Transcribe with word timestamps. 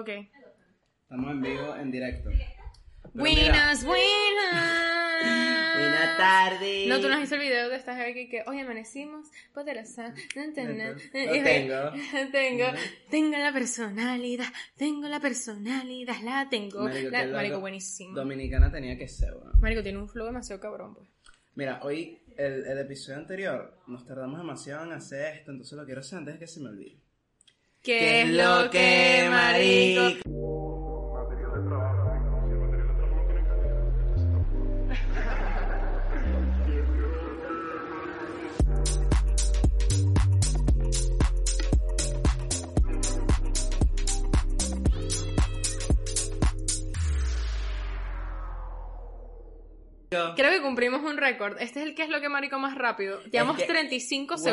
Ok. 0.00 0.08
Estamos 1.02 1.30
en 1.32 1.40
vivo, 1.42 1.74
en 1.76 1.90
directo. 1.90 2.30
Pero 2.30 3.12
Buenas, 3.14 3.82
mira, 3.82 3.94
buenas. 3.94 5.78
Buenas 5.78 6.16
tardes. 6.18 6.88
No, 6.88 7.00
tú 7.00 7.08
nos 7.08 7.22
hizo 7.22 7.34
el 7.36 7.40
video 7.40 7.68
de 7.68 7.76
esta 7.76 7.98
Herbie 7.98 8.28
que 8.28 8.44
hoy 8.46 8.60
amanecimos 8.60 9.28
poderosa. 9.54 10.14
No 10.36 10.42
entiendo. 10.42 10.84
Lo 10.84 11.42
tengo. 11.42 12.30
tengo. 12.32 12.64
Tengo 13.10 13.38
la 13.38 13.52
personalidad. 13.52 14.46
Tengo 14.76 15.08
la 15.08 15.18
personalidad. 15.20 16.16
La 16.22 16.46
tengo. 16.50 16.84
Marico, 16.84 17.10
La- 17.10 17.56
buenísimo. 17.58 18.14
Dominicana 18.14 18.70
tenía 18.70 18.96
que 18.98 19.08
ser, 19.08 19.34
weón. 19.34 19.58
Marico 19.60 19.82
tiene 19.82 19.98
un 19.98 20.08
flow 20.08 20.26
demasiado 20.26 20.60
cabrón, 20.60 20.94
pues. 20.94 21.08
Mira, 21.54 21.80
hoy, 21.82 22.18
el, 22.36 22.66
el 22.66 22.78
episodio 22.78 23.18
anterior, 23.18 23.78
nos 23.88 24.06
tardamos 24.06 24.38
demasiado 24.38 24.84
en 24.84 24.92
hacer 24.92 25.38
esto, 25.38 25.50
entonces 25.50 25.76
lo 25.76 25.84
quiero 25.84 26.00
hacer 26.02 26.18
antes 26.18 26.34
de 26.34 26.40
que 26.40 26.46
se 26.46 26.60
me 26.60 26.68
olvide. 26.68 26.98
¿Qué 27.88 28.20
es 28.20 28.28
lo 28.28 28.68
que, 28.68 29.28
marico? 29.30 30.67
Creo 50.38 50.52
que 50.52 50.62
cumplimos 50.62 51.02
un 51.02 51.16
récord. 51.16 51.56
Este 51.60 51.80
es 51.80 51.86
el 51.86 51.96
que 51.96 52.04
es 52.04 52.10
lo 52.10 52.20
que 52.20 52.28
marico 52.28 52.60
más 52.60 52.76
rápido. 52.76 53.20
Llevamos 53.24 53.56
que- 53.56 53.64
35 53.64 54.36
Huevón, 54.36 54.44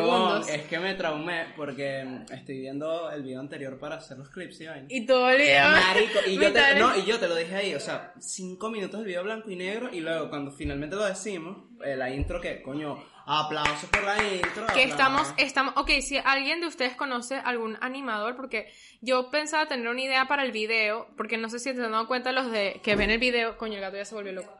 segundos. 0.41 0.49
Es 0.49 0.63
que 0.63 0.80
me 0.80 0.95
traumé 0.95 1.53
porque 1.55 2.03
mm, 2.03 2.34
estoy 2.34 2.59
viendo 2.62 3.12
el 3.12 3.21
video 3.21 3.39
anterior 3.39 3.77
para 3.77 3.98
hacer 3.98 4.17
los 4.17 4.29
clips 4.29 4.62
y 4.62 4.66
vaina. 4.66 4.88
Y 4.90 5.05
todo 5.05 5.29
el 5.29 5.38
video. 5.38 5.70
Marico, 5.70 6.20
y 6.26 6.35
yo, 6.41 6.52
te, 6.52 6.59
Mitad- 6.59 6.79
no, 6.79 6.98
y 6.98 7.05
yo 7.05 7.20
te 7.20 7.27
lo 7.27 7.35
dije 7.35 7.55
ahí, 7.55 7.76
o 7.76 7.79
sea, 7.79 8.13
cinco 8.20 8.71
minutos 8.71 8.99
del 9.01 9.05
video 9.07 9.23
blanco 9.23 9.48
y 9.51 9.55
negro 9.55 9.90
y 9.93 9.99
luego 10.01 10.27
cuando 10.29 10.51
finalmente 10.51 10.95
lo 10.95 11.05
decimos, 11.05 11.68
eh, 11.85 11.95
la 11.95 12.10
intro 12.10 12.41
que, 12.41 12.63
coño, 12.63 12.98
aplausos 13.27 13.88
por 13.91 14.04
la 14.04 14.15
intro. 14.23 14.65
que 14.65 14.85
aplausos. 14.85 14.85
estamos, 14.90 15.34
estamos, 15.38 15.73
ok, 15.77 15.91
si 16.01 16.17
alguien 16.17 16.62
de 16.62 16.67
ustedes 16.67 16.95
conoce 16.95 17.35
algún 17.35 17.77
animador, 17.82 18.35
porque 18.35 18.71
yo 19.01 19.29
pensaba 19.29 19.67
tener 19.67 19.88
una 19.88 20.01
idea 20.01 20.27
para 20.27 20.41
el 20.43 20.51
video, 20.51 21.07
porque 21.15 21.38
no 21.38 21.48
sé 21.48 21.60
si 21.60 21.65
se 21.76 21.84
han 21.84 21.91
dado 21.91 22.07
cuenta 22.07 22.32
los 22.32 22.51
de 22.51 22.79
que 22.84 22.95
ven 22.95 23.12
el 23.12 23.20
video, 23.20 23.55
coño, 23.60 23.76
el 23.76 23.82
gato 23.82 23.98
ya 23.98 24.05
se 24.05 24.15
volvió 24.15 24.32
loco. 24.32 24.51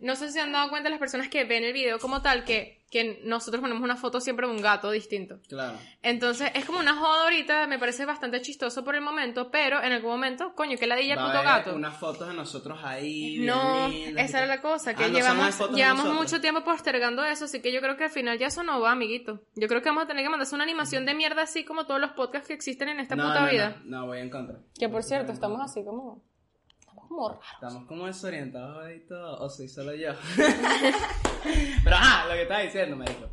No 0.00 0.16
sé 0.16 0.28
si 0.28 0.34
se 0.34 0.40
han 0.40 0.52
dado 0.52 0.68
cuenta 0.70 0.88
las 0.90 0.98
personas 0.98 1.28
que 1.28 1.44
ven 1.44 1.64
el 1.64 1.72
video 1.72 1.98
como 1.98 2.20
tal, 2.22 2.44
que, 2.44 2.82
que 2.90 3.20
nosotros 3.24 3.60
ponemos 3.60 3.82
una 3.82 3.96
foto 3.96 4.20
siempre 4.20 4.46
de 4.46 4.52
un 4.52 4.60
gato 4.60 4.90
distinto. 4.90 5.40
Claro. 5.48 5.78
Entonces, 6.02 6.50
es 6.54 6.64
como 6.64 6.78
una 6.78 6.94
joda 6.96 7.24
ahorita, 7.24 7.66
me 7.66 7.78
parece 7.78 8.04
bastante 8.04 8.40
chistoso 8.42 8.84
por 8.84 8.94
el 8.94 9.00
momento, 9.00 9.50
pero 9.50 9.82
en 9.82 9.92
algún 9.92 10.10
momento, 10.12 10.52
coño, 10.54 10.76
que 10.76 10.86
ladilla 10.86 11.14
a 11.14 11.26
puto 11.26 11.42
gato. 11.42 11.74
Unas 11.74 11.96
fotos 11.96 12.28
de 12.28 12.34
nosotros 12.34 12.78
ahí. 12.82 13.38
No, 13.38 13.88
lindas 13.88 14.26
esa 14.26 14.38
era 14.38 14.46
la 14.46 14.60
cosa, 14.60 14.94
que 14.94 15.04
Ah, 15.04 15.08
llevamos, 15.08 15.70
llevamos 15.74 16.14
mucho 16.14 16.40
tiempo 16.40 16.62
postergando 16.64 17.24
eso, 17.24 17.46
así 17.46 17.60
que 17.60 17.72
yo 17.72 17.80
creo 17.80 17.96
que 17.96 18.04
al 18.04 18.10
final 18.10 18.38
ya 18.38 18.48
eso 18.48 18.62
no 18.62 18.80
va, 18.80 18.92
amiguito. 18.92 19.40
Yo 19.54 19.68
creo 19.68 19.80
que 19.82 19.88
vamos 19.88 20.04
a 20.04 20.06
tener 20.06 20.22
que 20.22 20.30
mandarse 20.30 20.54
una 20.54 20.64
animación 20.64 21.06
de 21.06 21.14
mierda 21.14 21.42
así 21.42 21.64
como 21.64 21.86
todos 21.86 22.00
los 22.00 22.12
podcasts 22.12 22.48
que 22.48 22.54
existen 22.54 22.88
en 22.88 23.00
esta 23.00 23.16
No, 23.16 23.24
puta 23.24 23.40
no, 23.40 23.46
no, 23.46 23.50
vida. 23.52 23.82
No, 23.84 24.06
voy 24.06 24.18
en 24.20 24.30
contra. 24.30 24.58
Que 24.78 24.88
por 24.88 25.02
cierto, 25.02 25.32
estamos 25.32 25.60
así 25.62 25.84
como... 25.84 26.22
Estamos 27.14 27.28
como 27.28 27.28
raros. 27.28 27.44
Estamos 27.54 27.86
como 27.86 28.06
desorientados 28.06 28.88
todo, 29.08 29.40
o 29.40 29.48
soy 29.48 29.68
solo 29.68 29.94
yo. 29.94 30.10
Pero 31.84 31.96
ah, 31.98 32.24
lo 32.28 32.34
que 32.34 32.42
estaba 32.42 32.60
diciendo, 32.60 32.96
marico. 32.96 33.28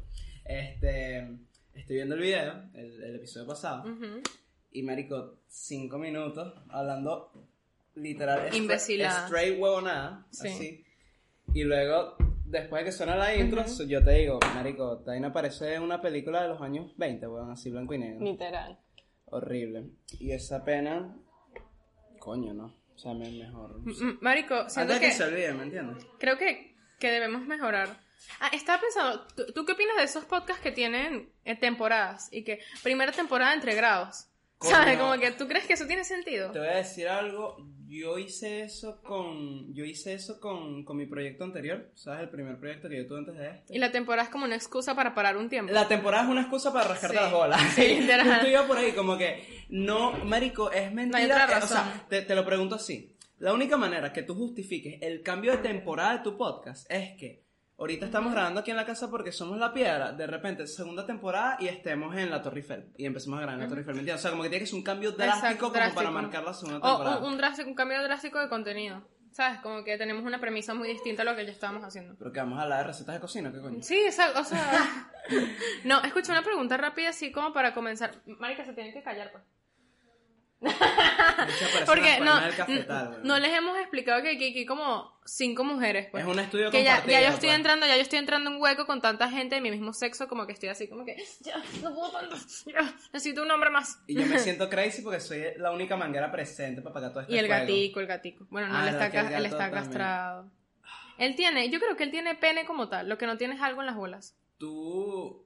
Este, 0.45 1.17
estoy 1.73 1.95
viendo 1.95 2.15
el 2.15 2.21
video, 2.21 2.63
el, 2.73 3.03
el 3.03 3.15
episodio 3.15 3.47
pasado, 3.47 3.83
Ujú. 3.89 4.21
y 4.71 4.83
marico, 4.83 5.39
cinco 5.47 5.97
minutos 5.97 6.53
hablando 6.69 7.47
literal 7.95 8.53
Imbecilada. 8.53 9.25
straight 9.25 9.59
huevonada, 9.59 10.25
Sí. 10.31 10.47
así. 10.47 10.85
Y 11.53 11.63
luego, 11.63 12.15
después 12.45 12.81
de 12.81 12.85
que 12.85 12.91
suena 12.91 13.15
la 13.15 13.35
intro, 13.35 13.63
yo 13.87 14.03
te 14.03 14.11
digo, 14.11 14.39
marico, 14.53 14.99
Taina 14.99 15.31
parece 15.33 15.79
una 15.79 16.01
película 16.01 16.41
de 16.43 16.49
los 16.49 16.61
años 16.61 16.93
20, 16.97 17.27
weón, 17.27 17.51
así 17.51 17.69
blanco 17.71 17.93
y 17.93 17.97
negro. 17.99 18.23
Literal. 18.25 18.77
Horrible. 19.25 19.91
Y 20.19 20.31
esa 20.31 20.63
pena, 20.65 21.15
coño, 22.19 22.53
no. 22.53 22.80
O 22.95 22.99
sea, 22.99 23.13
me 23.13 23.29
mejor. 23.31 23.77
M- 23.85 23.93
m- 23.99 24.17
Marico, 24.21 24.69
siento 24.69 24.93
Antes 24.93 24.99
de 24.99 24.99
que 25.01 25.07
que... 25.11 25.17
se 25.17 25.23
olvide, 25.23 25.53
¿me 25.53 25.63
entiendes? 25.63 26.05
Creo 26.19 26.37
que, 26.37 26.75
que 26.99 27.11
debemos 27.11 27.45
mejorar. 27.47 27.89
Ah, 28.39 28.49
estaba 28.53 28.79
pensando, 28.81 29.25
¿tú, 29.35 29.45
tú 29.53 29.65
qué 29.65 29.71
opinas 29.73 29.97
de 29.97 30.03
esos 30.03 30.25
podcasts 30.25 30.61
que 30.61 30.71
tienen 30.71 31.31
eh, 31.45 31.55
temporadas? 31.55 32.29
Y 32.31 32.43
que 32.43 32.59
primera 32.83 33.11
temporada 33.11 33.53
entre 33.53 33.73
grados. 33.75 34.27
¿Sabes? 34.61 34.97
Como 34.99 35.17
que 35.19 35.31
tú 35.31 35.47
crees 35.47 35.65
que 35.65 35.73
eso 35.73 35.87
tiene 35.87 36.03
sentido. 36.03 36.51
Te 36.51 36.59
voy 36.59 36.67
a 36.67 36.75
decir 36.77 37.07
algo. 37.07 37.57
Yo 37.91 38.17
hice 38.17 38.61
eso 38.61 39.01
con. 39.01 39.73
Yo 39.73 39.83
hice 39.83 40.13
eso 40.13 40.39
con, 40.39 40.85
con 40.85 40.95
mi 40.95 41.05
proyecto 41.05 41.43
anterior. 41.43 41.91
¿Sabes? 41.93 42.21
El 42.21 42.29
primer 42.29 42.57
proyecto 42.57 42.87
que 42.87 42.95
yo 42.97 43.05
tuve 43.07 43.17
antes 43.19 43.35
de 43.35 43.49
este. 43.49 43.75
Y 43.75 43.79
la 43.79 43.91
temporada 43.91 44.23
es 44.23 44.29
como 44.29 44.45
una 44.45 44.55
excusa 44.55 44.95
para 44.95 45.13
parar 45.13 45.35
un 45.35 45.49
tiempo. 45.49 45.73
La 45.73 45.89
temporada 45.89 46.23
es 46.23 46.29
una 46.29 46.41
excusa 46.41 46.71
para 46.71 46.87
rascarte 46.87 47.17
Sí. 47.17 47.23
las 47.23 47.33
bolas. 47.33 47.61
Sí, 47.75 47.99
literal. 47.99 48.47
Iba 48.49 48.65
por 48.65 48.77
ahí, 48.77 48.93
como 48.93 49.17
que. 49.17 49.43
No, 49.69 50.13
Marico, 50.23 50.71
es 50.71 50.93
mentira. 50.93 51.25
otra 51.25 51.43
eh, 51.43 51.47
O 51.47 51.51
razón. 51.59 51.67
sea, 51.69 52.05
te, 52.07 52.21
te 52.21 52.33
lo 52.33 52.45
pregunto 52.45 52.75
así. 52.75 53.13
La 53.39 53.53
única 53.53 53.75
manera 53.75 54.13
que 54.13 54.23
tú 54.23 54.35
justifiques 54.35 54.99
el 55.01 55.21
cambio 55.21 55.51
de 55.51 55.57
temporada 55.57 56.17
de 56.17 56.23
tu 56.23 56.37
podcast 56.37 56.89
es 56.89 57.17
que. 57.17 57.43
Ahorita 57.81 58.05
estamos 58.05 58.31
grabando 58.31 58.59
aquí 58.61 58.69
en 58.71 58.77
la 58.77 58.85
casa 58.85 59.09
porque 59.09 59.31
somos 59.31 59.57
la 59.57 59.73
piedra. 59.73 60.11
De 60.13 60.27
repente, 60.27 60.67
segunda 60.67 61.05
temporada 61.05 61.57
y 61.59 61.67
estemos 61.67 62.15
en 62.15 62.29
la 62.29 62.41
Torre 62.41 62.57
Eiffel. 62.59 62.93
Y 62.95 63.05
empecemos 63.07 63.37
a 63.39 63.41
grabar 63.41 63.55
en 63.55 63.61
la 63.63 63.67
Torre 63.67 63.81
Eiffel. 63.81 63.95
¿Me 63.95 63.99
entiendes? 64.01 64.21
O 64.21 64.23
sea, 64.23 64.31
como 64.31 64.43
que 64.43 64.49
tiene 64.49 64.63
que 64.63 64.67
ser 64.67 64.75
un 64.77 64.83
cambio 64.83 65.11
drástico 65.13 65.45
Exacto, 65.47 65.59
como 65.65 65.73
drástico. 65.73 65.95
para 65.99 66.11
marcar 66.11 66.43
la 66.43 66.53
segunda 66.53 66.77
O 66.77 66.81
temporada. 66.97 67.17
un, 67.17 67.25
un, 67.33 67.37
drástico- 67.39 67.67
un 67.69 67.73
cambio 67.75 68.03
drástico 68.03 68.39
de 68.39 68.47
contenido. 68.49 69.01
¿Sabes? 69.31 69.59
Como 69.61 69.83
que 69.83 69.97
tenemos 69.97 70.23
una 70.25 70.39
premisa 70.39 70.73
muy 70.75 70.89
distinta 70.89 71.23
a 71.23 71.25
lo 71.25 71.35
que 71.35 71.45
ya 71.45 71.51
estábamos 71.53 71.83
haciendo. 71.83 72.15
Pero 72.19 72.31
que 72.31 72.39
vamos 72.39 72.59
a 72.59 72.63
hablar 72.63 72.79
de 72.79 72.83
recetas 72.87 73.15
de 73.15 73.21
cocina, 73.21 73.51
¿qué 73.51 73.59
coño? 73.61 73.81
Sí, 73.81 73.97
exacto. 73.97 74.41
O 74.41 74.43
sea. 74.43 75.11
no, 75.85 76.01
escucha 76.03 76.33
una 76.33 76.43
pregunta 76.43 76.77
rápida 76.77 77.09
así 77.09 77.31
como 77.31 77.51
para 77.53 77.73
comenzar. 77.73 78.11
Marica, 78.25 78.63
se 78.65 78.73
tienen 78.73 78.93
que 78.93 79.01
callar, 79.01 79.31
pues. 79.31 79.43
Porque 81.85 82.19
no, 82.19 82.39
no 83.23 83.39
les 83.39 83.51
hemos 83.53 83.77
explicado 83.79 84.21
que 84.21 84.31
aquí 84.31 84.43
hay 84.57 84.65
como 84.65 85.11
cinco 85.25 85.63
mujeres. 85.63 86.07
Pues. 86.11 86.23
Es 86.23 86.29
un 86.29 86.39
estudio 86.39 86.69
que 86.69 86.83
ya, 86.83 87.03
ya 87.05 87.21
yo 87.21 87.27
estoy 87.29 87.49
pues. 87.49 87.55
entrando, 87.55 87.85
ya 87.87 87.95
yo 87.95 88.01
estoy 88.01 88.19
entrando 88.19 88.49
en 88.49 88.55
un 88.57 88.61
hueco 88.61 88.85
con 88.85 89.01
tanta 89.01 89.29
gente 89.29 89.55
de 89.55 89.61
mi 89.61 89.71
mismo 89.71 89.93
sexo, 89.93 90.27
como 90.27 90.45
que 90.45 90.53
estoy 90.53 90.69
así 90.69 90.87
como 90.87 91.03
que 91.03 91.17
ya, 91.41 91.57
no 91.81 91.93
puedo 91.93 92.11
tanto, 92.11 92.35
ya, 92.65 92.93
necesito 93.11 93.41
un 93.41 93.51
hombre 93.51 93.69
más. 93.71 93.99
Y 94.07 94.15
yo 94.15 94.25
me 94.25 94.37
siento 94.39 94.69
crazy 94.69 95.01
porque 95.01 95.19
soy 95.19 95.43
la 95.57 95.71
única 95.71 95.97
manguera 95.97 96.31
presente 96.31 96.81
para 96.81 96.93
pagar 96.93 97.11
todo 97.11 97.21
este 97.21 97.33
Y 97.33 97.39
el 97.39 97.47
juego. 97.47 97.61
gatico, 97.61 97.99
el 97.99 98.07
gatico. 98.07 98.45
Bueno, 98.49 98.67
no, 98.67 98.77
Ah, 98.77 98.87
él 98.87 98.89
está, 98.89 99.05
él 99.37 99.45
está 99.45 99.57
también. 99.57 99.83
castrado. 99.83 100.51
Él 101.17 101.35
tiene, 101.35 101.69
yo 101.69 101.79
creo 101.79 101.95
que 101.95 102.03
él 102.03 102.11
tiene 102.11 102.35
pene 102.35 102.65
como 102.65 102.87
tal, 102.89 103.09
lo 103.09 103.17
que 103.17 103.25
no 103.25 103.37
tiene 103.37 103.55
es 103.55 103.61
algo 103.61 103.81
en 103.81 103.87
las 103.87 103.95
bolas. 103.95 104.35
Tú... 104.57 105.45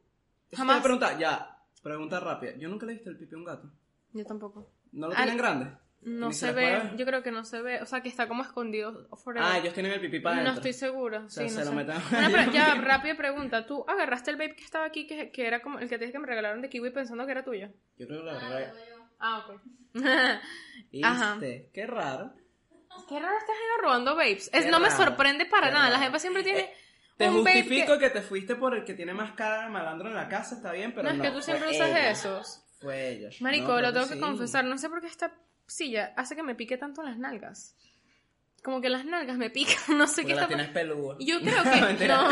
Jamás. 0.54 0.76
te 0.82 0.88
voy 0.88 0.96
a 0.96 1.00
preguntar, 1.00 1.18
ya, 1.20 1.58
pregunta 1.82 2.20
rápida. 2.20 2.52
Yo 2.58 2.70
nunca 2.70 2.86
le 2.86 2.94
diste 2.94 3.10
el 3.10 3.18
pipi 3.18 3.36
a 3.36 3.38
un 3.38 3.44
gato. 3.44 3.70
Yo 4.14 4.26
tampoco. 4.26 4.70
¿No 4.96 5.08
lo 5.08 5.14
Al- 5.14 5.18
tienen 5.24 5.38
grande? 5.38 5.72
No 6.02 6.32
se 6.32 6.52
ve, 6.52 6.92
yo 6.98 7.06
creo 7.08 7.24
que 7.24 7.32
no 7.32 7.44
se 7.46 7.64
ve, 7.64 7.82
o 7.82 7.86
sea 7.88 8.02
que 8.02 8.10
está 8.10 8.28
como 8.28 8.44
escondido 8.44 9.08
forever. 9.24 9.50
Ah, 9.52 9.58
ellos 9.58 9.74
tienen 9.74 9.92
el 9.92 10.00
pipí 10.00 10.20
para 10.20 10.36
No 10.36 10.42
adentro. 10.42 10.60
estoy 10.70 10.74
segura. 10.74 11.22
O 11.26 11.30
sea, 11.30 11.48
sí, 11.48 11.50
se 11.56 11.66
no 11.66 11.72
lo 11.72 11.78
meten- 11.82 12.00
Una 12.12 12.30
pre- 12.46 12.52
ya, 12.54 12.76
rápida 12.76 13.16
pregunta. 13.16 13.66
¿Tú 13.66 13.84
agarraste 13.88 14.30
el 14.30 14.38
vape 14.38 14.56
que 14.56 14.64
estaba 14.64 14.86
aquí, 14.86 15.08
que, 15.08 15.32
que 15.32 15.48
era 15.48 15.62
como 15.64 15.80
el 15.80 15.90
que 15.90 15.98
te 15.98 16.06
dije 16.06 16.12
que 16.12 16.20
me 16.20 16.28
regalaron 16.28 16.62
de 16.62 16.70
Kiwi 16.70 16.92
pensando 16.92 17.26
que 17.26 17.32
era 17.32 17.44
tuyo? 17.44 17.70
Yo 17.98 18.08
creo 18.08 18.20
que 18.20 18.26
la 18.26 18.34
verdad... 18.34 18.74
Ah, 19.20 19.46
ok. 19.48 19.62
Ajá. 21.04 21.32
¿Viste? 21.34 21.70
Qué 21.74 21.88
raro. 21.88 22.34
Qué 23.10 23.20
raro 23.20 23.38
estás 23.38 23.56
robando 23.82 24.16
vapes. 24.16 24.50
Es, 24.54 24.68
no 24.70 24.80
me 24.80 24.92
sorprende 24.92 25.46
para 25.48 25.68
Qué 25.68 25.74
nada. 25.74 25.90
La 25.90 26.00
gente 26.00 26.20
siempre 26.20 26.44
tiene 26.44 26.60
Eh, 26.62 26.74
Te 27.18 27.30
un 27.30 27.44
vape 27.44 27.64
justifico 27.64 27.94
que... 27.94 28.00
que... 28.00 28.10
te 28.12 28.22
fuiste 28.22 28.56
por 28.56 28.76
el 28.76 28.84
que 28.86 28.94
tiene 28.94 29.14
más 29.14 29.32
cara 29.32 29.64
de 29.64 29.70
malandro 29.70 30.08
en 30.10 30.14
la 30.16 30.28
casa, 30.30 30.56
está 30.56 30.72
bien, 30.72 30.94
pero 30.94 31.10
No, 31.10 31.16
no. 31.16 31.24
es 31.24 31.30
que 31.30 31.36
tú 31.36 31.42
siempre 31.42 31.70
usas 31.72 31.90
ella. 31.90 32.12
esos. 32.12 32.62
Fue 32.80 33.10
ella. 33.10 33.30
Marico, 33.40 33.68
No, 33.68 33.82
lo 33.82 33.94
tengo 33.94 34.08
que 34.08 34.16
sí. 34.16 34.20
confesar. 34.20 34.66
No 34.66 34.78
sé 34.78 34.90
por 34.90 35.02
qué 35.02 35.08
esta 35.08 35.34
silla 35.68 36.14
hace 36.18 36.36
que 36.36 36.44
me 36.44 36.56
pique 36.56 36.78
tanto 36.78 37.02
las 37.04 37.18
nalgas. 37.18 37.76
Como 38.64 38.82
que 38.82 38.90
las 38.90 39.06
nalgas 39.06 39.38
me 39.38 39.50
pican. 39.50 39.76
No 39.98 40.08
sé 40.08 40.24
Porque 40.24 40.28
qué 40.28 40.36
la 40.36 40.42
está 40.44 40.48
tienes 40.56 40.70
peluda. 40.74 41.16
Yo 41.20 41.40
creo 41.40 41.64
que 41.98 42.08
no. 42.08 42.28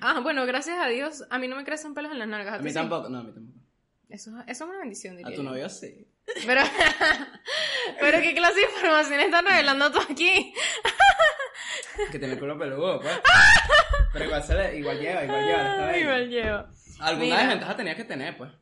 Ah, 0.00 0.20
bueno, 0.20 0.46
gracias 0.46 0.78
a 0.80 0.88
Dios, 0.88 1.24
a 1.30 1.38
mí 1.38 1.48
no 1.48 1.56
me 1.56 1.64
crecen 1.64 1.94
pelos 1.94 2.12
en 2.12 2.18
las 2.20 2.28
nalgas. 2.28 2.54
A 2.60 2.62
mí 2.62 2.70
sí? 2.70 2.74
tampoco, 2.74 3.08
no, 3.08 3.18
a 3.18 3.22
mí 3.24 3.32
tampoco. 3.32 3.58
Eso, 4.08 4.30
eso 4.46 4.64
es 4.64 4.70
una 4.70 4.78
bendición, 4.78 5.16
diría 5.16 5.32
A 5.32 5.34
tu 5.36 5.42
novio 5.42 5.68
sí. 5.68 6.06
Pero, 6.46 6.60
pero 8.00 8.20
qué 8.22 8.34
clase 8.34 8.54
de 8.60 8.62
información 8.66 9.20
estás 9.20 9.44
revelando 9.44 9.90
tú 9.92 9.98
aquí. 10.10 10.54
Que 12.10 12.18
tiene 12.18 12.34
el 12.34 12.40
culo 12.40 12.56
peludo, 12.58 13.00
pues. 13.00 13.12
Pero 14.12 14.24
igual, 14.26 14.42
se 14.42 14.54
le, 14.54 14.78
igual 14.78 14.98
lleva, 15.00 15.24
igual 15.24 15.44
lleva. 15.44 15.70
Está. 15.70 15.98
Igual 15.98 16.28
llevo. 16.30 16.64
Alguna 17.00 17.24
Mira. 17.24 17.38
desventaja 17.42 17.76
tenía 17.76 17.96
que 17.96 18.04
tener, 18.04 18.36
pues. 18.36 18.52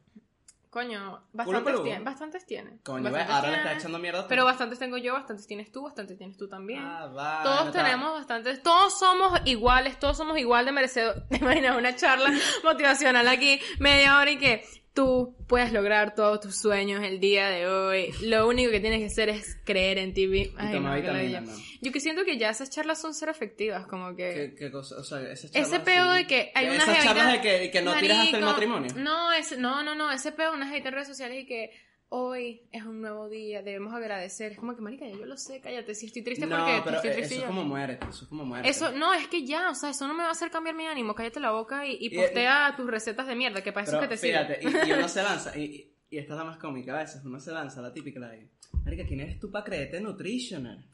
Coño, 0.72 1.20
Culo 1.44 1.60
bastantes 1.60 1.82
tiene, 1.82 2.00
bastantes 2.02 2.46
tiene. 2.46 2.78
Coño, 2.82 3.04
Bastantes 3.04 3.28
ahora 3.34 3.48
le 3.48 3.54
tiene. 3.56 3.68
está 3.68 3.78
echando 3.78 3.98
mierda. 3.98 4.26
Pero 4.26 4.46
bastantes 4.46 4.78
tengo 4.78 4.96
yo, 4.96 5.12
bastantes 5.12 5.46
tienes 5.46 5.70
tú, 5.70 5.82
bastantes 5.82 6.16
tienes 6.16 6.38
tú 6.38 6.48
también. 6.48 6.80
Ah, 6.82 7.08
va, 7.14 7.42
todos 7.42 7.66
no 7.66 7.70
tenemos 7.72 8.12
bastantes, 8.14 8.62
todos 8.62 8.98
somos 8.98 9.38
iguales, 9.44 9.98
todos 9.98 10.16
somos 10.16 10.38
igual 10.38 10.64
de 10.64 10.72
merecedores. 10.72 11.24
Te 11.28 11.36
imaginas 11.36 11.76
una 11.76 11.94
charla 11.94 12.30
motivacional 12.64 13.28
aquí, 13.28 13.60
media 13.80 14.16
hora 14.18 14.30
y 14.30 14.38
que 14.38 14.64
Tú 14.94 15.34
puedes 15.48 15.72
lograr 15.72 16.14
todos 16.14 16.40
tus 16.40 16.56
sueños 16.60 17.02
el 17.02 17.18
día 17.18 17.48
de 17.48 17.66
hoy. 17.66 18.12
Lo 18.22 18.46
único 18.46 18.70
que 18.70 18.78
tienes 18.80 18.98
que 19.00 19.06
hacer 19.06 19.30
es 19.30 19.56
creer 19.64 19.96
en 19.96 20.12
ti. 20.12 20.52
Ay. 20.58 21.38
Yo 21.80 21.92
que 21.92 22.00
siento 22.00 22.24
que 22.24 22.36
ya 22.36 22.50
esas 22.50 22.68
charlas 22.68 23.00
son 23.00 23.14
ser 23.14 23.30
efectivas, 23.30 23.86
como 23.86 24.14
que... 24.14 24.34
¿Qué, 24.34 24.54
qué 24.58 24.70
cosa? 24.70 24.96
O 24.96 25.04
sea, 25.04 25.20
esas 25.20 25.44
Ese 25.50 25.60
charlas 25.62 25.80
peo 25.80 26.10
así- 26.10 26.18
de 26.18 26.26
que 26.26 26.52
hay 26.54 26.66
una 26.68 26.76
Esas 26.82 27.02
charlas 27.04 27.32
de 27.32 27.40
que, 27.40 27.70
que 27.70 27.80
no 27.82 27.94
tiras 27.98 28.18
hasta 28.18 28.36
el 28.36 28.44
Marico, 28.44 28.68
matrimonio. 28.68 28.94
No, 28.96 29.32
es, 29.32 29.56
no, 29.58 29.82
no, 29.82 29.94
no, 29.94 30.12
ese 30.12 30.30
peo, 30.32 30.52
una 30.52 30.68
gente 30.68 30.88
en 30.88 30.94
redes 30.94 31.08
sociales 31.08 31.42
y 31.42 31.46
que 31.46 31.70
hoy 32.14 32.60
es 32.72 32.82
un 32.84 33.00
nuevo 33.00 33.28
día, 33.30 33.62
debemos 33.62 33.94
agradecer. 33.94 34.52
Es 34.52 34.58
como 34.58 34.74
que, 34.76 34.82
marica, 34.82 35.06
ya 35.06 35.12
yo 35.16 35.24
lo 35.24 35.36
sé, 35.38 35.60
cállate, 35.62 35.94
si 35.94 36.06
estoy 36.06 36.22
triste 36.22 36.46
No, 36.46 36.58
porque 36.58 36.80
pero 36.84 36.96
estoy 36.96 37.10
eh, 37.10 37.14
triste 37.14 37.34
eso 37.36 37.42
es 37.44 37.48
como 37.48 37.64
muérete, 37.64 38.06
eso 38.10 38.24
es 38.24 38.28
como 38.28 38.44
muérete. 38.44 38.68
Eso, 38.68 38.92
no, 38.92 39.14
es 39.14 39.28
que 39.28 39.46
ya, 39.46 39.70
o 39.70 39.74
sea, 39.74 39.90
eso 39.90 40.06
no 40.06 40.12
me 40.12 40.22
va 40.22 40.28
a 40.28 40.32
hacer 40.32 40.50
cambiar 40.50 40.74
mi 40.76 40.86
ánimo, 40.86 41.14
cállate 41.14 41.40
la 41.40 41.52
boca 41.52 41.86
y, 41.86 41.92
y 41.94 42.06
Y- 42.06 42.16
postea 42.16 42.74
tus 42.76 42.86
recetas 42.90 43.26
de 43.26 43.34
mierda, 43.34 43.62
que 43.62 43.72
para 43.72 43.86
eso 43.86 43.96
es 43.96 44.02
que 44.02 44.08
te 44.08 44.16
sirven. 44.18 44.46
fíjate, 44.46 44.88
y, 44.88 44.92
uno 44.92 45.08
se 45.08 45.22
lanza, 45.22 45.56
y, 45.58 45.94
y- 46.10 46.18
esta 46.18 46.34
es 46.34 46.38
la 46.38 46.44
más 46.44 46.58
cómica 46.58 46.94
a 46.94 47.02
veces, 47.02 47.24
uno 47.24 47.40
se 47.40 47.50
lanza, 47.50 47.80
la 47.80 47.92
típica, 47.94 48.20
la 48.20 48.28
de, 48.28 48.50
marica, 48.84 49.06
¿quién 49.06 49.20
eres 49.20 49.40
tú 49.40 49.50
para 49.50 49.64
creerte 49.64 49.98
nutritional? 50.00 50.84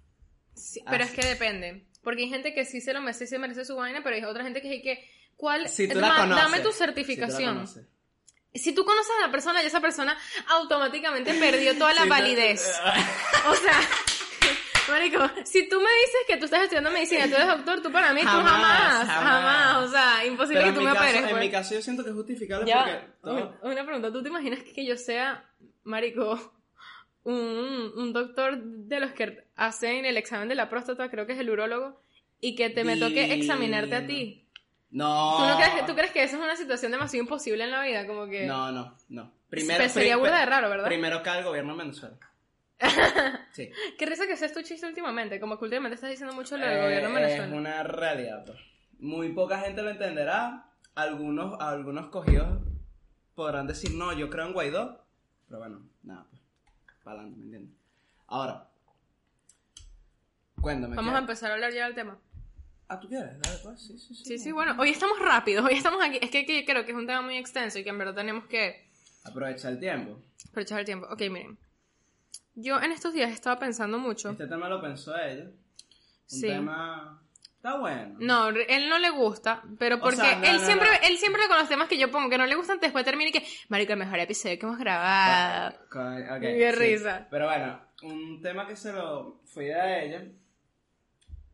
Sí, 0.55 0.81
pero 0.89 1.03
es 1.05 1.11
que 1.11 1.27
depende. 1.27 1.87
Porque 2.03 2.23
hay 2.23 2.29
gente 2.29 2.55
que 2.55 2.65
sí 2.65 2.81
se 2.81 2.93
lo 2.93 3.01
merece, 3.01 3.27
se 3.27 3.39
merece 3.39 3.65
su 3.65 3.75
vaina, 3.75 4.03
pero 4.05 4.15
hay 4.17 4.23
otra 4.25 4.45
gente 4.45 4.63
que, 4.63 4.81
que 4.83 5.05
¿cuál? 5.37 5.69
Si 5.69 5.87
tú 5.89 5.95
es 5.95 6.01
la 6.01 6.09
más, 6.09 6.21
conoces. 6.21 6.45
dame 6.45 6.57
tu 6.61 6.71
si 6.71 6.79
tú 6.79 6.81
la 6.81 6.87
certificación. 6.87 7.67
Si 8.59 8.73
tú 8.75 8.85
conoces 8.85 9.13
a 9.19 9.27
la 9.27 9.31
persona 9.33 9.63
y 9.63 9.67
esa 9.67 9.81
persona 9.81 10.17
automáticamente 10.49 11.33
perdió 11.35 11.77
toda 11.77 11.95
la 11.95 12.03
tú- 12.03 12.09
validez. 12.09 12.81
O 13.49 13.55
sea, 13.55 13.81
Marico, 14.89 15.19
si 15.45 15.69
tú 15.69 15.77
me 15.77 15.91
dices 16.01 16.21
que 16.27 16.37
tú 16.39 16.47
estás 16.47 16.63
estudiando 16.63 16.91
medicina, 16.91 17.29
tú 17.29 17.35
eres 17.35 17.47
doctor, 17.49 17.83
tú 17.83 17.93
para 17.93 18.15
mí, 18.15 18.23
tú 18.23 18.27
Jamás, 18.27 18.53
jamás, 18.53 19.07
jamás, 19.07 19.23
jamás. 19.23 19.77
O 19.87 19.91
sea, 19.91 20.25
imposible 20.25 20.61
Pero 20.63 20.73
que 20.73 20.79
tú 20.79 20.85
me 20.85 20.93
operes. 20.93 21.23
en 21.25 21.29
pues. 21.29 21.41
mi 21.41 21.51
caso 21.51 21.75
yo 21.75 21.83
siento 21.83 22.03
que 22.05 22.09
es 22.11 22.17
justificable 22.17 22.67
Ya, 22.67 22.85
porque 22.85 23.01
todo... 23.23 23.59
un- 23.63 23.71
una 23.73 23.85
pregunta, 23.85 24.11
¿tú 24.13 24.23
te 24.23 24.29
imaginas 24.31 24.61
que 24.63 24.87
yo 24.87 24.97
sea, 24.97 25.45
marico, 25.85 26.55
un, 27.25 27.93
un 27.97 28.13
doctor 28.15 28.57
de 28.63 29.01
los 29.01 29.13
que 29.13 29.45
hacen 29.57 30.07
el 30.07 30.17
examen 30.17 30.49
de 30.49 30.55
la 30.55 30.71
próstata, 30.71 31.11
creo 31.11 31.27
que 31.27 31.35
es 31.35 31.39
el 31.39 31.51
urólogo, 31.51 32.01
y 32.41 32.55
que 32.57 32.71
te 32.71 32.83
me 32.85 32.97
toque 32.97 33.35
examinarte 33.35 33.95
a 33.95 34.07
ti? 34.07 34.48
No. 34.91 35.37
¿Tú, 35.39 35.47
no 35.47 35.57
crees 35.57 35.75
que, 35.75 35.83
¿Tú 35.83 35.95
crees 35.95 36.13
que 36.13 36.23
eso 36.25 36.37
es 36.37 36.43
una 36.43 36.57
situación 36.57 36.93
demasiado 36.93 37.23
imposible 37.23 37.65
en 37.65 37.71
la 37.71 37.83
vida? 37.83 38.07
Como 38.07 38.27
que... 38.27 38.47
No, 38.47 38.73
no, 38.73 38.97
no. 39.09 39.33
Pero 39.51 39.89
sería 39.89 40.17
burda 40.17 40.41
de 40.41 40.47
raro, 40.47 40.69
¿verdad? 40.69 40.87
Primero 40.87 41.23
cae 41.23 41.39
el 41.41 41.45
gobierno 41.45 41.73
en 41.73 41.79
Venezuela. 41.79 42.17
Sí. 43.53 43.71
Qué 43.99 44.07
risa 44.07 44.27
que 44.29 44.37
seas 44.37 44.53
tu 44.53 44.63
chiste 44.63 44.87
últimamente, 44.87 45.41
como 45.41 45.59
que 45.59 45.65
últimamente 45.65 45.97
estás 45.97 46.11
diciendo 46.11 46.33
mucho 46.35 46.57
lo 46.57 46.65
del 46.65 46.77
Eh, 46.79 46.83
gobierno 46.83 47.09
en 47.09 47.15
Venezuela. 47.17 47.47
Es 47.47 47.53
una 47.53 47.83
realidad. 47.83 48.45
pues. 48.45 48.59
Muy 49.01 49.33
poca 49.33 49.59
gente 49.59 49.83
lo 49.83 49.91
entenderá. 49.91 50.67
Algunos, 50.95 51.61
algunos 51.61 52.07
cogidos 52.07 52.61
podrán 53.35 53.67
decir, 53.67 53.95
no, 53.95 54.13
yo 54.13 54.31
creo 54.31 54.47
en 54.47 54.53
Guaidó. 54.53 55.05
Pero 55.49 55.59
bueno, 55.59 55.89
nada, 56.05 56.27
pues. 56.31 56.41
Para 57.03 57.17
adelante, 57.21 57.39
¿me 57.41 57.45
entiendes? 57.47 57.75
Ahora. 58.29 58.69
Cuéntame. 60.61 60.95
Vamos 60.97 61.11
¿qué? 61.13 61.17
a 61.17 61.21
empezar 61.21 61.51
a 61.51 61.55
hablar 61.55 61.73
ya 61.73 61.85
del 61.87 61.95
tema. 61.95 62.19
Ah, 62.89 62.99
¿tú 62.99 63.09
quieres? 63.09 63.39
Dale, 63.41 63.59
pues. 63.63 63.81
Sí, 63.87 63.99
sí, 63.99 64.15
sí. 64.15 64.25
Sí, 64.25 64.39
sí, 64.39 64.53
bueno, 64.53 64.75
hoy 64.79 64.91
estamos 64.91 65.19
rápidos, 65.19 65.65
hoy 65.67 65.75
estamos 65.75 66.03
aquí. 66.03 66.19
Es 66.23 66.31
que, 66.31 66.47
que 66.47 66.65
creo 66.65 66.85
que 66.85 66.93
es 66.93 66.97
un 66.97 67.07
tema 67.07 67.21
muy 67.23 67.37
extenso 67.37 67.79
y 67.79 67.85
que 67.85 67.91
en 67.91 67.99
verdad 67.99 68.15
tenemos 68.15 68.47
que 68.47 68.89
Aprovecha 69.25 69.69
el 69.69 69.79
tiempo. 69.79 70.19
aprovechar 70.49 70.81
el 70.81 70.87
tiempo. 70.87 71.07
Ok, 71.11 71.21
miren. 71.31 71.59
Yo 72.55 72.81
en 72.81 72.91
estos 72.93 73.13
días 73.13 73.31
estaba 73.31 73.59
pensando 73.59 73.99
mucho. 73.99 74.31
Este 74.31 74.47
tema 74.47 74.69
lo 74.69 74.81
pensó 74.81 75.17
ella. 75.17 75.45
Un 75.45 75.53
Sí. 76.27 76.47
tema. 76.47 77.23
Está 77.57 77.77
bueno. 77.77 78.17
No, 78.21 78.49
él 78.51 78.89
no 78.89 78.99
le 78.99 79.11
gusta, 79.11 79.63
pero 79.79 79.97
O 79.97 80.01
porque 80.01 80.17
sea, 80.17 80.37
no, 80.39 80.47
él 80.47 80.57
no, 80.59 80.65
siempre, 80.65 80.89
no. 80.89 81.09
él 81.09 81.19
siempre 81.19 81.43
con 81.49 81.59
los 81.59 81.69
temas 81.69 81.89
que 81.89 81.99
yo 81.99 82.11
pongo 82.11 82.31
que 82.31 82.39
no 82.39 82.47
le 82.47 82.55
gustan, 82.55 82.79
después 82.81 83.05
termina 83.05 83.31
y 83.31 83.33
que, 83.33 83.45
marico, 83.69 83.93
el 83.93 83.99
mejor 83.99 84.19
episodio 84.21 84.59
que 84.59 84.65
hemos 84.67 84.79
grabado. 84.79 85.77
Con- 85.91 86.23
ok, 86.31 86.41
Qué 86.41 86.71
sí. 86.73 86.79
risa. 86.79 87.27
Pero 87.31 87.47
bueno, 87.47 87.81
un 88.05 88.41
tema 88.41 88.67
que 88.67 88.77
se 88.77 88.93
lo 88.93 89.41
idea 89.57 89.85
de 89.85 90.07
ella. 90.07 90.25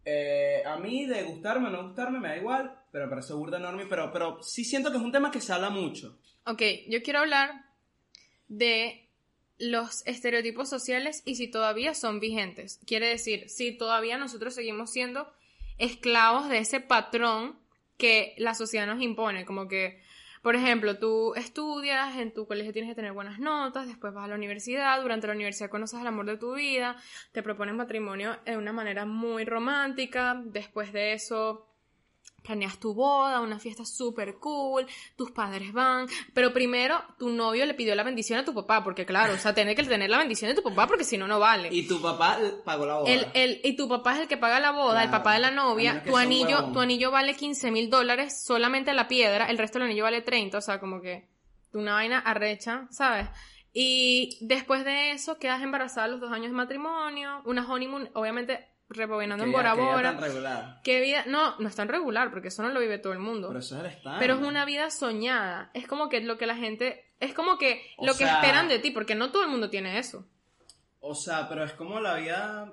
Eh, 0.04 0.62
a 0.66 0.76
mí, 0.76 1.06
de 1.06 1.22
gustarme 1.22 1.68
o 1.68 1.70
no 1.70 1.84
gustarme, 1.84 2.20
me 2.20 2.28
da 2.28 2.36
igual, 2.36 2.74
pero 2.90 3.06
me 3.06 3.10
parece 3.10 3.32
burda 3.32 3.58
enorme. 3.58 3.86
Pero, 3.86 4.10
pero 4.12 4.42
sí 4.42 4.64
siento 4.64 4.90
que 4.90 4.98
es 4.98 5.02
un 5.02 5.12
tema 5.12 5.30
que 5.30 5.40
se 5.40 5.52
habla 5.52 5.70
mucho. 5.70 6.18
Ok, 6.46 6.62
yo 6.88 7.02
quiero 7.02 7.20
hablar 7.20 7.64
de 8.48 9.08
los 9.58 10.06
estereotipos 10.06 10.68
sociales 10.68 11.22
y 11.24 11.36
si 11.36 11.48
todavía 11.48 11.94
son 11.94 12.20
vigentes. 12.20 12.80
Quiere 12.86 13.08
decir, 13.08 13.48
si 13.48 13.76
todavía 13.76 14.18
nosotros 14.18 14.54
seguimos 14.54 14.90
siendo 14.90 15.32
esclavos 15.78 16.48
de 16.48 16.58
ese 16.58 16.80
patrón 16.80 17.58
que 17.96 18.34
la 18.38 18.54
sociedad 18.54 18.86
nos 18.86 19.02
impone, 19.02 19.44
como 19.44 19.68
que, 19.68 20.02
por 20.44 20.56
ejemplo, 20.56 20.98
tú 20.98 21.34
estudias, 21.36 22.18
en 22.18 22.30
tu 22.30 22.46
colegio 22.46 22.70
tienes 22.70 22.90
que 22.90 22.94
tener 22.94 23.12
buenas 23.14 23.38
notas, 23.38 23.86
después 23.86 24.12
vas 24.12 24.26
a 24.26 24.28
la 24.28 24.34
universidad, 24.34 25.00
durante 25.00 25.26
la 25.26 25.32
universidad 25.32 25.70
conoces 25.70 25.98
al 25.98 26.06
amor 26.06 26.26
de 26.26 26.36
tu 26.36 26.52
vida, 26.54 26.96
te 27.32 27.42
propones 27.42 27.74
matrimonio 27.74 28.36
de 28.44 28.58
una 28.58 28.70
manera 28.70 29.06
muy 29.06 29.46
romántica, 29.46 30.42
después 30.44 30.92
de 30.92 31.14
eso 31.14 31.66
planeas 32.44 32.78
tu 32.78 32.94
boda, 32.94 33.40
una 33.40 33.58
fiesta 33.58 33.84
súper 33.84 34.36
cool, 34.36 34.86
tus 35.16 35.30
padres 35.30 35.72
van, 35.72 36.06
pero 36.34 36.52
primero 36.52 37.02
tu 37.18 37.30
novio 37.30 37.64
le 37.64 37.74
pidió 37.74 37.94
la 37.94 38.02
bendición 38.02 38.38
a 38.38 38.44
tu 38.44 38.54
papá, 38.54 38.84
porque 38.84 39.06
claro, 39.06 39.32
o 39.32 39.38
sea, 39.38 39.54
tiene 39.54 39.74
que 39.74 39.82
tener 39.82 40.10
la 40.10 40.18
bendición 40.18 40.50
de 40.50 40.54
tu 40.54 40.62
papá 40.62 40.86
porque 40.86 41.04
si 41.04 41.16
no, 41.16 41.26
no 41.26 41.40
vale. 41.40 41.70
Y 41.72 41.88
tu 41.88 42.00
papá 42.00 42.38
pagó 42.64 42.86
la 42.86 42.98
boda. 42.98 43.10
El, 43.10 43.26
el, 43.34 43.60
y 43.64 43.76
tu 43.76 43.88
papá 43.88 44.14
es 44.14 44.20
el 44.20 44.28
que 44.28 44.36
paga 44.36 44.60
la 44.60 44.72
boda, 44.72 45.02
el 45.02 45.10
papá 45.10 45.32
de 45.34 45.40
la 45.40 45.50
novia, 45.50 46.02
tu 46.04 46.16
anillo, 46.16 46.58
huevón. 46.58 46.72
tu 46.74 46.80
anillo 46.80 47.10
vale 47.10 47.34
15 47.34 47.70
mil 47.70 47.88
dólares 47.88 48.44
solamente 48.44 48.92
la 48.92 49.08
piedra, 49.08 49.46
el 49.46 49.58
resto 49.58 49.78
del 49.78 49.88
anillo 49.88 50.04
vale 50.04 50.20
30, 50.20 50.58
o 50.58 50.60
sea, 50.60 50.78
como 50.78 51.00
que 51.00 51.28
una 51.72 51.94
vaina 51.94 52.18
arrecha, 52.18 52.86
¿sabes? 52.90 53.28
Y 53.72 54.38
después 54.42 54.84
de 54.84 55.12
eso 55.12 55.38
quedas 55.38 55.62
embarazada 55.62 56.04
a 56.04 56.08
los 56.08 56.20
dos 56.20 56.30
años 56.30 56.48
de 56.48 56.56
matrimonio, 56.56 57.42
una 57.44 57.66
honeymoon, 57.66 58.10
obviamente 58.14 58.73
rebobinando 58.88 59.44
Que 59.44 59.48
en 59.48 59.52
Bora 59.52 59.74
que 59.74 59.80
Bora. 59.80 60.12
tan 60.12 60.20
regular. 60.20 60.80
¿Qué 60.84 61.00
vida? 61.00 61.24
No, 61.26 61.58
no 61.58 61.68
es 61.68 61.74
tan 61.74 61.88
regular, 61.88 62.30
porque 62.30 62.48
eso 62.48 62.62
no 62.62 62.68
lo 62.68 62.80
vive 62.80 62.98
todo 62.98 63.12
el 63.12 63.18
mundo. 63.18 63.48
Pero 63.48 63.60
eso 63.60 63.76
es 63.76 63.80
el 63.80 63.90
estándar. 63.90 64.20
Pero 64.20 64.34
es 64.34 64.40
una 64.42 64.64
vida 64.64 64.90
soñada. 64.90 65.70
Es 65.74 65.86
como 65.86 66.08
que 66.08 66.20
lo 66.20 66.38
que 66.38 66.46
la 66.46 66.56
gente. 66.56 67.04
Es 67.20 67.32
como 67.34 67.58
que 67.58 67.80
O 67.96 68.06
lo 68.06 68.14
que 68.16 68.24
esperan 68.24 68.68
de 68.68 68.78
ti, 68.78 68.90
porque 68.90 69.14
no 69.14 69.30
todo 69.32 69.42
el 69.44 69.48
mundo 69.48 69.70
tiene 69.70 69.98
eso. 69.98 70.26
O 71.00 71.14
sea, 71.14 71.48
pero 71.48 71.64
es 71.64 71.72
como 71.72 72.00
la 72.00 72.14
vida 72.16 72.72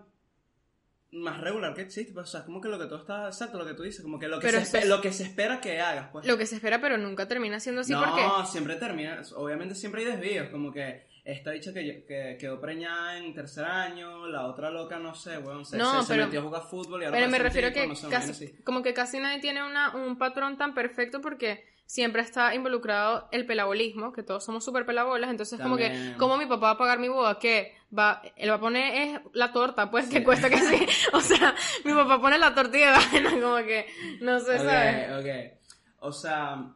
más 1.13 1.41
regular 1.41 1.73
que 1.73 1.81
existe. 1.81 2.13
pues, 2.13 2.27
o 2.27 2.31
sea, 2.31 2.39
es 2.41 2.45
como 2.45 2.61
que 2.61 2.69
lo 2.69 2.79
que 2.79 2.85
tú 2.85 2.95
estás. 2.95 3.35
Exacto, 3.35 3.57
lo 3.57 3.65
que 3.65 3.73
tú 3.73 3.83
dices. 3.83 4.01
Como 4.01 4.17
que 4.19 4.27
lo 4.27 4.39
que, 4.39 4.47
Pero 4.47 4.63
se, 4.63 4.79
espe- 4.81 4.85
lo 4.85 5.01
que 5.01 5.11
se 5.11 5.23
espera 5.23 5.59
que 5.59 5.79
hagas, 5.81 6.09
pues. 6.11 6.25
Lo 6.25 6.37
que 6.37 6.45
se 6.45 6.55
espera, 6.55 6.79
pero 6.81 6.97
nunca 6.97 7.27
termina 7.27 7.59
siendo 7.59 7.81
así 7.81 7.91
no, 7.93 7.99
porque. 8.03 8.21
siempre 8.49 8.75
termina. 8.75 9.21
Obviamente 9.35 9.75
siempre 9.75 10.01
hay 10.05 10.11
desvíos. 10.17 10.49
Como 10.49 10.71
que 10.71 11.07
esta 11.23 11.51
dicha 11.51 11.71
que, 11.73 12.03
que 12.07 12.37
quedó 12.39 12.59
preñada 12.59 13.17
en 13.17 13.33
tercer 13.33 13.63
año, 13.65 14.27
la 14.27 14.47
otra 14.47 14.71
loca, 14.71 14.97
no 14.99 15.13
sé, 15.13 15.37
weón. 15.37 15.65
Se, 15.65 15.77
No, 15.77 16.01
se- 16.01 16.07
se 16.07 16.13
pero- 16.13 16.25
metió 16.25 16.39
a 16.39 16.43
jugar 16.43 16.63
fútbol 16.63 17.01
y 17.01 17.05
ahora 17.05 17.17
Pero 17.17 17.29
me 17.31 17.37
parece 17.37 17.41
un 17.41 17.43
refiero 17.63 17.67
tipo, 17.69 17.81
que 17.81 17.87
no 17.87 17.95
sé, 17.95 18.07
una 18.07 18.15
casi, 18.17 18.31
así. 18.31 18.53
como 18.63 18.81
que 18.81 18.93
casi 18.93 19.19
nadie 19.19 19.39
tiene 19.39 19.63
una, 19.63 19.95
un 19.95 20.17
patrón 20.17 20.57
tan 20.57 20.73
perfecto 20.73 21.21
porque 21.21 21.63
siempre 21.85 22.21
está 22.21 22.55
involucrado 22.55 23.27
el 23.33 23.45
pelabolismo, 23.45 24.13
que 24.13 24.23
todos 24.23 24.45
somos 24.45 24.63
súper 24.63 24.85
pelabolas, 24.85 25.29
entonces 25.29 25.59
como 25.59 25.75
que. 25.77 26.15
¿cómo 26.17 26.37
mi 26.37 26.45
papá 26.45 26.67
va 26.67 26.71
a 26.71 26.77
pagar 26.77 26.99
mi 26.99 27.07
boda? 27.09 27.37
que 27.37 27.75
Va, 27.95 28.21
él 28.37 28.49
va 28.49 28.55
a 28.55 28.59
poner 28.61 28.95
es 28.95 29.19
la 29.33 29.51
torta, 29.51 29.91
pues, 29.91 30.07
que 30.09 30.23
cuesta 30.23 30.49
que 30.49 30.57
sí. 30.59 30.87
O 31.13 31.19
sea, 31.19 31.53
mi 31.83 31.91
papá 31.93 32.21
pone 32.21 32.37
la 32.37 32.55
tortilla 32.55 32.93
de 32.93 32.97
vaina, 33.05 33.31
como 33.31 33.57
que, 33.57 33.85
no 34.21 34.39
sé, 34.39 34.55
Ok, 34.55 34.61
¿sabes? 34.63 35.19
ok. 35.19 35.59
O 35.99 36.11
sea, 36.13 36.73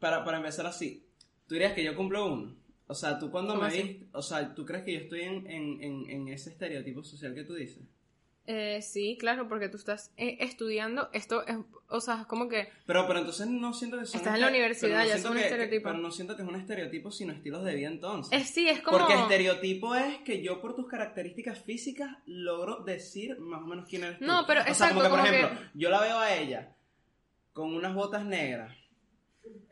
para, 0.00 0.24
para 0.24 0.38
empezar 0.38 0.66
así, 0.66 1.06
tú 1.46 1.54
dirías 1.54 1.72
que 1.72 1.84
yo 1.84 1.94
cumplo 1.94 2.26
uno. 2.26 2.56
O 2.90 2.94
sea, 2.94 3.18
tú 3.18 3.30
cuando 3.30 3.52
¿Cómo 3.54 3.62
me 3.62 3.68
así? 3.68 3.82
viste, 3.82 4.06
o 4.12 4.22
sea, 4.22 4.54
¿tú 4.54 4.64
crees 4.64 4.82
que 4.84 4.92
yo 4.94 4.98
estoy 5.00 5.20
en, 5.20 5.46
en, 5.46 5.82
en, 5.82 6.10
en 6.10 6.28
ese 6.28 6.50
estereotipo 6.50 7.04
social 7.04 7.34
que 7.34 7.44
tú 7.44 7.54
dices? 7.54 7.82
Eh, 8.50 8.80
sí, 8.80 9.18
claro, 9.20 9.46
porque 9.46 9.68
tú 9.68 9.76
estás 9.76 10.10
eh, 10.16 10.38
estudiando 10.40 11.10
esto, 11.12 11.46
es, 11.46 11.54
o 11.90 12.00
sea, 12.00 12.22
es 12.22 12.26
como 12.26 12.48
que 12.48 12.70
Pero, 12.86 13.06
pero 13.06 13.18
entonces 13.18 13.46
no 13.46 13.74
siento 13.74 13.98
que 13.98 14.06
son 14.06 14.20
Estás 14.20 14.36
en 14.36 14.40
la 14.40 14.48
universidad, 14.48 15.00
no 15.02 15.06
ya 15.06 15.16
es 15.16 15.24
un 15.26 15.34
que- 15.34 15.42
estereotipo. 15.42 15.84
Pero 15.90 15.98
no 15.98 16.10
siento 16.10 16.34
que 16.34 16.42
es 16.44 16.48
un 16.48 16.56
estereotipo, 16.56 17.10
sino 17.10 17.34
estilos 17.34 17.62
de 17.62 17.74
vida 17.74 17.88
entonces. 17.88 18.40
es 18.40 18.48
sí, 18.48 18.66
es 18.66 18.80
como 18.80 18.96
Porque 18.96 19.12
estereotipo 19.20 19.94
es 19.94 20.16
que 20.20 20.42
yo 20.42 20.62
por 20.62 20.74
tus 20.74 20.88
características 20.88 21.58
físicas 21.62 22.08
logro 22.24 22.84
decir 22.84 23.38
más 23.38 23.60
o 23.62 23.66
menos 23.66 23.86
quién 23.86 24.04
eres 24.04 24.18
tú. 24.18 24.24
No, 24.24 24.44
pero 24.46 24.60
o 24.62 24.64
sea, 24.64 24.72
exacto, 24.72 24.94
como 24.94 25.04
que 25.04 25.10
por 25.10 25.18
como 25.18 25.30
que- 25.30 25.40
ejemplo, 25.40 25.68
yo 25.74 25.90
la 25.90 26.00
veo 26.00 26.18
a 26.18 26.34
ella 26.34 26.74
con 27.52 27.74
unas 27.74 27.94
botas 27.94 28.24
negras, 28.24 28.74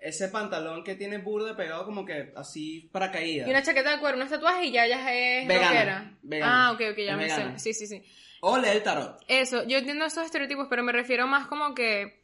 ese 0.00 0.28
pantalón 0.28 0.84
que 0.84 0.94
tiene 0.94 1.18
burde 1.18 1.54
pegado 1.54 1.84
como 1.84 2.04
que 2.04 2.32
así 2.36 2.88
para 2.92 3.10
caída. 3.10 3.46
y 3.46 3.50
una 3.50 3.62
chaqueta 3.62 3.90
de 3.92 3.98
cuero, 4.00 4.16
unos 4.16 4.30
tatuajes 4.30 4.66
y 4.66 4.72
ya 4.72 4.86
ya 4.86 5.12
es 5.14 5.48
Vegana, 5.48 5.68
rockera. 5.68 6.18
vegana. 6.22 6.66
Ah, 6.68 6.72
ok, 6.72 6.80
ok, 6.92 6.98
ya 6.98 7.16
me 7.16 7.28
sé. 7.28 7.58
Sí, 7.58 7.74
sí, 7.74 7.86
sí. 7.86 8.02
O 8.40 8.58
lee 8.58 8.68
el 8.68 8.82
tarot. 8.82 9.18
Eso, 9.28 9.64
yo 9.64 9.78
entiendo 9.78 10.04
esos 10.04 10.24
estereotipos, 10.24 10.66
pero 10.68 10.82
me 10.82 10.92
refiero 10.92 11.26
más 11.26 11.46
como 11.46 11.74
que 11.74 12.22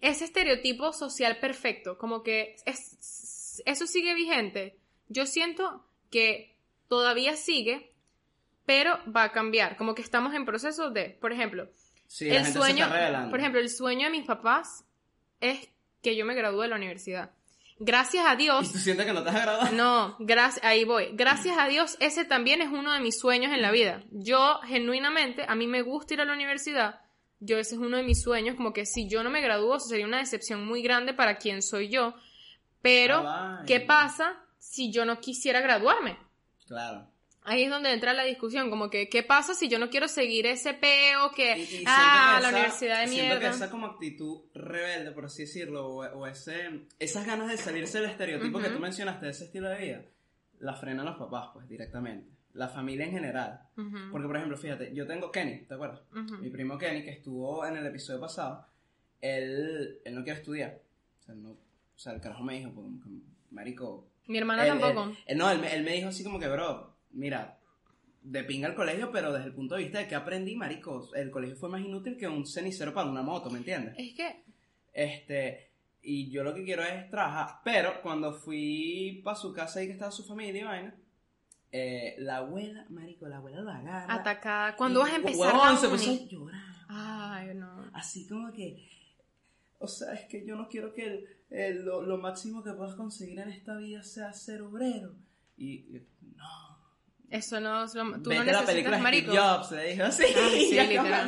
ese 0.00 0.24
estereotipo 0.24 0.92
social 0.92 1.38
perfecto, 1.38 1.98
como 1.98 2.22
que 2.22 2.56
es, 2.66 3.62
eso 3.66 3.86
sigue 3.86 4.14
vigente. 4.14 4.76
Yo 5.08 5.26
siento 5.26 5.84
que 6.10 6.56
todavía 6.88 7.36
sigue, 7.36 7.92
pero 8.64 8.98
va 9.14 9.24
a 9.24 9.32
cambiar. 9.32 9.76
Como 9.76 9.94
que 9.94 10.02
estamos 10.02 10.34
en 10.34 10.44
proceso 10.46 10.90
de, 10.90 11.10
por 11.20 11.32
ejemplo, 11.32 11.68
Sí, 12.06 12.28
el 12.28 12.44
sueño, 12.44 12.88
por 13.30 13.38
ejemplo, 13.38 13.60
el 13.60 13.68
sueño 13.70 14.06
de 14.06 14.10
mis 14.10 14.26
papás 14.26 14.84
es 15.40 15.68
que 16.02 16.16
yo 16.16 16.24
me 16.24 16.34
gradúe 16.34 16.62
de 16.62 16.68
la 16.68 16.76
universidad. 16.76 17.30
gracias 17.78 18.26
a 18.26 18.34
¿Y 18.34 18.38
Dios, 18.38 18.72
tú 18.72 18.78
sientes 18.78 19.06
que 19.06 19.12
no 19.12 19.22
te 19.22 19.30
has 19.30 19.42
graduado? 19.42 19.72
no, 19.76 20.16
gracias, 20.18 20.64
ahí 20.64 20.84
voy. 20.84 21.10
Gracias 21.12 21.56
a 21.58 21.66
Dios, 21.66 21.96
ese 22.00 22.24
también 22.24 22.62
es 22.62 22.68
uno 22.70 22.92
de 22.92 23.00
mis 23.00 23.18
sueños 23.18 23.52
en 23.52 23.62
la 23.62 23.70
vida. 23.70 24.02
Yo, 24.10 24.60
genuinamente, 24.66 25.44
a 25.48 25.54
mí 25.54 25.66
me 25.66 25.82
gusta 25.82 26.14
ir 26.14 26.20
a 26.20 26.24
la 26.24 26.32
universidad. 26.32 27.00
Yo, 27.38 27.58
ese 27.58 27.74
es 27.74 27.80
uno 27.80 27.96
de 27.96 28.02
mis 28.02 28.22
sueños, 28.22 28.56
como 28.56 28.72
que 28.72 28.84
si 28.84 29.08
yo 29.08 29.22
no 29.22 29.30
me 29.30 29.40
gradúo, 29.40 29.76
eso 29.76 29.88
sería 29.88 30.06
una 30.06 30.18
decepción 30.18 30.66
muy 30.66 30.82
grande 30.82 31.14
para 31.14 31.38
quien 31.38 31.62
soy 31.62 31.88
yo. 31.88 32.14
Pero. 32.82 33.24
¿qué 33.66 33.80
pasa 33.80 34.38
si 34.58 34.92
yo 34.92 35.04
no 35.04 35.20
quisiera 35.20 35.60
graduarme? 35.60 36.18
Claro. 36.66 37.09
Ahí 37.42 37.62
es 37.64 37.70
donde 37.70 37.92
entra 37.92 38.12
la 38.12 38.24
discusión, 38.24 38.68
como 38.68 38.90
que, 38.90 39.08
¿qué 39.08 39.22
pasa 39.22 39.54
si 39.54 39.68
yo 39.68 39.78
no 39.78 39.88
quiero 39.88 40.08
seguir 40.08 40.46
ese 40.46 40.74
peo 40.74 41.30
que, 41.34 41.56
Y- 41.58 41.62
y 41.62 41.66
siento 41.66 41.90
ah, 41.90 42.34
que 42.36 42.42
la 42.42 42.48
esa- 42.48 42.56
universidad 42.58 43.00
de 43.00 43.08
siento 43.08 43.24
mierda? 43.34 43.40
que 43.50 43.56
esa 43.56 43.70
como 43.70 43.86
actitud 43.86 44.40
rebelde, 44.54 45.10
por 45.12 45.24
así 45.24 45.42
decirlo, 45.42 45.86
o, 45.88 46.04
o 46.04 46.26
ese, 46.26 46.82
esas 46.98 47.26
ganas 47.26 47.48
de 47.48 47.56
salirse 47.56 48.00
del 48.00 48.10
estereotipo 48.10 48.58
que 48.58 48.66
Ujú. 48.66 48.74
tú 48.76 48.80
mencionaste 48.82 49.24
de 49.26 49.32
ese 49.32 49.44
estilo 49.46 49.68
de 49.70 49.78
vida, 49.78 50.02
la 50.58 50.74
frenan 50.74 51.06
los 51.06 51.16
papás, 51.16 51.48
pues, 51.54 51.66
directamente. 51.66 52.28
La 52.52 52.68
familia 52.68 53.06
en 53.06 53.12
general. 53.12 53.60
Ujú, 53.76 53.96
Porque, 54.12 54.26
por 54.26 54.36
ejemplo, 54.36 54.58
fíjate, 54.58 54.92
yo 54.92 55.06
tengo 55.06 55.30
Kenny, 55.32 55.60
¿te 55.66 55.74
acuerdas? 55.74 56.00
ujú. 56.12 56.36
Mi 56.38 56.50
primo 56.50 56.76
Kenny, 56.76 57.02
que 57.04 57.10
estuvo 57.12 57.64
en 57.64 57.76
el 57.76 57.86
episodio 57.86 58.20
pasado, 58.20 58.66
él, 59.20 60.00
él 60.04 60.14
no 60.14 60.24
quiere 60.24 60.40
estudiar. 60.40 60.80
O 61.20 61.22
sea, 61.22 61.34
no, 61.34 61.50
o 61.50 61.58
sea, 61.98 62.12
el 62.12 62.20
carajo 62.20 62.42
me 62.42 62.58
dijo, 62.58 62.70
pues, 62.72 62.86
que, 63.04 63.10
marico... 63.54 64.06
Mi 64.26 64.38
hermana 64.38 64.62
él- 64.64 64.68
tampoco. 64.78 65.12
él- 65.26 65.38
no, 65.38 65.50
él, 65.50 65.62
él 65.64 65.82
me 65.84 65.92
dijo 65.92 66.08
así 66.08 66.22
como 66.24 66.38
que, 66.38 66.48
bro, 66.48 66.89
mira, 67.12 67.58
de 68.22 68.44
pinga 68.44 68.68
el 68.68 68.74
colegio, 68.74 69.10
pero 69.10 69.32
desde 69.32 69.46
el 69.46 69.54
punto 69.54 69.74
de 69.76 69.82
vista 69.84 69.98
de 69.98 70.06
que 70.08 70.14
aprendí, 70.14 70.54
marico, 70.56 71.08
el 71.14 71.30
colegio 71.30 71.56
fue 71.56 71.68
más 71.68 71.80
inútil 71.80 72.16
que 72.16 72.28
un 72.28 72.46
cenicero 72.46 72.92
para 72.92 73.08
una 73.10 73.22
moto, 73.22 73.50
¿me 73.50 73.58
entiendes? 73.58 73.94
Es 73.98 74.14
que, 74.14 74.44
Este, 74.92 75.70
y 76.02 76.30
yo 76.30 76.42
lo 76.42 76.54
que 76.54 76.64
quiero 76.64 76.82
es 76.82 77.08
trabajar. 77.10 77.60
Pero 77.64 78.02
cuando 78.02 78.32
fui 78.34 79.20
para 79.24 79.36
su 79.36 79.52
casa 79.52 79.82
y 79.82 79.86
que 79.86 79.92
estaba 79.92 80.10
su 80.10 80.24
familia 80.24 80.60
y 80.60 80.64
vaina, 80.64 80.94
eh, 81.72 82.16
la 82.18 82.38
abuela, 82.38 82.84
marico, 82.90 83.26
la 83.28 83.36
abuela 83.36 83.60
lo 83.60 83.70
agarra. 83.70 84.12
atacada. 84.12 84.76
¿Cuándo 84.76 85.00
vas 85.00 85.12
a 85.12 85.16
empezar 85.16 85.54
huevón, 85.54 85.78
se 85.78 85.88
puso 85.88 86.10
a 86.10 86.14
llorar. 86.28 86.62
Ay, 86.88 87.54
no. 87.54 87.88
Así 87.94 88.26
como 88.26 88.52
que, 88.52 88.84
o 89.78 89.86
sea, 89.86 90.12
es 90.14 90.22
que 90.26 90.44
yo 90.44 90.56
no 90.56 90.68
quiero 90.68 90.92
que 90.92 91.06
el- 91.06 91.28
el- 91.50 91.84
lo, 91.84 92.02
lo 92.02 92.18
máximo 92.18 92.62
que 92.64 92.72
puedas 92.72 92.96
conseguir 92.96 93.38
en 93.38 93.50
esta 93.50 93.76
vida 93.76 94.02
sea 94.02 94.32
ser 94.32 94.62
obrero. 94.62 95.14
Y- 95.56 95.84
no. 96.36 96.69
Eso 97.30 97.60
no, 97.60 97.84
es 97.84 97.94
lo- 97.94 98.20
tú 98.20 98.30
Vete 98.30 98.44
no 98.44 98.58
a 98.58 98.60
la 98.60 98.66
película 98.66 98.98
necesitas 98.98 99.00
Steve 99.00 99.02
marico. 99.02 99.32
Jobs, 99.32 99.70
le 99.70 99.90
dijo 99.92 100.02
así. 100.04 100.24
Ah, 100.36 100.48
sí, 100.52 100.70
Yo 100.76 100.82
literal. 100.82 101.26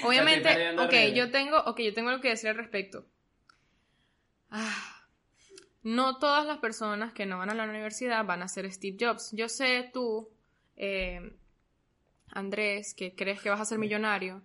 como 0.00 0.08
Obviamente, 0.08 0.70
ok, 0.72 0.78
horrible. 0.80 1.12
yo 1.14 1.30
tengo, 1.30 1.58
ok, 1.58 1.80
yo 1.80 1.92
tengo 1.94 2.08
algo 2.10 2.22
que 2.22 2.30
decir 2.30 2.48
al 2.48 2.56
respecto. 2.56 3.04
Ah, 4.50 5.02
no 5.82 6.18
todas 6.18 6.46
las 6.46 6.58
personas 6.58 7.12
que 7.12 7.26
no 7.26 7.38
van 7.38 7.50
a 7.50 7.54
la 7.54 7.64
universidad 7.64 8.24
van 8.24 8.42
a 8.42 8.48
ser 8.48 8.70
Steve 8.72 8.96
Jobs. 8.98 9.30
Yo 9.32 9.48
sé 9.48 9.90
tú, 9.92 10.30
eh, 10.76 11.36
Andrés, 12.30 12.94
que 12.94 13.14
crees 13.14 13.40
que 13.42 13.50
vas 13.50 13.60
a 13.60 13.64
ser 13.66 13.78
millonario. 13.78 14.42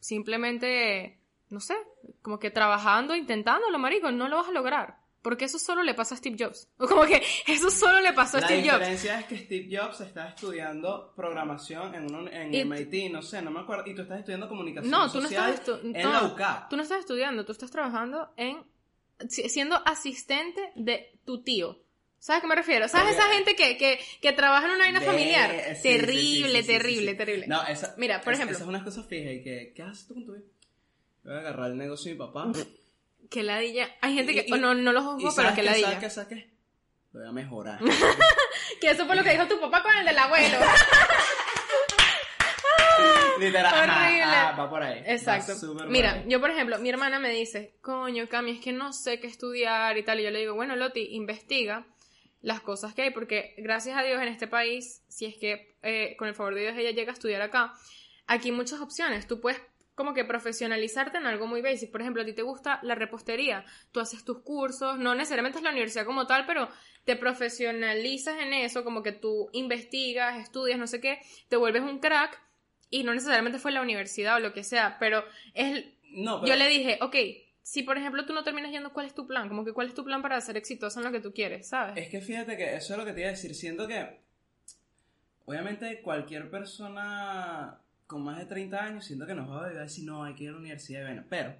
Simplemente, 0.00 1.18
no 1.50 1.60
sé, 1.60 1.76
como 2.22 2.38
que 2.38 2.50
trabajando, 2.50 3.14
intentándolo, 3.14 3.78
marico, 3.78 4.10
no 4.10 4.28
lo 4.28 4.36
vas 4.36 4.48
a 4.48 4.52
lograr. 4.52 4.98
Porque 5.26 5.46
eso 5.46 5.58
solo 5.58 5.82
le 5.82 5.92
pasa 5.92 6.14
a 6.14 6.18
Steve 6.18 6.36
Jobs. 6.38 6.68
O 6.78 6.86
como 6.88 7.02
que 7.04 7.20
eso 7.48 7.68
solo 7.68 8.00
le 8.00 8.12
pasó 8.12 8.36
a 8.36 8.40
La 8.42 8.46
Steve 8.46 8.62
Jobs. 8.62 8.78
diferencia 8.78 9.18
es 9.18 9.26
que 9.26 9.38
Steve 9.38 9.76
Jobs 9.76 10.00
está 10.02 10.28
estudiando 10.28 11.12
programación 11.16 11.96
en, 11.96 12.14
un, 12.14 12.28
en 12.28 12.54
Y- 12.54 12.64
MIT, 12.64 13.10
no 13.10 13.22
sé, 13.22 13.42
no 13.42 13.50
me 13.50 13.58
acuerdo, 13.58 13.82
y 13.90 13.94
tú 13.96 14.02
estás 14.02 14.20
estudiando 14.20 14.48
comunicación 14.48 14.88
No, 14.88 15.10
tú 15.10 15.20
no 15.20 15.26
social 15.28 15.52
estás 15.54 15.80
en 15.82 15.92
no, 16.02 16.12
la 16.12 16.22
UCAP. 16.26 16.70
Tú 16.70 16.76
no 16.76 16.82
estás 16.84 17.00
estudiando, 17.00 17.44
tú 17.44 17.50
estás 17.50 17.72
trabajando 17.72 18.30
en. 18.36 18.58
si- 19.28 19.48
siendo 19.48 19.76
asistente 19.84 20.60
de 20.76 21.18
tu 21.24 21.42
tío. 21.42 21.80
¿Sabes 22.20 22.38
a 22.38 22.40
qué 22.42 22.46
me 22.46 22.54
refiero? 22.54 22.86
¿Sabes 22.88 23.14
Ok. 23.16 23.20
esa 23.20 23.32
gente 23.34 23.56
que, 23.56 23.76
que, 23.76 23.98
que 24.20 24.32
trabaja 24.32 24.66
en 24.66 24.72
una 24.74 24.84
vaina 24.84 25.00
familiar? 25.00 25.50
sí, 25.76 25.82
terrible, 25.82 26.60
sí, 26.62 26.66
sí, 26.66 26.72
terrible, 26.72 27.14
terrible. 27.14 27.46
No, 27.48 27.66
esa, 27.66 27.94
Mira, 27.98 28.20
por 28.22 28.32
es- 28.32 28.38
ejemplo. 28.38 28.54
Esa 28.56 28.64
es 28.64 28.68
una 28.68 28.84
cosa 28.84 29.02
fija 29.02 29.30
y 29.32 29.42
que, 29.42 29.72
¿qué 29.74 29.82
haces 29.82 30.06
tú 30.06 30.14
con 30.14 30.24
tu 30.24 30.32
vida? 30.34 30.44
Voy 31.24 31.34
a 31.34 31.38
agarrar 31.38 31.70
el 31.72 31.76
negocio 31.76 32.10
de 32.10 32.14
mi 32.14 32.18
papá. 32.24 32.52
Que 33.30 33.42
ladilla. 33.42 33.88
Hay 34.00 34.14
gente 34.14 34.32
que. 34.34 34.44
y- 34.48 34.52
oh, 34.52 34.56
no, 34.56 34.74
no 34.74 34.92
lo 34.92 35.00
¿Y 35.00 35.04
juzgo, 35.04 35.32
pero 35.36 35.54
que 35.54 35.62
ladilla. 35.62 35.86
¿Sabes 35.86 35.98
qué? 36.00 36.10
¿Sabes 36.10 36.28
qué? 36.28 36.50
Lo 37.12 37.20
voy 37.20 37.28
a 37.28 37.32
mejorar. 37.32 37.80
Que 38.80 38.90
eso 38.90 39.06
fue 39.06 39.16
lo 39.16 39.22
que 39.24 39.30
dijo 39.30 39.46
tu 39.46 39.58
papá 39.58 39.82
con 39.82 39.96
el 39.96 40.04
del 40.04 40.18
abuelo. 40.18 40.58
Literal. 43.38 43.74
Horrible. 43.74 44.26
va 44.58 44.70
por 44.70 44.82
ahí. 44.82 45.02
Exacto. 45.06 45.52
Por 45.74 45.86
Mira, 45.88 46.12
ahí. 46.14 46.24
yo 46.28 46.40
por 46.40 46.50
ejemplo, 46.50 46.78
mi 46.78 46.88
hermana 46.88 47.18
me 47.18 47.30
dice, 47.30 47.74
coño, 47.82 48.28
Cami, 48.28 48.52
es 48.52 48.60
que 48.60 48.72
no 48.72 48.92
sé 48.92 49.20
qué 49.20 49.26
estudiar 49.26 49.96
y 49.98 50.02
tal. 50.04 50.20
Y 50.20 50.24
yo 50.24 50.30
le 50.30 50.40
digo, 50.40 50.54
bueno, 50.54 50.76
Loti, 50.76 51.08
investiga 51.14 51.86
las 52.40 52.60
cosas 52.60 52.94
que 52.94 53.02
hay, 53.02 53.10
porque 53.10 53.54
gracias 53.58 53.96
a 53.98 54.02
Dios 54.02 54.20
en 54.22 54.28
este 54.28 54.46
país, 54.46 55.02
si 55.08 55.26
es 55.26 55.36
que 55.36 55.76
eh, 55.82 56.16
con 56.18 56.28
el 56.28 56.34
favor 56.34 56.54
de 56.54 56.62
Dios 56.62 56.74
ella 56.76 56.90
llega 56.90 57.10
a 57.12 57.14
estudiar 57.14 57.42
acá, 57.42 57.72
aquí 58.26 58.48
hay 58.50 58.54
muchas 58.54 58.80
opciones. 58.80 59.26
Tú 59.26 59.40
puedes 59.40 59.60
como 59.96 60.14
que 60.14 60.24
profesionalizarte 60.24 61.16
en 61.16 61.26
algo 61.26 61.48
muy 61.48 61.62
basic. 61.62 61.90
Por 61.90 62.02
ejemplo, 62.02 62.22
a 62.22 62.24
ti 62.24 62.34
te 62.34 62.42
gusta 62.42 62.78
la 62.82 62.94
repostería, 62.94 63.64
tú 63.90 63.98
haces 63.98 64.24
tus 64.24 64.42
cursos, 64.42 64.98
no 64.98 65.14
necesariamente 65.16 65.58
es 65.58 65.64
la 65.64 65.70
universidad 65.70 66.04
como 66.04 66.26
tal, 66.28 66.46
pero 66.46 66.68
te 67.04 67.16
profesionalizas 67.16 68.38
en 68.40 68.52
eso, 68.52 68.84
como 68.84 69.02
que 69.02 69.12
tú 69.12 69.48
investigas, 69.52 70.38
estudias, 70.38 70.78
no 70.78 70.86
sé 70.86 71.00
qué, 71.00 71.20
te 71.48 71.56
vuelves 71.56 71.82
un 71.82 71.98
crack 71.98 72.40
y 72.90 73.04
no 73.04 73.14
necesariamente 73.14 73.58
fue 73.58 73.72
la 73.72 73.80
universidad 73.80 74.36
o 74.36 74.40
lo 74.40 74.52
que 74.52 74.62
sea, 74.62 74.98
pero 75.00 75.24
es 75.54 75.86
No, 76.12 76.40
pero 76.40 76.52
yo 76.52 76.58
le 76.58 76.68
dije, 76.68 76.98
ok, 77.00 77.16
si 77.62 77.82
por 77.82 77.96
ejemplo 77.96 78.26
tú 78.26 78.34
no 78.34 78.44
terminas 78.44 78.70
yendo, 78.70 78.92
¿cuál 78.92 79.06
es 79.06 79.14
tu 79.14 79.26
plan? 79.26 79.48
Como 79.48 79.64
que 79.64 79.72
cuál 79.72 79.88
es 79.88 79.94
tu 79.94 80.04
plan 80.04 80.20
para 80.20 80.38
ser 80.42 80.58
exitoso 80.58 81.00
en 81.00 81.06
lo 81.06 81.12
que 81.12 81.20
tú 81.20 81.32
quieres, 81.32 81.68
¿sabes? 81.68 81.96
Es 81.96 82.10
que 82.10 82.20
fíjate 82.20 82.56
que 82.58 82.76
eso 82.76 82.92
es 82.92 82.98
lo 82.98 83.06
que 83.06 83.14
te 83.14 83.20
iba 83.20 83.28
a 83.28 83.32
decir. 83.32 83.54
Siento 83.54 83.88
que, 83.88 84.20
obviamente, 85.46 86.02
cualquier 86.02 86.50
persona 86.50 87.80
con 88.06 88.22
más 88.24 88.38
de 88.38 88.46
30 88.46 88.82
años, 88.82 89.04
siento 89.04 89.26
que 89.26 89.34
nos 89.34 89.50
va 89.50 89.66
a 89.66 89.70
decir, 89.70 90.04
no, 90.04 90.24
hay 90.24 90.34
que 90.34 90.44
ir 90.44 90.50
a 90.50 90.52
la 90.52 90.58
universidad 90.58 91.02
bueno. 91.04 91.24
Pero, 91.28 91.54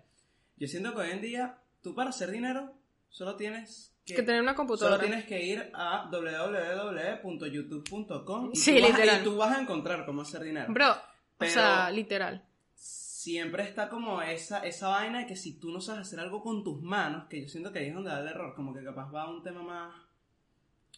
yo 0.56 0.68
siento 0.68 0.94
que 0.94 1.00
hoy 1.00 1.10
en 1.10 1.20
día, 1.20 1.58
tú 1.82 1.94
para 1.94 2.10
hacer 2.10 2.30
dinero, 2.30 2.72
solo 3.08 3.34
tienes 3.36 3.92
que, 4.04 4.14
que 4.14 4.22
tener 4.22 4.42
una 4.42 4.52
solo 4.52 4.58
computadora. 4.68 5.00
tienes 5.00 5.24
que 5.24 5.42
ir 5.44 5.70
a 5.74 6.08
www.youtube.com 6.10 8.50
y, 8.52 8.56
Sí, 8.56 8.76
y 8.78 9.24
tú 9.24 9.36
vas 9.36 9.56
a 9.56 9.60
encontrar 9.60 10.04
cómo 10.06 10.22
hacer 10.22 10.42
dinero. 10.42 10.72
Bro, 10.72 10.94
Pero- 11.38 11.50
o 11.50 11.54
sea, 11.54 11.90
literal. 11.90 12.44
siempre 12.74 13.64
está 13.64 13.88
como 13.88 14.22
esa, 14.22 14.60
esa 14.60 14.88
vaina 14.88 15.18
de 15.20 15.26
que 15.26 15.34
si 15.36 15.58
tú 15.58 15.70
no 15.72 15.80
sabes 15.80 16.02
hacer 16.02 16.20
algo 16.20 16.40
con 16.42 16.62
tus 16.62 16.80
manos, 16.82 17.26
que 17.28 17.42
yo 17.42 17.48
siento 17.48 17.72
que 17.72 17.80
ahí 17.80 17.88
es 17.88 17.94
donde 17.94 18.10
da 18.10 18.20
el 18.20 18.28
error, 18.28 18.54
como 18.54 18.72
que 18.72 18.84
capaz 18.84 19.10
va 19.12 19.22
a 19.22 19.30
un 19.30 19.42
tema 19.42 19.62
más 19.62 19.94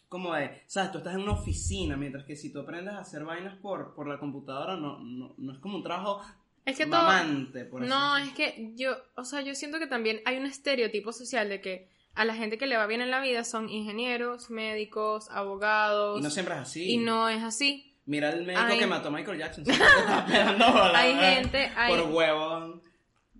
como 0.09 0.33
de, 0.33 0.61
sabes, 0.67 0.91
tú 0.91 0.97
estás 0.97 1.13
en 1.15 1.21
una 1.21 1.33
oficina, 1.33 1.95
mientras 1.95 2.25
que 2.25 2.35
si 2.35 2.51
tú 2.51 2.59
aprendes 2.59 2.93
a 2.95 2.99
hacer 2.99 3.23
vainas 3.23 3.55
por, 3.57 3.93
por 3.95 4.07
la 4.07 4.19
computadora, 4.19 4.75
no, 4.75 4.99
no, 4.99 5.33
no 5.37 5.53
es 5.53 5.59
como 5.59 5.77
un 5.77 5.83
trabajo 5.83 6.21
Es 6.65 6.75
que 6.77 6.85
todo... 6.85 6.97
mamante, 7.03 7.63
por 7.65 7.81
así 7.83 7.89
No, 7.89 8.17
es 8.17 8.31
que 8.33 8.71
yo, 8.75 8.97
o 9.15 9.23
sea, 9.23 9.41
yo 9.41 9.53
siento 9.55 9.79
que 9.79 9.87
también 9.87 10.21
hay 10.25 10.37
un 10.37 10.45
estereotipo 10.47 11.13
social 11.13 11.47
de 11.47 11.61
que 11.61 11.89
a 12.15 12.25
la 12.25 12.33
gente 12.35 12.57
que 12.57 12.65
le 12.67 12.75
va 12.75 12.87
bien 12.87 13.01
en 13.01 13.11
la 13.11 13.21
vida 13.21 13.43
son 13.43 13.69
ingenieros, 13.69 14.49
médicos, 14.49 15.29
abogados. 15.29 16.19
Y 16.19 16.23
no 16.23 16.29
siempre 16.29 16.55
es 16.55 16.61
así. 16.61 16.91
y 16.91 16.97
no 16.97 17.29
es 17.29 17.41
así. 17.43 17.85
Mira 18.07 18.31
el 18.31 18.43
médico 18.43 18.65
Hay- 18.65 18.79
que 18.79 18.87
mató 18.87 19.09
a 19.09 19.11
Michael 19.11 19.37
Jackson. 19.37 19.63
bola, 19.65 20.91
Hay 20.95 21.13
gente, 21.35 21.71
hay- 21.77 21.95
Por 21.95 22.09
huevón. 22.11 22.81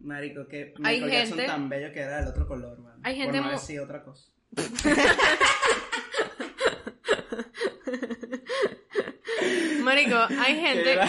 Marico, 0.02 0.48
que 0.48 0.74
Hay 0.84 1.02
Michael 1.02 1.12
Jackson 1.12 1.38
gente- 1.40 1.52
tan 1.52 1.68
bello 1.68 1.92
que 1.92 2.00
era 2.00 2.20
del 2.20 2.28
otro 2.30 2.48
color, 2.48 2.80
man. 2.80 3.00
Hay 3.04 3.16
gente 3.18 3.38
Por 3.40 3.48
no 3.48 3.52
decir 3.54 3.80
otra 3.82 4.04
cosa. 4.04 4.30
Marico, 9.96 10.18
hay 10.40 10.56
gente 10.62 11.00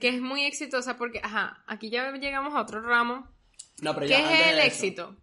que 0.00 0.08
es 0.08 0.20
muy 0.20 0.44
exitosa 0.44 0.96
porque, 0.96 1.20
ajá, 1.22 1.62
aquí 1.66 1.90
ya 1.90 2.10
llegamos 2.12 2.54
a 2.54 2.60
otro 2.62 2.80
ramo. 2.82 3.28
No, 3.80 3.94
pero 3.94 4.06
¿Qué 4.06 4.12
ya 4.12 4.40
es 4.40 4.52
el 4.52 4.58
éxito? 4.60 5.16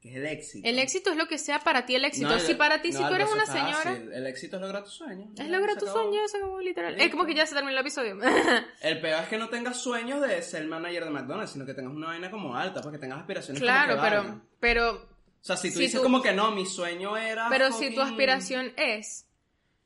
¿Qué 0.00 0.10
es 0.10 0.16
el 0.16 0.26
éxito? 0.26 0.68
El 0.68 0.78
éxito 0.80 1.10
es 1.12 1.16
lo 1.16 1.28
que 1.28 1.38
sea 1.38 1.60
para 1.60 1.86
ti 1.86 1.94
el 1.94 2.04
éxito. 2.04 2.26
No, 2.28 2.34
el- 2.34 2.40
si 2.40 2.54
para 2.54 2.82
ti, 2.82 2.90
no, 2.90 2.98
si 2.98 3.04
tú 3.04 3.14
eres 3.14 3.30
una 3.30 3.46
señora, 3.46 3.72
fácil. 3.76 4.12
El 4.12 4.26
éxito 4.26 4.56
es 4.56 4.62
lograr 4.62 4.82
tus 4.82 4.94
sueños. 4.94 5.28
es 5.38 5.48
lograr 5.48 5.76
acabó. 5.76 5.92
sueños, 5.92 6.24
eso 6.24 6.40
como 6.44 6.60
literal. 6.60 6.92
Listo. 6.94 7.04
Es 7.06 7.10
como 7.12 7.24
que 7.24 7.34
ya 7.34 7.46
se 7.46 7.54
terminó 7.54 7.72
el 7.72 7.78
episodio. 7.80 8.18
El 8.82 9.00
peor 9.00 9.22
es 9.22 9.28
que 9.28 9.38
no 9.38 9.48
tengas 9.48 9.76
sueños 9.80 10.20
de 10.20 10.42
ser 10.42 10.66
manager 10.66 11.04
de 11.04 11.10
McDonald's, 11.10 11.52
sino 11.52 11.64
que 11.64 11.74
tengas 11.74 11.92
una 11.94 12.08
vaina 12.08 12.30
como 12.32 12.56
alta, 12.56 12.80
porque 12.82 12.98
tengas 12.98 13.20
aspiraciones 13.20 13.60
como 13.62 13.70
claro, 13.72 13.94
que 13.94 14.00
pero, 14.02 14.40
pero, 14.58 14.92
O 14.94 15.44
sea, 15.44 15.56
si 15.56 15.68
tú 15.70 15.74
si 15.76 15.82
dices 15.84 16.00
tú- 16.00 16.02
como 16.04 16.20
que 16.20 16.32
no, 16.32 16.50
mi 16.50 16.66
sueño 16.66 17.16
era... 17.16 17.48
pero 17.48 17.70
si 17.72 17.94
tu 17.94 18.00
aspiración 18.00 18.72
es 18.76 19.26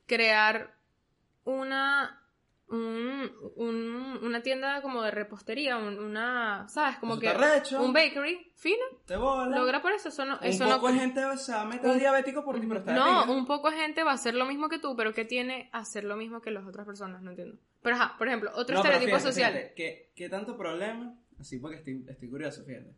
crear 0.07 0.73
una, 1.43 2.16
un- 2.69 3.31
un- 3.55 4.19
una 4.23 4.41
tienda 4.41 4.81
como 4.81 5.01
de 5.01 5.11
repostería, 5.11 5.77
un- 5.77 5.99
una, 5.99 6.67
¿sabes? 6.67 6.97
Como 6.97 7.13
Eso 7.13 7.21
que 7.21 7.33
recho. 7.33 7.81
un 7.81 7.93
bakery, 7.93 8.51
fino, 8.55 8.83
Te 9.05 9.15
bola. 9.15 9.57
logra 9.57 9.81
por 9.81 9.93
eso, 9.93 10.09
eso 10.09 10.25
no, 10.25 10.33
Un 10.37 10.43
eso 10.43 10.65
no 10.65 10.75
poco 10.75 10.87
de 10.91 10.99
gente 10.99 11.21
se 11.37 11.51
va 11.53 11.61
a 11.61 11.65
meter 11.65 11.89
un- 11.89 11.99
diabético 11.99 12.43
por 12.43 12.59
ti, 12.59 12.67
pero 12.67 12.79
está 12.81 12.93
No, 12.93 13.31
un 13.31 13.45
poco 13.45 13.71
de 13.71 13.77
gente 13.77 14.03
va 14.03 14.11
a 14.11 14.15
hacer 14.15 14.35
lo 14.35 14.45
mismo 14.45 14.67
que 14.67 14.79
tú, 14.79 14.95
pero 14.97 15.13
que 15.13 15.23
tiene 15.23 15.69
hacer 15.71 16.03
lo 16.03 16.17
mismo 16.17 16.41
que 16.41 16.51
las 16.51 16.65
otras 16.67 16.85
personas, 16.85 17.21
no 17.21 17.29
entiendo. 17.31 17.57
Pero 17.81 17.95
ajá, 17.95 18.15
por 18.17 18.27
ejemplo, 18.27 18.51
otro 18.55 18.73
No, 18.75 18.81
estereotipo 18.81 19.15
fíjate, 19.17 19.33
social. 19.33 19.53
fíjate, 19.53 19.73
¿qué, 19.75 20.11
qué 20.15 20.29
tanto 20.29 20.57
problema? 20.57 21.15
Así 21.39 21.59
porque 21.59 21.77
estoy, 21.77 22.03
estoy 22.09 22.29
curioso, 22.29 22.63
fíjate. 22.65 22.93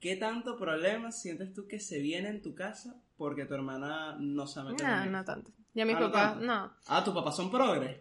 ¿Qué 0.00 0.16
tanto 0.16 0.56
problema 0.58 1.12
sientes 1.12 1.52
tú 1.54 1.66
que 1.68 1.78
se 1.80 1.98
viene 1.98 2.28
en 2.28 2.40
tu 2.42 2.54
casa 2.54 2.94
porque 3.16 3.44
tu 3.44 3.54
hermana 3.54 4.16
no 4.18 4.46
mete 4.64 4.82
No, 4.84 5.06
no 5.06 5.24
tanto. 5.24 5.50
Ya 5.74 5.84
mis 5.84 5.96
Ah, 5.96 6.00
no 6.00 6.06
papás, 6.10 6.36
no. 6.38 6.72
Ah, 6.86 7.04
tus 7.04 7.14
papás 7.14 7.36
son 7.36 7.50
progres. 7.50 7.98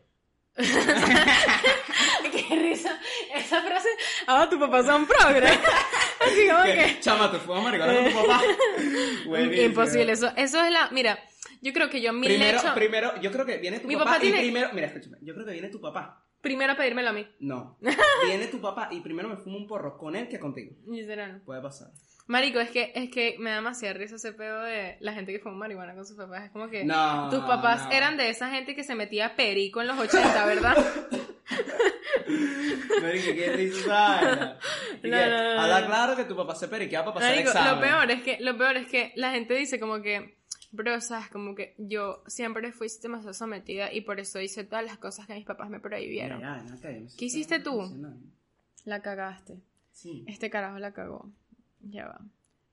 Qué 2.32 2.56
risa. 2.56 3.00
Esa 3.36 3.62
frase, 3.62 3.90
ah, 4.28 4.48
tu 4.50 4.60
papá 4.60 4.84
son 4.84 5.06
progres. 5.06 5.52
Así 6.20 6.48
como 6.50 6.64
que... 6.64 7.00
Chama, 7.00 7.32
te 7.32 7.38
fuimos 7.38 7.74
a 7.74 7.78
con 7.78 8.06
tu 8.06 8.14
papá. 8.14 8.42
Buenísimo. 9.26 9.66
Imposible, 9.68 10.12
eso, 10.12 10.32
eso 10.36 10.64
es 10.64 10.72
la... 10.72 10.90
Mira, 10.92 11.20
yo 11.62 11.74
creo 11.74 11.90
que 11.90 12.02
yo 12.02 12.12
mi 12.14 12.28
Primero, 12.28 12.58
lecho... 12.58 12.74
primero, 12.74 13.22
yo 13.22 13.32
creo 13.32 13.46
que 13.46 13.58
viene 13.58 13.80
tu 13.80 13.88
Mi 13.88 13.96
papá, 13.96 14.14
papá 14.14 14.26
y 14.26 14.32
primero, 14.32 14.70
mira, 14.74 14.88
escúchame, 14.88 15.18
yo 15.22 15.34
creo 15.34 15.46
que 15.46 15.54
viene 15.54 15.70
tu 15.70 15.80
papá. 15.80 16.24
Primero 16.42 16.74
a 16.74 16.76
pedírmelo 16.76 17.10
a 17.10 17.14
mí. 17.14 17.28
No, 17.40 17.78
viene 18.26 18.48
tu 18.48 18.60
papá 18.62 18.90
y 18.92 19.02
primero 19.02 19.28
me 19.28 19.38
fumo 19.38 19.58
un 19.58 19.68
porro 19.68 19.98
con 19.98 20.16
él 20.16 20.28
que 20.28 20.40
contigo. 20.40 20.76
Literal. 20.88 21.42
Puede 21.46 21.62
pasar. 21.62 21.90
Marico, 22.28 22.60
es 22.60 22.70
que, 22.72 22.92
es 22.94 23.10
que 23.10 23.38
me 23.40 23.50
da 23.52 23.56
demasiada 23.58 23.94
risa 23.94 24.16
ese 24.16 24.34
pedo 24.34 24.62
de 24.64 24.98
la 25.00 25.14
gente 25.14 25.32
que 25.32 25.40
fuma 25.40 25.56
marihuana 25.56 25.96
con 25.96 26.06
sus 26.06 26.18
papás. 26.18 26.44
Es 26.46 26.52
como 26.52 26.68
que 26.70 26.84
No, 26.84 27.30
tus 27.30 27.40
papás 27.42 27.86
no. 27.86 27.92
eran 27.92 28.18
de 28.18 28.30
esa 28.30 28.50
gente 28.50 28.76
que 28.76 28.84
se 28.84 28.96
metía 28.96 29.36
perico 29.36 29.80
en 29.82 29.88
los 29.88 29.98
80, 29.98 30.46
¿verdad? 30.46 30.76
Marico, 33.02 33.32
qué 33.34 33.52
risa. 33.56 34.58
No, 35.04 35.16
Habla 35.16 35.86
claro 35.86 36.16
que 36.18 36.26
tu 36.26 36.36
papá 36.36 36.56
se 36.56 36.68
periquea 36.68 37.02
para 37.06 37.14
pasar 37.14 37.30
Marico, 37.30 37.52
examen. 37.52 37.76
lo 37.76 37.82
peor 37.82 38.12
es 38.12 38.24
que, 38.24 38.38
lo 38.44 38.58
peor 38.58 38.78
es 38.78 38.88
que 38.88 39.14
la 39.16 39.32
gente 39.32 39.54
dice 39.54 39.80
como 39.80 40.02
que, 40.02 40.38
bro, 40.72 41.00
sabes, 41.00 41.30
como 41.30 41.56
que 41.56 41.76
yo 41.78 42.24
siempre 42.28 42.72
fui 42.72 42.88
demasiado 43.02 43.34
sometida 43.34 43.94
y 43.94 44.02
por 44.02 44.20
eso 44.20 44.42
hice 44.42 44.64
todas 44.64 44.84
las 44.84 44.98
cosas 44.98 45.28
que 45.28 45.36
mis 45.36 45.46
papás 45.46 45.70
me 45.70 45.80
prohibieron. 45.80 46.40
Mira, 46.40 46.64
no 46.64 46.76
¿Qué 47.18 47.26
hiciste 47.26 47.60
tú? 47.60 47.82
La 48.86 49.02
cagaste. 49.02 49.62
Sí. 49.92 50.26
Este 50.28 50.50
carajo 50.50 50.80
la 50.80 50.92
cagó. 50.92 51.30
Ya 51.90 52.08
va. 52.08 52.20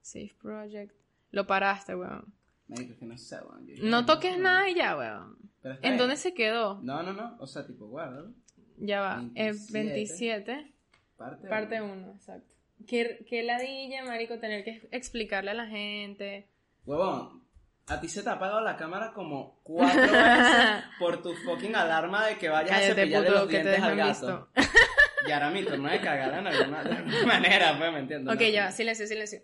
Safe 0.01 0.35
Project. 0.41 0.93
Lo 1.31 1.47
paraste, 1.47 1.95
weón. 1.95 2.33
Marico, 2.69 2.97
que 2.99 3.05
no 3.07 3.17
sé, 3.19 3.37
weón. 3.37 3.67
Yo- 3.67 3.85
No 3.85 4.07
toques 4.07 4.39
nada 4.39 4.69
y 4.69 4.75
ya, 4.75 4.97
weón. 4.97 5.37
¿En 5.63 5.81
bien. 5.81 5.99
dónde 5.99 6.17
se 6.17 6.35
quedó? 6.35 6.81
No, 6.83 7.03
no, 7.03 7.13
no. 7.13 7.37
O 7.41 7.47
sea, 7.47 7.67
tipo, 7.67 7.87
guarda. 7.87 8.31
Ya 8.79 9.01
va. 9.01 9.17
27. 9.35 9.73
27. 9.73 10.75
Parte. 11.17 11.49
Parte 11.49 11.81
1, 11.81 12.13
exacto. 12.17 12.55
Qué, 12.87 13.25
qué 13.29 13.43
ladilla, 13.45 14.05
marico, 14.05 14.39
tener 14.41 14.65
que 14.65 14.89
explicarle 14.91 15.53
a 15.53 15.55
la 15.55 15.67
gente. 15.67 16.49
Huevón, 16.85 17.45
a 17.87 18.01
ti 18.01 18.09
se 18.09 18.23
te 18.23 18.29
ha 18.29 18.33
apagado 18.33 18.61
la 18.61 18.77
cámara 18.77 19.13
como 19.15 19.61
cuatro 19.63 20.01
veces 20.03 20.85
por 20.99 21.23
tu 21.23 21.35
fucking 21.35 21.75
alarma 21.77 22.27
de 22.27 22.37
que 22.37 22.49
vayas 22.49 22.71
a 22.73 22.75
Cállate, 22.75 22.95
cepillarle 22.95 23.29
puto, 23.29 23.39
los 23.41 23.49
que 23.49 23.57
te 23.59 23.63
dientes 23.63 23.83
al 23.85 23.97
gato. 23.97 24.49
Y 25.27 25.31
ahora 25.33 25.51
mi 25.51 25.65
turno 25.65 25.89
de 25.89 26.01
cagar 26.01 26.35
en 26.39 26.47
alguna, 26.47 26.83
de 26.85 26.97
alguna 26.97 27.27
manera, 27.27 27.79
pues, 27.79 27.93
¿me 27.93 27.99
entiendes? 28.01 28.35
Ok, 28.35 28.41
¿no? 28.41 28.49
ya, 28.49 28.73
silencio, 28.73 29.07
silencio. 29.07 29.41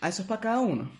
Ah, 0.00 0.08
eso 0.08 0.22
es 0.22 0.28
para 0.28 0.40
cada 0.40 0.58
uno. 0.60 0.90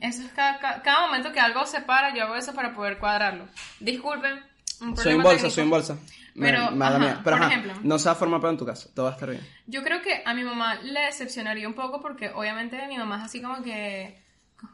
Eso 0.00 0.22
es 0.22 0.32
cada, 0.32 0.58
cada, 0.58 0.82
cada 0.82 1.06
momento 1.06 1.32
que 1.32 1.40
algo 1.40 1.64
se 1.66 1.80
para, 1.82 2.14
yo 2.14 2.24
hago 2.24 2.34
eso 2.36 2.52
para 2.54 2.74
poder 2.74 2.98
cuadrarlo. 2.98 3.48
Disculpen. 3.80 4.40
Un 4.80 4.96
Soy 4.96 5.12
en 5.12 5.22
bolsa, 5.22 5.36
técnico. 5.36 5.50
soy 5.54 5.64
en 5.64 5.70
bolsa. 5.70 5.98
Me- 6.34 6.50
Pero, 6.50 6.70
mala 6.72 6.96
ajá, 6.96 6.98
mía. 7.04 7.20
Pero 7.22 7.36
por 7.36 7.44
ajá, 7.44 7.46
ejemplo. 7.54 7.74
no 7.84 7.98
se 7.98 8.06
va 8.06 8.12
a 8.12 8.16
formar 8.16 8.40
pedo 8.40 8.50
en 8.50 8.56
tu 8.58 8.66
casa. 8.66 8.88
Todo 8.92 9.04
va 9.06 9.12
a 9.12 9.14
estar 9.14 9.30
bien. 9.30 9.46
Yo 9.66 9.84
creo 9.84 10.02
que 10.02 10.22
a 10.26 10.34
mi 10.34 10.42
mamá 10.42 10.74
le 10.82 11.00
decepcionaría 11.00 11.68
un 11.68 11.74
poco 11.74 12.00
porque 12.02 12.30
obviamente 12.30 12.84
mi 12.88 12.98
mamá 12.98 13.18
es 13.18 13.24
así 13.24 13.40
como 13.40 13.62
que, 13.62 14.20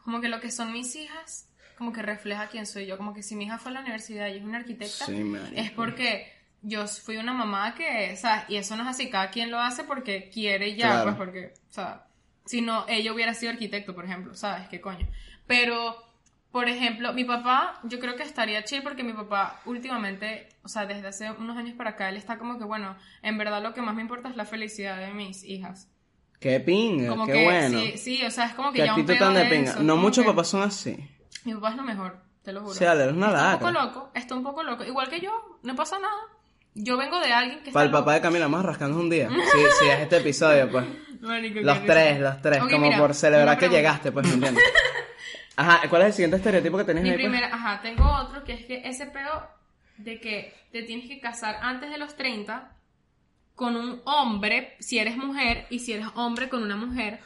como 0.05 0.23
que 0.23 0.29
lo 0.29 0.41
que 0.41 0.51
son 0.51 0.73
mis 0.73 0.97
hijas, 0.97 1.51
como 1.77 1.93
que 1.93 2.01
refleja 2.01 2.47
quién 2.49 2.65
soy 2.65 2.87
yo. 2.87 2.97
Como 2.97 3.13
que 3.13 3.23
si 3.23 3.37
mi 3.37 3.45
hija 3.45 3.59
fue 3.59 3.73
a 3.73 3.75
la 3.75 3.81
universidad 3.81 4.29
y 4.29 4.39
es 4.39 4.43
una 4.43 4.57
arquitecta, 4.59 5.05
Sí, 5.05 5.23
es 5.55 5.71
porque 5.73 6.33
yo 6.63 6.87
fui 6.87 7.17
una 7.17 7.33
mamá 7.33 7.75
que, 7.75 8.13
o 8.13 8.17
sea, 8.17 8.45
y 8.49 8.57
eso 8.57 8.77
no 8.77 8.83
es 8.83 8.89
así, 8.89 9.09
cada 9.11 9.31
quien 9.31 9.51
lo 9.51 9.59
hace 9.59 9.85
porque 9.85 10.29
quiere 10.31 10.75
ya, 10.77 10.87
Claro. 10.89 11.05
pues 11.05 11.17
porque, 11.17 11.55
o 11.71 11.73
sea, 11.73 12.07
si 12.45 12.61
no, 12.61 12.85
ella 12.89 13.13
hubiera 13.13 13.35
sido 13.35 13.53
arquitecto, 13.53 13.95
por 13.95 14.05
ejemplo, 14.05 14.35
¿sabes? 14.35 14.69
¿Qué 14.69 14.81
coño? 14.81 15.07
Pero, 15.47 15.97
por 16.51 16.69
ejemplo, 16.69 17.13
mi 17.13 17.25
papá, 17.25 17.79
yo 17.85 17.99
creo 18.01 18.17
que 18.17 18.23
estaría 18.25 18.65
chill 18.65 18.83
porque 18.83 19.03
mi 19.05 19.13
papá 19.13 19.61
últimamente, 19.67 20.49
o 20.63 20.69
sea, 20.69 20.87
desde 20.87 21.07
hace 21.09 21.31
unos 21.31 21.57
años 21.57 21.75
para 21.77 21.91
acá, 21.91 22.09
él 22.09 22.17
está 22.17 22.39
como 22.39 22.59
que, 22.59 22.65
bueno, 22.65 22.97
en 23.23 23.39
verdad 23.39 23.63
lo 23.63 23.73
que 23.73 23.83
más 23.83 23.95
me 23.95 24.03
importa 24.03 24.29
es 24.29 24.37
la 24.37 24.45
felicidad 24.45 24.99
de 24.99 25.13
mis 25.13 25.45
hijas. 25.45 25.89
Qué 26.41 26.59
pinga, 26.59 27.11
Como 27.11 27.27
qué 27.27 27.33
que, 27.33 27.45
bueno. 27.45 27.79
sí, 27.81 27.99
sí, 27.99 28.25
o 28.25 28.31
sea, 28.31 28.47
es 28.47 28.55
como 28.55 28.73
que 28.73 28.79
Qué 28.81 28.87
ya 28.87 28.95
un 28.95 29.05
pedo 29.07 29.19
tan 29.19 29.35
de 29.35 29.45
pinga. 29.45 29.71
eso, 29.73 29.83
No 29.83 29.97
muchos 29.97 30.25
que 30.25 30.31
papás 30.31 30.49
son 30.49 30.63
así. 30.63 30.97
Mi 31.45 31.55
papá 31.55 31.71
es 31.71 31.77
lo 31.77 31.83
mejor, 31.83 32.19
te 32.43 32.53
lo 32.53 32.63
juro. 32.63 32.75
Sí, 32.75 32.85
dale, 32.85 33.03
eres 33.05 33.15
una 33.15 33.27
Está 33.29 33.45
un 33.53 33.59
poco 33.59 33.71
loco, 33.73 34.11
está 34.15 34.35
un 34.35 34.43
poco 34.43 34.63
loco. 34.63 34.85
Igual 34.85 35.09
que 35.11 35.21
yo, 35.21 35.59
no 35.63 35.75
pasa 35.77 35.99
nada. 35.99 36.19
Yo 36.75 36.97
vengo 36.97 37.19
de 37.21 37.33
alguien 37.33 37.63
que 37.63 37.73
Para 37.73 37.87
el 37.87 37.91
papá 37.91 38.15
de 38.15 38.21
Camila, 38.21 38.45
vamos 38.47 38.61
a 38.65 38.69
rascarnos 38.69 38.99
un 38.99 39.11
día. 39.11 39.29
Sí, 39.53 39.59
sí, 39.81 39.87
es 39.89 39.99
este 40.01 40.19
episodio, 40.19 40.71
pues. 40.71 40.85
Marico, 41.21 41.61
Los 41.61 41.81
risa. 41.81 41.93
tres, 41.93 42.21
los 42.21 42.41
tres, 42.43 42.59
como 42.61 42.79
mira, 42.79 42.99
por 42.99 43.15
celebrar 43.15 43.59
que 43.59 43.69
llegaste, 43.69 44.13
pues, 44.13 44.27
¿me 44.27 44.35
entiendes? 44.35 44.65
Ajá, 45.57 45.83
¿cuál 45.91 46.03
es 46.03 46.09
el 46.09 46.13
siguiente 46.15 46.37
estereotipo 46.39 46.79
que 46.79 46.85
tenés 46.85 47.03
Mi 47.03 47.11
ahí? 47.11 47.17
pues? 47.17 47.27
primera, 47.27 47.55
ajá, 47.55 47.81
tengo 47.83 48.05
otro 48.11 48.45
que 48.45 48.55
es 48.55 48.65
que 48.65 48.81
ese 48.89 49.07
pedo 49.07 49.47
de 49.99 50.19
que 50.19 50.55
te 50.73 50.83
tienes 50.85 51.07
que 51.07 51.21
casar 51.21 51.57
antes 51.61 51.91
de 51.91 51.99
los 51.99 52.17
30 52.17 52.73
con 53.55 53.77
un 53.77 54.01
hombre, 54.07 54.77
si 54.81 54.99
eres 54.99 55.19
mujer, 55.19 55.67
y 55.69 55.81
si 55.81 55.93
eres 55.93 56.07
hombre 56.15 56.49
con 56.49 56.63
una 56.63 56.77
mujer. 56.77 57.21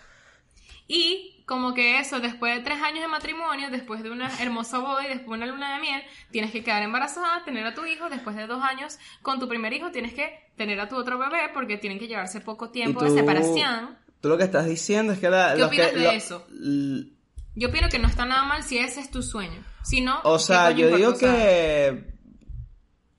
Y 0.88 1.33
como 1.46 1.74
que 1.74 1.98
eso, 1.98 2.20
después 2.20 2.56
de 2.56 2.62
tres 2.62 2.80
años 2.82 3.00
de 3.00 3.08
matrimonio, 3.08 3.68
después 3.70 4.02
de 4.02 4.10
una 4.10 4.30
hermosa 4.40 4.78
boda 4.78 5.04
y 5.04 5.08
después 5.08 5.38
de 5.38 5.44
una 5.44 5.46
luna 5.46 5.74
de 5.74 5.80
miel, 5.80 6.02
tienes 6.30 6.50
que 6.52 6.64
quedar 6.64 6.82
embarazada, 6.82 7.44
tener 7.44 7.66
a 7.66 7.74
tu 7.74 7.84
hijo, 7.84 8.08
después 8.08 8.34
de 8.36 8.46
dos 8.46 8.62
años 8.62 8.98
con 9.22 9.38
tu 9.38 9.46
primer 9.48 9.72
hijo 9.74 9.90
tienes 9.90 10.14
que 10.14 10.48
tener 10.56 10.80
a 10.80 10.88
tu 10.88 10.96
otro 10.96 11.18
bebé 11.18 11.50
porque 11.52 11.76
tienen 11.76 11.98
que 11.98 12.08
llevarse 12.08 12.40
poco 12.40 12.70
tiempo 12.70 13.02
de 13.04 13.10
separación. 13.10 13.98
Tú 14.20 14.28
lo 14.30 14.38
que 14.38 14.44
estás 14.44 14.64
diciendo 14.66 15.12
es 15.12 15.18
que 15.18 15.28
la, 15.28 15.52
¿Qué 15.52 15.58
los 15.58 15.68
opinas 15.68 15.88
que, 15.90 15.96
de 15.98 16.04
lo- 16.04 16.10
eso? 16.12 16.46
Yo 17.56 17.68
opino 17.68 17.88
que 17.88 17.98
no 17.98 18.08
está 18.08 18.24
nada 18.24 18.44
mal 18.44 18.62
si 18.62 18.78
ese 18.78 19.00
es 19.00 19.10
tu 19.10 19.22
sueño. 19.22 19.62
Si 19.82 20.00
no, 20.00 20.20
O 20.24 20.38
¿qué 20.38 20.42
sea, 20.44 20.70
yo 20.70 20.96
digo 20.96 21.16
que. 21.18 22.13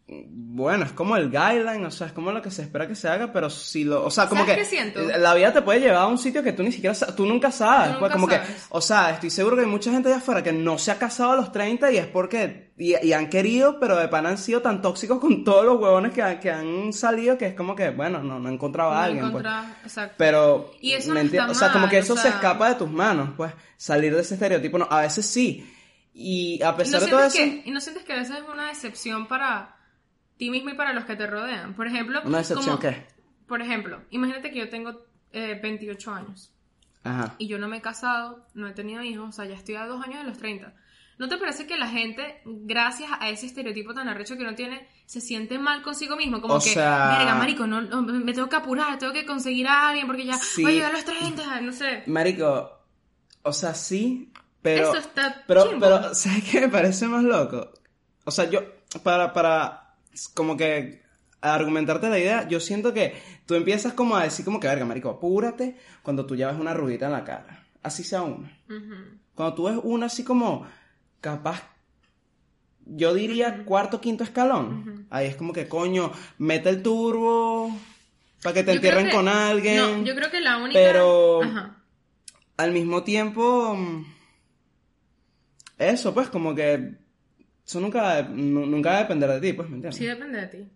Bueno, 0.08 0.86
es 0.86 0.92
como 0.92 1.18
el 1.18 1.32
guideline, 1.32 1.84
o 1.84 1.90
sea, 1.90 2.06
es 2.06 2.14
como 2.14 2.32
lo 2.32 2.40
que 2.40 2.52
se 2.52 2.62
espera 2.62 2.88
que 2.88 2.94
se 2.94 3.10
haga, 3.10 3.34
pero 3.34 3.50
si 3.50 3.84
lo. 3.84 4.06
O 4.06 4.12
sea, 4.12 4.28
como 4.30 4.42
¿Sabes 4.42 4.56
que. 4.58 4.62
qué 4.62 4.68
siento? 4.70 5.02
La 5.02 5.34
vida 5.34 5.52
te 5.52 5.64
puede 5.64 5.80
llevar 5.80 6.04
a 6.04 6.08
un 6.08 6.20
sitio 6.20 6.44
que 6.44 6.54
tú 6.54 6.62
ni 6.62 6.72
siquiera 6.72 6.96
Tú 7.16 7.26
nunca 7.26 7.52
sabes. 7.52 7.94
Tú 7.94 8.00
pues, 8.00 8.12
nunca 8.12 8.14
como 8.14 8.28
que. 8.28 8.36
sabes. 8.36 8.68
O 8.70 8.82
sea, 8.82 9.10
estoy 9.12 9.32
seguro 9.32 9.56
que 9.56 9.64
hay 9.64 9.68
mucha 9.68 9.90
gente 9.92 10.10
allá 10.10 10.18
afuera 10.20 10.44
que 10.44 10.54
no 10.54 10.78
se 10.78 10.92
ha 10.92 11.00
casado 11.00 11.32
a 11.32 11.36
los 11.36 11.52
30 11.52 11.92
y 11.92 11.98
es 11.98 12.06
porque. 12.06 12.72
Y, 12.78 12.94
y 13.04 13.14
han 13.14 13.30
querido, 13.32 13.80
pero 13.80 13.98
de 13.98 14.08
pan 14.08 14.28
han 14.28 14.38
sido 14.38 14.62
tan 14.62 14.80
tóxicos 14.82 15.20
con 15.20 15.44
todos 15.44 15.66
los 15.66 15.80
huevones 15.82 16.12
que, 16.12 16.22
han- 16.22 16.40
que 16.40 16.52
han 16.52 16.94
salido 16.94 17.36
que 17.38 17.48
es 17.48 17.54
como 17.56 17.74
que, 17.76 17.90
bueno, 17.90 18.22
no, 18.22 18.38
no 18.40 18.48
he 18.50 18.54
encontrado 18.54 18.92
a 18.92 19.06
alguien. 19.06 19.32
pues. 19.32 19.44
exacto. 19.84 20.16
Pero, 20.20 20.72
Y 20.82 20.92
eso 20.92 21.14
¿me 21.14 21.24
no 21.24 21.30
está? 21.32 21.50
O 21.50 21.54
sea, 21.56 21.72
como 21.72 21.90
que 21.90 21.98
o 21.98 22.00
eso 22.02 22.16
se 22.16 22.28
escapa 22.28 22.70
de 22.70 22.76
tus 22.76 22.92
manos, 22.92 23.30
pues, 23.38 23.52
salir 23.78 24.14
de 24.14 24.22
ese 24.22 24.36
estereotipo, 24.36 24.78
no, 24.78 24.88
a 24.92 25.02
veces 25.02 25.26
sí. 25.26 25.72
Y 26.14 26.62
a 26.62 26.68
¿Y 26.68 26.72
no, 26.72 26.78
pesar 26.78 27.02
de 27.02 27.08
todo 27.08 27.24
eso, 27.26 27.38
que, 27.38 27.64
y 27.66 27.72
no 27.72 27.82
sientes 27.82 28.04
que 28.06 28.14
a 28.14 28.18
veces 28.18 28.38
es 28.38 28.44
una 28.48 28.68
decepción 28.68 29.28
para 29.28 29.75
ti 30.38 30.50
mismo 30.50 30.70
y 30.70 30.74
para 30.74 30.94
los 30.94 31.06
que 31.06 31.16
te 31.16 31.28
rodean. 31.28 31.74
Por 31.76 31.88
ejemplo, 31.88 32.22
¿una 32.26 32.40
decepción 32.40 32.78
como- 32.78 32.80
qué? 32.80 33.06
Por 33.48 33.62
ejemplo, 33.62 34.02
imagínate 34.10 34.52
que 34.52 34.60
yo 34.60 34.70
tengo 34.70 35.06
eh, 35.32 35.60
28 35.62 36.12
años 36.14 36.52
Ajá. 37.04 37.36
y 37.38 37.48
yo 37.48 37.60
no 37.60 37.68
me 37.68 37.78
he 37.78 37.82
casado, 37.82 38.48
no 38.54 38.68
he 38.68 38.72
tenido 38.74 39.04
hijos, 39.04 39.30
o 39.30 39.32
sea, 39.32 39.46
ya 39.46 39.56
estoy 39.56 39.76
a 39.76 39.86
dos 39.86 40.04
años 40.04 40.20
de 40.20 40.24
los 40.30 40.38
30. 40.38 40.74
¿No 41.18 41.30
te 41.30 41.38
parece 41.38 41.66
que 41.68 41.78
la 41.78 41.88
gente, 41.88 42.42
gracias 42.46 43.10
a 43.20 43.30
ese 43.30 43.46
estereotipo 43.46 43.94
tan 43.94 44.10
arrecho 44.10 44.36
que 44.36 44.44
no 44.44 44.54
tiene, 44.56 44.86
se 45.06 45.22
siente 45.22 45.58
mal 45.60 45.82
consigo 45.82 46.18
mismo? 46.18 46.42
Como 46.42 46.56
O 46.56 46.60
que, 46.60 46.72
sea- 46.72 47.18
verga, 47.20 47.36
marico, 47.36 47.68
no, 47.68 47.82
no, 47.82 48.02
me 48.02 48.34
tengo 48.34 48.50
que 48.50 48.56
apurar, 48.58 48.98
tengo 48.98 49.14
que 49.14 49.26
conseguir 49.26 49.68
a 49.68 49.90
alguien 49.90 50.08
porque 50.08 50.26
ya 50.26 50.38
Sí. 50.38 50.62
voy 50.64 50.72
a 50.72 50.76
llegar 50.76 50.90
a 50.92 50.94
los 50.96 51.06
30, 51.06 51.62
no 51.62 51.72
sé. 51.72 52.04
Marico, 52.08 52.80
o 53.44 53.54
sea, 53.54 53.74
sí, 53.76 54.32
pero... 54.62 54.90
Eso 54.90 54.98
está 54.98 55.44
Pero, 55.48 55.70
chimbo. 55.70 55.86
pero, 55.86 56.14
¿sabes 56.16 56.44
qué 56.50 56.62
me 56.62 56.70
parece 56.70 57.08
más 57.08 57.24
loco? 57.24 57.72
O 58.26 58.32
sea, 58.32 58.50
yo, 58.50 58.62
para, 59.04 59.32
para, 59.32 59.85
como 60.34 60.58
que 60.58 61.04
argumentarte 61.42 62.10
la 62.10 62.18
idea, 62.20 62.48
yo 62.48 62.60
siento 62.60 62.94
que 62.94 63.22
tú 63.46 63.54
empiezas 63.56 63.94
como 63.94 64.16
a 64.16 64.24
decir 64.24 64.44
como 64.46 64.60
que, 64.60 64.68
verga, 64.68 64.86
marico, 64.86 65.10
apúrate 65.10 65.76
cuando 66.02 66.26
tú 66.26 66.36
llevas 66.36 66.60
una 66.60 66.74
rugita 66.74 67.06
en 67.06 67.12
la 67.12 67.24
cara. 67.24 67.66
Así 67.84 68.04
sea 68.04 68.24
una. 68.24 68.52
Cuando 69.36 69.54
tú 69.54 69.64
ves 69.66 69.78
una 69.84 70.08
así 70.08 70.24
como 70.24 70.66
capaz, 71.22 71.62
yo 72.88 73.14
diría 73.14 73.64
cuarto, 73.66 74.02
quinto 74.02 74.24
escalón. 74.24 75.08
Ahí 75.10 75.28
es 75.28 75.36
como 75.36 75.54
que, 75.54 75.68
coño, 75.68 76.12
mete 76.40 76.70
el 76.70 76.82
turbo 76.82 77.76
para 78.42 78.54
que 78.54 78.64
te 78.64 78.72
Yo 78.72 78.76
entierren 78.76 79.08
que- 79.08 79.12
con 79.12 79.28
alguien. 79.28 79.78
No, 79.78 80.04
yo 80.04 80.16
creo 80.16 80.32
que 80.32 80.40
la 80.40 80.58
única... 80.58 80.80
Pero- 80.80 81.44
Ajá. 81.44 81.82
Al 82.58 82.72
mismo 82.72 83.04
tiempo, 83.04 83.76
mm, 83.76 84.06
eso 85.78 86.14
pues 86.14 86.30
como 86.30 86.56
que, 86.56 86.96
eso 87.66 87.80
nunca, 87.80 88.22
nu- 88.24 88.66
nunca 88.66 88.92
va 88.92 88.98
a 88.98 89.02
depender 89.02 89.30
de 89.30 89.42
ti, 89.42 89.54
pues, 89.54 89.70
¿me 89.70 89.76
entiendes? 89.78 89.98
Sí 89.98 90.06
depende 90.06 90.40
de 90.42 90.48
ti. 90.48 90.70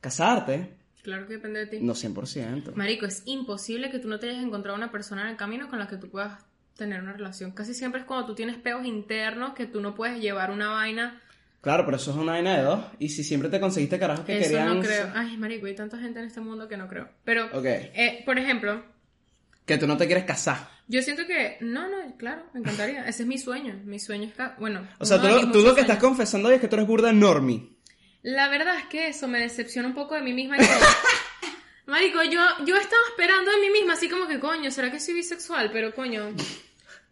Casarte, 0.00 0.74
Claro 1.02 1.26
que 1.26 1.34
depende 1.34 1.60
de 1.60 1.66
ti. 1.66 1.78
no 1.80 1.94
100%. 1.94 2.74
Marico, 2.76 3.06
es 3.06 3.22
imposible 3.26 3.90
que 3.90 3.98
tú 3.98 4.08
no 4.08 4.18
te 4.20 4.30
hayas 4.30 4.42
encontrado 4.44 4.76
una 4.76 4.90
persona 4.92 5.22
en 5.22 5.28
el 5.28 5.36
camino 5.36 5.68
con 5.68 5.78
la 5.80 5.88
que 5.88 5.96
tú 5.96 6.08
puedas 6.08 6.44
tener 6.76 7.02
una 7.02 7.12
relación. 7.12 7.50
Casi 7.52 7.74
siempre 7.74 8.00
es 8.00 8.06
cuando 8.06 8.26
tú 8.26 8.34
tienes 8.34 8.56
peos 8.56 8.86
internos 8.86 9.54
que 9.54 9.66
tú 9.66 9.80
no 9.80 9.94
puedes 9.96 10.20
llevar 10.20 10.50
una 10.52 10.70
vaina. 10.70 11.20
Claro, 11.60 11.84
pero 11.84 11.96
eso 11.96 12.12
es 12.12 12.16
una 12.16 12.32
vaina 12.32 12.56
de 12.56 12.62
dos. 12.62 12.84
Y 13.00 13.08
si 13.10 13.22
siempre 13.24 13.48
te 13.48 13.60
conseguiste 13.60 13.98
carajos 13.98 14.24
que 14.24 14.38
Eso 14.38 14.50
querían... 14.50 14.76
no 14.76 14.80
creo. 14.80 15.10
Ay, 15.14 15.36
marico, 15.36 15.66
hay 15.66 15.74
tanta 15.74 15.98
gente 15.98 16.20
en 16.20 16.26
este 16.26 16.40
mundo 16.40 16.66
que 16.68 16.76
no 16.76 16.88
creo. 16.88 17.08
Pero, 17.24 17.46
Ok. 17.46 17.64
eh, 17.64 18.22
por 18.24 18.38
ejemplo, 18.38 18.82
Que 19.66 19.78
tú 19.78 19.86
no 19.86 19.96
te 19.96 20.06
quieres 20.06 20.24
casar. 20.24 20.68
Yo 20.88 21.00
siento 21.02 21.26
que, 21.26 21.56
no, 21.60 21.88
no, 21.88 22.16
claro, 22.16 22.42
me 22.52 22.60
encantaría. 22.60 23.06
Ese 23.06 23.22
es 23.22 23.28
mi 23.28 23.38
sueño. 23.38 23.80
Mi 23.84 23.98
sueño 24.00 24.24
es, 24.28 24.34
ca- 24.34 24.56
bueno. 24.58 24.86
O 24.98 25.04
sea, 25.04 25.20
tú, 25.20 25.28
lo- 25.28 25.50
tú 25.52 25.60
lo 25.60 25.74
que 25.74 25.82
estás 25.82 25.98
confesando 25.98 26.48
hoy 26.48 26.56
es 26.56 26.60
que 26.60 26.68
tú 26.68 26.76
eres 26.76 26.86
burda 26.88 27.12
normie. 27.12 27.70
La 28.22 28.48
verdad 28.48 28.76
es 28.78 28.84
que 28.86 29.08
eso 29.08 29.26
me 29.28 29.38
decepciona 29.40 29.88
un 29.88 29.94
poco 29.94 30.14
de 30.14 30.22
mí 30.22 30.32
misma 30.32 30.56
y. 30.58 30.60
Marico, 31.86 32.22
yo, 32.22 32.40
yo 32.64 32.76
estaba 32.76 33.02
esperando 33.10 33.50
de 33.50 33.58
mí 33.58 33.70
misma, 33.70 33.94
así 33.94 34.08
como 34.08 34.26
que, 34.28 34.38
coño, 34.38 34.70
¿será 34.70 34.90
que 34.90 35.00
soy 35.00 35.14
bisexual? 35.14 35.70
Pero, 35.72 35.94
coño, 35.94 36.30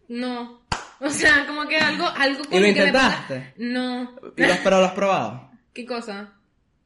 no. 0.09 0.63
O 1.01 1.11
sea, 1.11 1.47
como 1.47 1.67
que 1.67 1.77
algo, 1.77 2.07
algo 2.07 2.45
como 2.45 2.57
lo 2.57 2.57
que 2.57 2.61
me 2.61 2.69
intentaste? 2.69 3.55
No. 3.59 4.15
¿Y 4.37 4.43
lo 4.45 4.53
has, 4.53 4.59
pero 4.61 4.79
lo 4.81 4.87
has 4.87 4.93
probado? 4.93 5.51
¿Qué 5.73 5.85
cosa? 5.87 6.35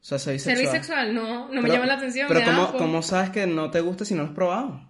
O 0.01 0.03
sea, 0.07 0.19
ser 0.19 0.39
¿Ser 0.39 0.57
bisexual. 0.57 1.07
bisexual? 1.09 1.15
No, 1.15 1.49
no 1.49 1.61
me 1.61 1.69
llama 1.69 1.85
la 1.85 1.95
atención. 1.95 2.27
Pero 2.27 2.45
¿cómo. 2.45 2.73
¿cómo 2.77 3.01
sabes 3.01 3.29
que 3.31 3.45
no 3.47 3.69
te 3.71 3.81
gusta 3.81 4.05
si 4.05 4.13
no 4.13 4.23
lo 4.23 4.29
has 4.29 4.35
probado? 4.35 4.89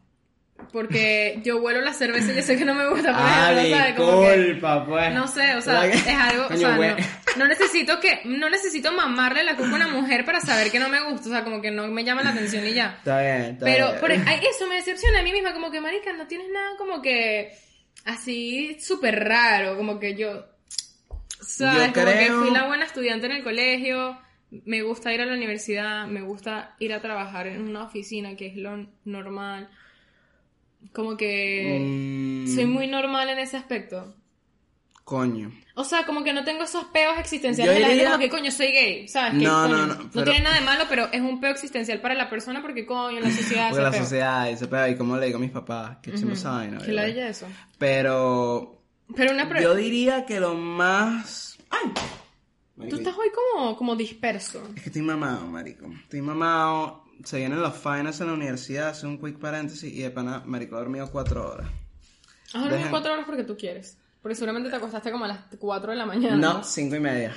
Porque 0.72 1.40
yo 1.44 1.58
huelo 1.62 1.82
la 1.82 1.94
cerveza 1.94 2.32
y 2.32 2.36
yo 2.38 2.42
sé 2.42 2.58
que 2.58 2.66
no 2.66 2.74
me 2.74 2.88
gusta, 2.90 3.12
por 3.14 3.22
Ah, 3.22 3.52
ejemplo, 3.52 3.78
¿sabes? 3.78 3.96
Como 3.96 4.22
que- 4.22 4.86
pues. 4.88 5.14
No 5.14 5.28
sé, 5.28 5.56
o 5.56 5.62
sea, 5.62 5.82
¿Verdad 5.82 5.92
que- 5.92 5.98
es 6.12 6.18
algo, 6.18 6.46
o 6.50 6.58
sea, 6.58 6.78
no, 6.78 6.96
no 7.38 7.48
necesito 7.48 8.00
que, 8.00 8.22
no 8.26 8.50
necesito 8.50 8.92
mamarle 8.92 9.44
la 9.44 9.56
cuca 9.56 9.72
a 9.72 9.76
una 9.76 9.88
mujer 9.88 10.26
para 10.26 10.40
saber 10.42 10.72
que 10.72 10.80
no 10.80 10.90
me 10.90 11.02
gusta, 11.10 11.28
o 11.30 11.32
sea, 11.32 11.44
como 11.44 11.62
que 11.62 11.72
no 11.72 11.88
me 11.88 12.04
llama 12.04 12.24
la 12.24 12.30
atención 12.32 12.66
y 12.66 12.74
ya. 12.74 12.96
Está 12.98 13.22
bien, 13.22 13.42
está 13.54 13.66
Pero 13.66 13.88
bien. 13.90 14.00
por, 14.00 14.12
eso 14.12 14.68
me 14.70 14.76
decepciona 14.76 15.20
a 15.20 15.24
mí 15.24 15.34
misma, 15.34 15.54
como 15.54 15.72
que, 15.72 15.82
marica, 15.82 16.14
no 16.14 16.26
tienes 16.28 16.48
nada 16.52 16.76
como 16.78 17.02
que 17.02 17.52
así 18.06 18.78
súper 18.80 19.24
raro, 19.28 19.76
como 19.78 20.00
que 20.00 20.16
yo, 20.16 20.46
¿sabes? 21.42 21.88
Yo 21.88 21.94
Como 22.02 22.12
que 22.18 22.32
fui 22.32 22.52
la 22.52 22.66
buena 22.68 22.86
estudiante 22.86 23.26
en 23.28 23.34
el 23.34 23.44
colegio, 23.44 24.18
me 24.66 24.82
gusta 24.84 25.14
ir 25.14 25.22
a 25.22 25.26
la 25.26 25.34
universidad, 25.34 26.08
me 26.08 26.22
gusta 26.22 26.76
ir 26.80 26.94
a 26.94 27.02
trabajar 27.02 27.48
en 27.48 27.62
una 27.68 27.84
oficina, 27.84 28.36
que 28.36 28.48
es 28.48 28.56
lo 28.56 28.88
normal. 29.04 29.70
Como 30.94 31.18
que 31.18 32.44
Mm, 32.46 32.54
soy 32.56 32.66
muy 32.66 32.88
normal 32.88 33.30
en 33.30 33.40
ese 33.40 33.58
aspecto. 33.58 34.16
Coño. 35.04 35.52
O 35.76 35.84
sea, 35.84 36.04
como 36.06 36.24
que 36.24 36.34
no 36.34 36.44
tengo 36.44 36.64
esos 36.64 36.86
peos 36.86 37.20
existenciales 37.20 37.76
de 37.76 37.80
la 37.82 37.88
gente 37.90 38.06
como 38.06 38.18
que 38.18 38.30
coño 38.30 38.50
soy 38.50 38.68
gay, 38.72 39.08
¿sabes? 39.08 39.34
Que, 39.34 39.46
No, 39.46 39.62
coño, 39.64 39.78
no, 39.78 39.86
no, 39.88 40.10
pero- 40.12 40.26
tiene 40.32 40.40
nada 40.46 40.56
de 40.60 40.66
malo, 40.66 40.86
pero 40.90 41.10
es 41.12 41.22
un 41.22 41.40
peo 41.40 41.52
existencial 41.52 42.02
para 42.02 42.16
la 42.16 42.28
persona 42.28 42.62
porque 42.64 42.88
coño, 42.88 43.20
la 43.20 43.30
sociedad 43.30 43.70
Porque 43.70 43.84
la 43.84 43.92
peo. 43.92 44.02
sociedad, 44.02 44.50
ese 44.50 44.68
pedo, 44.68 44.88
y 44.88 44.96
como 44.96 45.18
le 45.18 45.28
digo 45.28 45.38
a 45.38 45.42
mis 45.42 45.52
papás, 45.52 45.98
que 46.02 46.12
chimbo 46.16 46.34
esa 46.34 46.52
vaina, 46.52 46.80
Que 46.80 46.92
la 46.92 47.06
ella 47.06 47.28
eso. 47.28 47.46
Pero 47.78 48.82
Pero 49.16 49.32
una 49.34 49.48
pre- 49.48 49.62
yo 49.62 49.76
diría 49.76 50.26
que 50.26 50.40
lo 50.40 50.56
más... 50.56 51.60
¡Ay! 51.70 51.92
Tú 51.94 52.02
Marico, 52.82 52.98
estás 52.98 53.16
hoy 53.16 53.28
como, 53.54 53.78
como 53.78 53.96
disperso. 53.96 54.68
Es 54.76 54.82
que 54.82 54.90
estoy 54.90 55.02
mamado, 55.04 55.46
marico. 55.48 55.86
Estoy 56.04 56.22
mamado. 56.22 57.05
Se 57.24 57.38
vienen 57.38 57.62
los 57.62 57.76
finals 57.76 58.20
en 58.22 58.28
la 58.28 58.34
universidad, 58.34 58.90
hace 58.90 59.08
un 59.08 59.18
quick 59.20 59.40
paréntesis 59.40 59.92
y 59.92 60.02
de 60.02 60.12
pana, 60.12 60.44
marico, 60.46 60.76
he 60.76 60.80
dormido 60.80 61.10
cuatro 61.12 61.50
horas. 61.52 61.68
Has 62.54 62.62
dormido 62.64 62.78
Dejen- 62.80 62.90
cuatro 62.92 63.14
horas 63.14 63.26
porque 63.26 63.44
tú 63.44 63.58
quieres. 63.58 63.98
Porque 64.22 64.36
seguramente 64.36 64.70
te 64.70 64.76
acostaste 64.76 65.12
como 65.12 65.26
a 65.26 65.28
las 65.30 65.40
cuatro 65.60 65.92
de 65.92 65.98
la 65.98 66.06
mañana. 66.06 66.36
No, 66.36 66.64
cinco 66.64 66.96
y 66.96 67.00
media. 67.00 67.34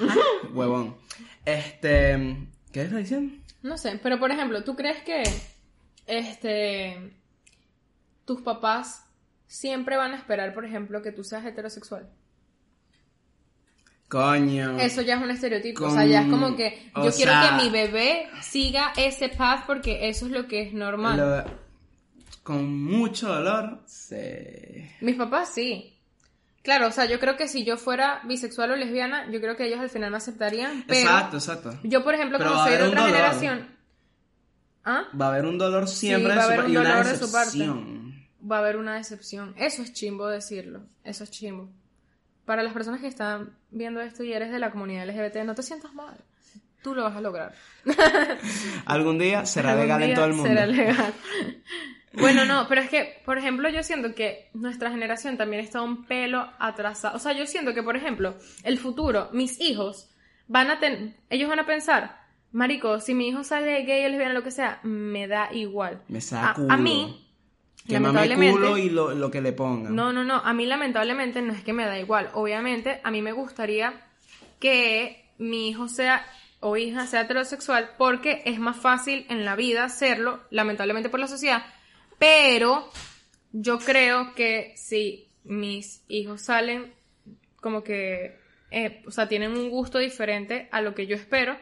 Huevón. 0.52 0.96
Este... 1.44 2.48
¿Qué 2.72 2.82
estás 2.82 2.98
diciendo? 2.98 3.34
No 3.62 3.76
sé, 3.78 3.98
pero 4.02 4.18
por 4.18 4.30
ejemplo, 4.30 4.62
¿tú 4.64 4.76
crees 4.76 5.02
que 5.02 5.22
este 6.06 7.12
tus 8.24 8.42
papás 8.42 9.04
siempre 9.46 9.96
van 9.96 10.12
a 10.12 10.16
esperar, 10.16 10.52
por 10.54 10.64
ejemplo, 10.64 11.02
que 11.02 11.12
tú 11.12 11.24
seas 11.24 11.44
heterosexual? 11.44 12.08
Coño. 14.08 14.78
Eso 14.78 15.02
ya 15.02 15.16
es 15.16 15.22
un 15.22 15.30
estereotipo, 15.30 15.84
o 15.84 15.90
sea, 15.90 16.06
ya 16.06 16.22
es 16.22 16.28
como 16.28 16.56
que 16.56 16.90
yo 16.96 17.02
o 17.02 17.10
quiero 17.12 17.32
sea- 17.32 17.56
que 17.58 17.62
mi 17.64 17.70
bebé 17.70 18.26
siga 18.42 18.92
ese 18.96 19.28
path 19.28 19.64
porque 19.66 20.08
eso 20.08 20.26
es 20.26 20.32
lo 20.32 20.46
que 20.46 20.62
es 20.62 20.72
normal. 20.72 21.16
Lo- 21.18 21.68
Con 22.42 22.82
mucho 22.82 23.28
dolor, 23.28 23.82
se... 23.86 24.90
Mis 25.02 25.16
papás 25.16 25.52
sí. 25.54 25.94
Claro, 26.62 26.88
o 26.88 26.90
sea, 26.90 27.04
yo 27.04 27.20
creo 27.20 27.36
que 27.36 27.48
si 27.48 27.64
yo 27.64 27.76
fuera 27.76 28.20
bisexual 28.24 28.70
o 28.70 28.76
lesbiana, 28.76 29.30
yo 29.30 29.40
creo 29.40 29.56
que 29.56 29.66
ellos 29.66 29.78
al 29.80 29.90
final 29.90 30.10
me 30.10 30.16
aceptarían, 30.16 30.84
pero 30.86 31.00
Exacto, 31.00 31.36
exacto. 31.36 31.78
yo, 31.82 32.02
por 32.02 32.14
ejemplo, 32.14 32.38
Pero 32.38 32.50
como 32.52 32.62
soy 32.64 32.72
de 32.72 32.82
otra 32.84 33.00
dolor. 33.02 33.06
generación, 33.14 33.68
¿ah? 34.84 35.04
Va 35.18 35.26
a 35.26 35.28
haber 35.30 35.44
un 35.44 35.58
dolor 35.58 35.86
siempre 35.88 36.28
va 36.30 36.34
de 36.34 36.40
a 36.40 36.44
su 36.44 36.52
haber 36.52 36.64
un 36.66 36.74
dolor 36.74 37.04
de 37.06 37.16
su 37.18 37.30
parte. 37.32 37.68
va 38.50 38.56
a 38.56 38.58
haber 38.60 38.76
una 38.78 38.94
decepción. 38.96 39.54
Eso 39.58 39.82
es 39.82 39.92
chimbo 39.92 40.26
decirlo. 40.28 40.80
Eso 41.04 41.24
es 41.24 41.30
chimbo. 41.30 41.68
Para 42.48 42.62
las 42.62 42.72
personas 42.72 43.02
que 43.02 43.08
están 43.08 43.50
viendo 43.70 44.00
esto 44.00 44.24
y 44.24 44.32
eres 44.32 44.50
de 44.50 44.58
la 44.58 44.70
comunidad 44.70 45.06
LGBT, 45.06 45.44
no 45.44 45.54
te 45.54 45.62
sientas 45.62 45.92
mal. 45.92 46.16
Tú 46.82 46.94
lo 46.94 47.02
vas 47.02 47.14
a 47.14 47.20
lograr. 47.20 47.52
Algún 48.86 49.18
día 49.18 49.44
será 49.44 49.72
Algún 49.72 49.82
legal 49.82 50.02
en 50.02 50.14
todo 50.14 50.24
el 50.24 50.32
mundo. 50.32 50.48
Será 50.48 50.66
legal. 50.66 51.12
Bueno, 52.14 52.46
no, 52.46 52.66
pero 52.68 52.80
es 52.80 52.88
que, 52.88 53.20
por 53.26 53.36
ejemplo, 53.36 53.68
yo 53.68 53.82
siento 53.82 54.14
que 54.14 54.48
nuestra 54.54 54.90
generación 54.90 55.36
también 55.36 55.62
está 55.62 55.82
un 55.82 56.06
pelo 56.06 56.50
atrasada. 56.58 57.14
O 57.14 57.18
sea, 57.18 57.32
yo 57.32 57.46
siento 57.46 57.74
que, 57.74 57.82
por 57.82 57.96
ejemplo, 57.96 58.34
el 58.64 58.78
futuro, 58.78 59.28
mis 59.32 59.60
hijos, 59.60 60.10
van 60.48 60.70
a 60.70 60.80
tener, 60.80 61.12
ellos 61.28 61.50
van 61.50 61.60
a 61.60 61.66
pensar, 61.66 62.18
marico, 62.50 62.98
si 62.98 63.14
mi 63.14 63.28
hijo 63.28 63.44
sale 63.44 63.82
gay 63.82 64.06
o 64.06 64.08
lesbiana, 64.08 64.32
lo 64.32 64.42
que 64.42 64.50
sea, 64.50 64.80
me 64.82 65.28
da 65.28 65.52
igual. 65.52 66.02
Me 66.08 66.18
a, 66.18 66.22
saca 66.22 66.50
a 66.52 66.54
culo. 66.54 66.78
mí, 66.78 67.27
Que 67.88 67.98
mame 67.98 68.52
culo 68.52 68.76
y 68.76 68.90
lo, 68.90 69.14
lo 69.14 69.30
que 69.30 69.40
le 69.40 69.52
pongan. 69.52 69.94
no, 69.94 70.12
no, 70.12 70.22
no. 70.22 70.36
A 70.36 70.52
mí 70.52 70.66
lamentablemente 70.66 71.40
no 71.40 71.52
es 71.52 71.62
que 71.62 71.72
me 71.72 71.86
da 71.86 71.98
igual. 71.98 72.30
Obviamente, 72.34 73.00
a 73.02 73.10
mí 73.10 73.22
me 73.22 73.32
gustaría 73.32 73.94
que 74.60 75.24
mi 75.38 75.70
hijo 75.70 75.88
sea 75.88 76.26
o 76.60 76.76
hija 76.76 77.06
sea 77.06 77.22
heterosexual 77.22 77.90
porque 77.96 78.42
es 78.44 78.58
más 78.58 78.76
fácil 78.76 79.26
en 79.28 79.44
la 79.44 79.56
vida 79.56 79.88
serlo, 79.88 80.40
lamentablemente 80.50 81.08
por 81.08 81.20
la 81.20 81.28
sociedad. 81.28 81.64
Pero 82.18 82.90
yo 83.52 83.78
creo 83.78 84.34
que 84.34 84.74
si 84.76 85.28
mis 85.44 86.02
hijos 86.08 86.42
salen 86.42 86.92
como 87.60 87.82
que, 87.82 88.38
eh, 88.70 89.02
o 89.06 89.10
sea, 89.10 89.28
tienen 89.28 89.52
un 89.52 89.70
gusto 89.70 89.98
diferente 89.98 90.68
a 90.70 90.80
lo 90.80 90.94
que 90.94 91.06
yo 91.06 91.16
espero, 91.16 91.56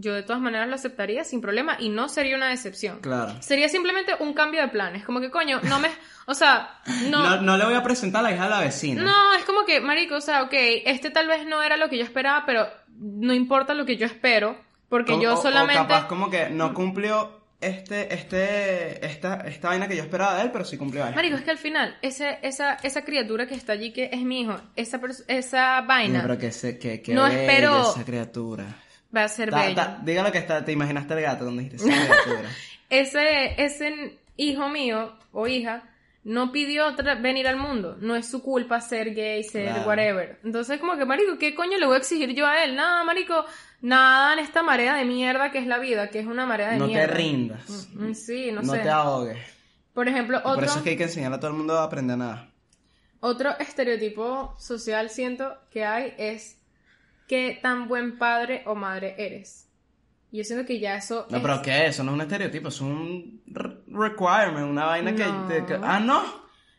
yo 0.00 0.14
de 0.14 0.22
todas 0.22 0.40
maneras 0.40 0.68
lo 0.68 0.74
aceptaría 0.74 1.24
sin 1.24 1.40
problema 1.40 1.76
y 1.78 1.88
no 1.88 2.08
sería 2.08 2.36
una 2.36 2.48
decepción. 2.48 3.00
Claro. 3.00 3.34
Sería 3.42 3.68
simplemente 3.68 4.14
un 4.20 4.32
cambio 4.34 4.60
de 4.62 4.68
planes. 4.68 5.04
Como 5.04 5.20
que, 5.20 5.30
coño, 5.30 5.60
no 5.64 5.78
me. 5.78 5.88
O 6.26 6.34
sea, 6.34 6.80
No, 7.08 7.36
no. 7.36 7.42
no 7.42 7.56
le 7.56 7.64
voy 7.64 7.74
a 7.74 7.82
presentar 7.82 8.20
a 8.20 8.28
la 8.28 8.34
hija 8.34 8.44
de 8.44 8.50
la 8.50 8.60
vecina. 8.60 9.02
No, 9.02 9.34
es 9.34 9.44
como 9.44 9.64
que, 9.64 9.80
marico, 9.80 10.16
o 10.16 10.20
sea, 10.20 10.42
ok, 10.42 10.52
este 10.86 11.10
tal 11.10 11.26
vez 11.26 11.46
no 11.46 11.62
era 11.62 11.76
lo 11.76 11.88
que 11.88 11.98
yo 11.98 12.04
esperaba, 12.04 12.44
pero 12.46 12.66
no 12.96 13.34
importa 13.34 13.74
lo 13.74 13.84
que 13.84 13.96
yo 13.96 14.06
espero, 14.06 14.56
porque 14.88 15.12
O- 15.12 15.20
yo 15.20 15.34
o- 15.34 15.38
o 15.38 15.42
solamente. 15.42 15.74
capaz 15.82 16.06
como 16.06 16.30
que 16.30 16.50
no 16.50 16.72
cumplió 16.74 17.38
este, 17.60 18.14
este, 18.14 19.04
esta, 19.04 19.40
esta 19.42 19.68
vaina 19.68 19.86
que 19.86 19.94
yo 19.96 20.02
esperaba 20.02 20.36
de 20.36 20.42
él, 20.44 20.50
pero 20.50 20.64
sí 20.64 20.78
cumplió 20.78 21.02
esto. 21.04 21.14
Marico, 21.16 21.36
es 21.36 21.42
que 21.42 21.50
al 21.50 21.58
final, 21.58 21.94
ese, 22.00 22.38
esa, 22.42 22.74
esa 22.82 23.04
criatura 23.04 23.46
que 23.46 23.54
está 23.54 23.72
allí, 23.74 23.92
que 23.92 24.08
es 24.12 24.22
mi 24.22 24.42
hijo, 24.42 24.56
esa, 24.76 24.98
esa 25.28 25.80
vaina, 25.82 26.18
No, 26.22 26.28
pero 26.28 26.38
que, 26.38 26.52
se, 26.52 26.78
que, 26.78 27.02
que 27.02 27.12
No 27.12 27.26
espero- 27.26 27.90
esa 27.92 28.04
criatura. 28.04 28.64
Va 29.14 29.24
a 29.24 29.28
ser 29.28 29.50
Ta- 29.50 29.62
bella. 29.62 29.74
ta- 29.74 30.00
diga 30.04 30.22
lo 30.22 30.32
que 30.32 30.38
está, 30.38 30.64
te 30.64 30.72
imaginaste 30.72 31.14
el 31.14 31.20
gato 31.22 31.44
cuando 31.44 31.62
dijiste. 31.62 31.88
Ese, 32.90 33.62
ese 33.62 34.18
hijo 34.36 34.68
mío 34.68 35.12
o 35.32 35.46
hija 35.46 35.84
no 36.24 36.50
pidió 36.52 36.94
venir 37.20 37.46
al 37.48 37.56
mundo. 37.56 37.96
No 38.00 38.16
es 38.16 38.28
su 38.28 38.42
culpa 38.42 38.80
ser 38.80 39.14
gay, 39.14 39.42
ser 39.44 39.66
Claro. 39.68 39.88
whatever. 39.88 40.38
Entonces, 40.44 40.78
como 40.80 40.96
que, 40.96 41.04
marico, 41.06 41.38
¿qué 41.38 41.54
coño 41.54 41.78
le 41.78 41.86
voy 41.86 41.94
a 41.94 41.98
exigir 41.98 42.34
yo 42.34 42.46
a 42.46 42.64
él? 42.64 42.74
Nada, 42.76 43.04
marico, 43.04 43.44
nada 43.80 44.32
en 44.34 44.40
esta 44.40 44.62
marea 44.62 44.94
de 44.96 45.04
mierda 45.04 45.50
que 45.50 45.58
es 45.58 45.66
la 45.66 45.78
vida, 45.78 46.08
que 46.10 46.18
es 46.18 46.26
una 46.26 46.46
marea 46.46 46.70
de 46.72 46.78
No 46.78 46.86
te 46.86 46.92
mierda. 46.92 47.14
rindas. 47.14 47.88
Mm, 47.94 48.12
Sí, 48.12 48.50
no, 48.52 48.60
No, 48.62 48.72
sé. 48.72 48.80
te 48.80 48.90
ahogues. 48.90 49.38
Por 49.94 50.08
ejemplo, 50.08 50.42
Por 50.42 50.52
otro, 50.52 50.64
eso 50.66 50.78
es 50.78 50.82
que 50.84 50.90
hay 50.90 50.96
que 50.96 51.04
enseñar 51.04 51.32
a 51.32 51.38
todo 51.40 51.50
el 51.52 51.56
mundo 51.56 51.78
a 51.78 51.84
aprender 51.84 52.18
nada. 52.18 52.48
otro 53.20 53.56
estereotipo 53.58 54.54
social 54.58 55.10
siento 55.10 55.56
que 55.70 55.84
hay 55.84 56.14
es 56.18 56.56
qué 57.30 57.58
tan 57.62 57.86
buen 57.88 58.18
padre 58.18 58.62
o 58.66 58.74
madre 58.74 59.14
eres. 59.18 59.68
Yo 60.32 60.42
siento 60.44 60.66
que 60.66 60.78
ya 60.80 60.96
eso 60.96 61.26
No, 61.30 61.36
es- 61.38 61.42
pero 61.42 61.62
¿qué? 61.62 61.86
Eso 61.86 62.02
no 62.04 62.10
es 62.10 62.14
un 62.16 62.20
estereotipo, 62.22 62.68
es 62.68 62.80
un 62.80 63.40
re- 63.46 63.76
requirement, 63.86 64.68
una 64.68 64.84
vaina 64.86 65.14
que, 65.14 65.24
No. 65.24 65.46
te- 65.48 65.64
que- 65.66 65.78
Ah, 65.82 66.00
no. 66.00 66.22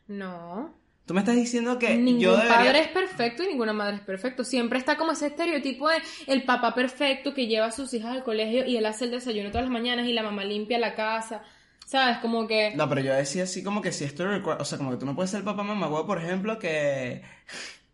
No. 0.07 0.73
Tú 1.05 1.13
me 1.13 1.21
estás 1.21 1.35
diciendo 1.35 1.77
que 1.79 1.95
Ningún 1.95 2.21
yo 2.21 2.31
debería... 2.37 2.55
padre 2.57 2.79
es 2.81 2.87
perfecto 2.89 3.43
y 3.43 3.47
ninguna 3.47 3.73
madre 3.73 3.95
es 3.95 4.01
perfecto. 4.01 4.43
Siempre 4.43 4.77
está 4.79 4.97
como 4.97 5.11
ese 5.13 5.27
estereotipo 5.27 5.89
de 5.89 5.97
el 6.27 6.43
papá 6.43 6.73
perfecto 6.75 7.33
que 7.33 7.47
lleva 7.47 7.65
a 7.67 7.71
sus 7.71 7.93
hijas 7.93 8.11
al 8.11 8.23
colegio 8.23 8.65
y 8.65 8.77
él 8.77 8.85
hace 8.85 9.05
el 9.05 9.11
desayuno 9.11 9.49
todas 9.51 9.63
las 9.65 9.71
mañanas 9.73 10.07
y 10.07 10.13
la 10.13 10.23
mamá 10.23 10.43
limpia 10.45 10.77
la 10.79 10.95
casa. 10.95 11.43
¿Sabes? 11.85 12.17
Como 12.19 12.47
que... 12.47 12.73
No, 12.75 12.87
pero 12.87 13.01
yo 13.01 13.13
decía 13.13 13.43
así 13.43 13.63
como 13.63 13.81
que 13.81 13.91
si 13.91 14.05
esto. 14.05 14.23
O 14.59 14.63
sea, 14.65 14.77
como 14.77 14.91
que 14.91 14.97
tú 14.97 15.05
no 15.05 15.15
puedes 15.15 15.31
ser 15.31 15.43
papá 15.43 15.63
mamá 15.63 15.89
por 16.05 16.17
ejemplo, 16.19 16.57
que... 16.59 17.21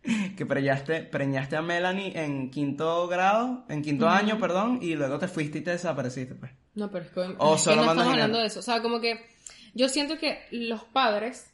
Que 0.36 0.46
preñaste, 0.46 1.02
preñaste 1.02 1.56
a 1.56 1.62
Melanie 1.62 2.12
en 2.14 2.50
quinto 2.50 3.08
grado, 3.08 3.64
en 3.68 3.82
quinto 3.82 4.08
año, 4.08 4.38
perdón, 4.38 4.78
y 4.80 4.94
luego 4.94 5.18
te 5.18 5.28
fuiste 5.28 5.58
y 5.58 5.60
te 5.62 5.72
desapareciste, 5.72 6.34
pues. 6.34 6.52
No, 6.74 6.90
pero 6.90 7.04
es 7.04 7.10
que, 7.10 7.20
O 7.38 7.56
es 7.56 7.64
que 7.64 7.76
no 7.76 7.82
estamos 7.82 8.06
hablando 8.06 8.38
de 8.38 8.46
eso. 8.46 8.60
O 8.60 8.62
sea, 8.62 8.80
como 8.80 9.00
que 9.00 9.20
yo 9.74 9.88
siento 9.88 10.18
que 10.18 10.40
los 10.50 10.84
padres, 10.84 11.52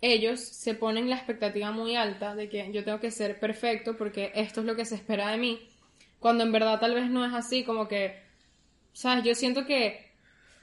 ellos 0.00 0.40
se 0.40 0.74
ponen 0.74 1.08
la 1.08 1.16
expectativa 1.16 1.70
muy 1.70 1.96
alta 1.96 2.34
de 2.34 2.48
que 2.48 2.70
yo 2.72 2.84
tengo 2.84 3.00
que 3.00 3.10
ser 3.10 3.38
perfecto 3.38 3.96
porque 3.96 4.32
esto 4.34 4.60
es 4.60 4.66
lo 4.66 4.76
que 4.76 4.84
se 4.84 4.94
espera 4.94 5.30
de 5.30 5.38
mí. 5.38 5.60
Cuando 6.18 6.44
en 6.44 6.52
verdad 6.52 6.80
tal 6.80 6.94
vez 6.94 7.10
no 7.10 7.24
es 7.24 7.34
así, 7.34 7.64
como 7.64 7.86
que, 7.86 8.18
¿sabes? 8.92 9.24
Yo 9.24 9.34
siento 9.34 9.66
que 9.66 10.12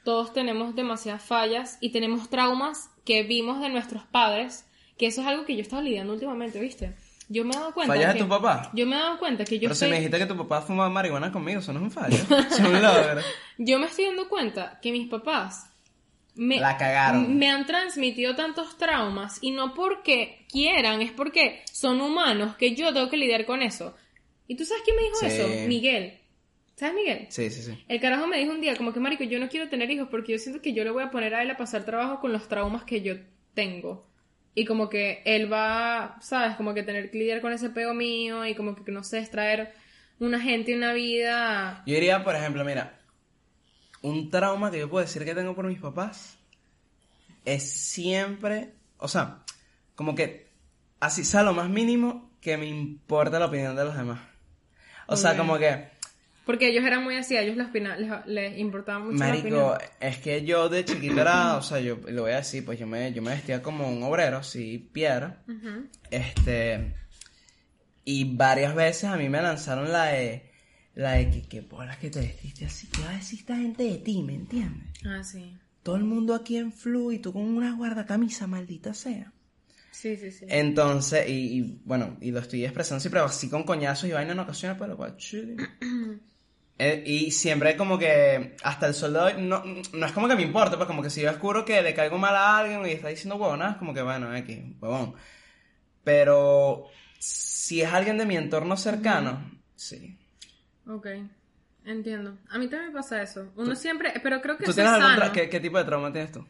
todos 0.03 0.33
tenemos 0.33 0.75
demasiadas 0.75 1.23
fallas 1.23 1.77
y 1.79 1.91
tenemos 1.91 2.29
traumas 2.29 2.89
que 3.05 3.23
vimos 3.23 3.61
de 3.61 3.69
nuestros 3.69 4.03
padres, 4.03 4.65
que 4.97 5.07
eso 5.07 5.21
es 5.21 5.27
algo 5.27 5.45
que 5.45 5.53
yo 5.53 5.59
he 5.59 5.61
estado 5.61 5.83
lidiando 5.83 6.13
últimamente, 6.13 6.59
¿viste? 6.59 6.95
Yo 7.33 7.45
me 7.45 7.51
he 7.51 7.57
dado 7.57 7.73
cuenta 7.73 7.93
¿Fallas 7.93 8.11
que... 8.13 8.17
de 8.19 8.23
tu 8.25 8.29
papá? 8.29 8.69
Yo 8.73 8.85
me 8.85 8.95
he 8.95 8.99
dado 8.99 9.17
cuenta 9.17 9.45
que 9.45 9.55
yo 9.57 9.61
Pero 9.61 9.75
si 9.75 9.85
estoy... 9.85 9.89
me 9.89 9.95
dijiste 9.97 10.17
que 10.17 10.25
tu 10.25 10.35
papá 10.37 10.61
fumaba 10.61 10.89
marihuana 10.89 11.31
conmigo, 11.31 11.59
eso 11.59 11.71
no 11.71 11.79
es 11.79 11.83
un 11.83 11.91
fallo. 11.91 12.15
Eso 12.29 12.35
es 12.49 12.59
un 12.59 12.81
logro. 12.81 13.21
Yo 13.57 13.79
me 13.79 13.85
estoy 13.85 14.05
dando 14.05 14.27
cuenta 14.27 14.79
que 14.81 14.91
mis 14.91 15.07
papás 15.07 15.69
me, 16.35 16.59
La 16.59 16.75
cagaron. 16.77 17.37
me 17.37 17.49
han 17.49 17.65
transmitido 17.65 18.35
tantos 18.35 18.77
traumas 18.77 19.37
y 19.41 19.51
no 19.51 19.73
porque 19.73 20.45
quieran, 20.51 21.01
es 21.01 21.11
porque 21.11 21.63
son 21.71 22.01
humanos 22.01 22.55
que 22.57 22.73
yo 22.75 22.93
tengo 22.93 23.09
que 23.09 23.17
lidiar 23.17 23.45
con 23.45 23.61
eso. 23.61 23.95
¿Y 24.47 24.55
tú 24.55 24.65
sabes 24.65 24.83
quién 24.83 24.95
me 24.97 25.03
dijo 25.03 25.15
Sí. 25.19 25.25
eso? 25.27 25.67
Miguel. 25.67 26.17
¿Sabes 26.75 26.95
Miguel? 26.95 27.27
Sí, 27.29 27.49
sí, 27.49 27.61
sí. 27.61 27.83
El 27.87 27.99
carajo 28.01 28.27
me 28.27 28.37
dijo 28.39 28.51
un 28.51 28.59
día, 28.61 28.75
como 28.75 28.91
que 28.91 28.99
marico, 28.99 29.23
yo 29.23 29.39
no 29.39 29.47
quiero 29.47 29.69
tener 29.69 29.89
hijos 29.91 30.07
porque 30.09 30.31
yo 30.33 30.37
siento 30.39 30.61
que 30.61 30.73
yo 30.73 30.83
le 30.83 30.89
voy 30.91 31.03
a 31.03 31.11
poner 31.11 31.33
a 31.35 31.43
él 31.43 31.51
a 31.51 31.55
pasar 31.57 31.83
trabajo 31.85 32.19
con 32.19 32.33
los 32.33 32.47
traumas 32.47 32.83
que 32.83 33.01
yo 33.01 33.15
tengo. 33.53 34.07
Y 34.53 34.65
como 34.65 34.89
que 34.89 35.21
él 35.25 35.51
va, 35.51 36.17
¿sabes? 36.21 36.55
Como 36.57 36.73
que 36.73 36.83
tener 36.83 37.09
que 37.09 37.19
lidiar 37.19 37.41
con 37.41 37.53
ese 37.53 37.69
pego 37.69 37.93
mío 37.93 38.45
y 38.45 38.55
como 38.55 38.75
que, 38.75 38.91
no 38.91 39.03
sé, 39.03 39.19
extraer 39.19 39.73
una 40.19 40.39
gente 40.39 40.71
y 40.71 40.73
una 40.75 40.93
vida. 40.93 41.83
Yo 41.85 41.95
diría, 41.95 42.23
por 42.23 42.35
ejemplo, 42.35 42.63
mira, 42.65 42.99
un 44.01 44.29
trauma 44.29 44.71
que 44.71 44.79
yo 44.79 44.89
puedo 44.89 45.05
decir 45.05 45.23
que 45.23 45.35
tengo 45.35 45.55
por 45.55 45.67
mis 45.67 45.79
papás 45.79 46.37
es 47.45 47.71
siempre, 47.71 48.73
o 48.97 49.07
sea, 49.07 49.43
como 49.95 50.15
que 50.15 50.51
así 50.99 51.23
sea 51.23 51.43
lo 51.43 51.53
más 51.53 51.69
mínimo 51.69 52.31
que 52.41 52.57
me 52.57 52.65
importa 52.65 53.39
la 53.39 53.45
opinión 53.45 53.75
de 53.75 53.85
los 53.85 53.95
demás. 53.95 54.19
O 55.07 55.15
sea, 55.15 55.35
como 55.35 55.57
que, 55.57 55.89
Porque 56.45 56.69
ellos 56.69 56.83
eran 56.83 57.03
muy 57.03 57.15
así, 57.15 57.37
a 57.37 57.41
ellos 57.43 57.55
les, 57.55 57.71
les, 57.73 58.25
les 58.25 58.57
importaba 58.57 58.99
mucho 58.99 59.17
la 59.17 59.27
marico, 59.27 59.47
opinión. 59.47 59.77
es 59.99 60.17
que 60.17 60.43
yo 60.43 60.69
de 60.69 60.83
chiquito 60.83 61.21
era, 61.21 61.55
o 61.57 61.61
sea, 61.61 61.79
yo 61.79 61.99
lo 62.07 62.23
voy 62.23 62.31
a 62.31 62.37
decir, 62.37 62.65
pues 62.65 62.79
yo 62.79 62.87
me, 62.87 63.13
yo 63.13 63.21
me 63.21 63.31
vestía 63.31 63.61
como 63.61 63.87
un 63.87 64.01
obrero, 64.03 64.37
así, 64.37 64.89
piedra. 64.91 65.43
Este. 66.09 66.95
Y 68.03 68.35
varias 68.35 68.73
veces 68.73 69.03
a 69.05 69.17
mí 69.17 69.29
me 69.29 69.41
lanzaron 69.41 69.91
la 69.91 70.05
de. 70.05 70.49
La 70.95 71.13
de 71.13 71.29
que, 71.29 71.43
que 71.43 71.61
bolas 71.61 71.97
que 71.99 72.09
te 72.09 72.19
vestiste 72.19 72.65
así. 72.65 72.87
¿Qué 72.87 73.01
va 73.03 73.11
a 73.11 73.15
decir 73.15 73.39
esta 73.39 73.55
gente 73.55 73.83
de 73.83 73.97
ti? 73.99 74.23
¿Me 74.23 74.33
entiendes? 74.33 74.89
Ah, 75.05 75.23
sí. 75.23 75.55
Todo 75.83 75.95
el 75.95 76.03
mundo 76.03 76.35
aquí 76.35 76.57
en 76.57 76.73
flu 76.73 77.11
y 77.11 77.19
tú 77.19 77.31
con 77.31 77.43
una 77.43 77.73
guardacamisa, 77.75 78.45
maldita 78.45 78.93
sea. 78.93 79.31
Sí, 79.91 80.17
sí, 80.17 80.31
sí. 80.31 80.45
Entonces, 80.49 81.29
y, 81.29 81.59
y, 81.59 81.81
bueno, 81.85 82.17
y 82.19 82.31
lo 82.31 82.39
estoy 82.39 82.65
expresando 82.65 82.99
siempre 82.99 83.21
así 83.21 83.49
con 83.49 83.63
coñazos 83.63 84.09
y 84.09 84.11
vaina 84.11 84.33
en 84.33 84.39
ocasiones, 84.39 84.77
pero 84.79 84.97
pues. 84.97 85.13
Eh, 86.83 87.03
y 87.05 87.29
siempre 87.29 87.77
como 87.77 87.99
que 87.99 88.55
hasta 88.63 88.87
el 88.87 88.95
sol 88.95 89.13
de 89.13 89.19
hoy, 89.19 89.33
no, 89.37 89.63
no 89.93 90.03
es 90.03 90.11
como 90.13 90.27
que 90.27 90.35
me 90.35 90.41
importa, 90.41 90.77
pues 90.77 90.87
como 90.87 91.03
que 91.03 91.11
si 91.11 91.21
yo 91.21 91.29
descubro 91.29 91.63
que 91.63 91.79
le 91.83 91.93
caigo 91.93 92.17
mal 92.17 92.35
a 92.35 92.57
alguien 92.57 92.83
y 92.87 92.89
está 92.93 93.09
diciendo 93.09 93.35
huevonadas, 93.35 93.77
como 93.77 93.93
que 93.93 94.01
bueno, 94.01 94.35
X, 94.37 94.57
huevón. 94.79 95.13
Pero 96.03 96.87
si 97.19 97.83
es 97.83 97.93
alguien 97.93 98.17
de 98.17 98.25
mi 98.25 98.35
entorno 98.35 98.75
cercano, 98.77 99.61
sí. 99.75 100.17
Ok. 100.87 101.05
Entiendo. 101.85 102.39
A 102.49 102.57
mí 102.57 102.67
también 102.67 102.91
me 102.91 102.97
pasa 102.97 103.21
eso. 103.21 103.51
Uno 103.55 103.75
siempre, 103.75 104.13
pero 104.23 104.41
creo 104.41 104.57
que 104.57 104.65
¿Tú 104.65 104.73
tienes 104.73 104.91
es 104.91 105.03
algún 105.03 105.33
¿qué, 105.33 105.49
qué 105.49 105.59
tipo 105.59 105.77
de 105.77 105.83
trauma 105.83 106.11
tienes 106.11 106.31
tú? 106.31 106.47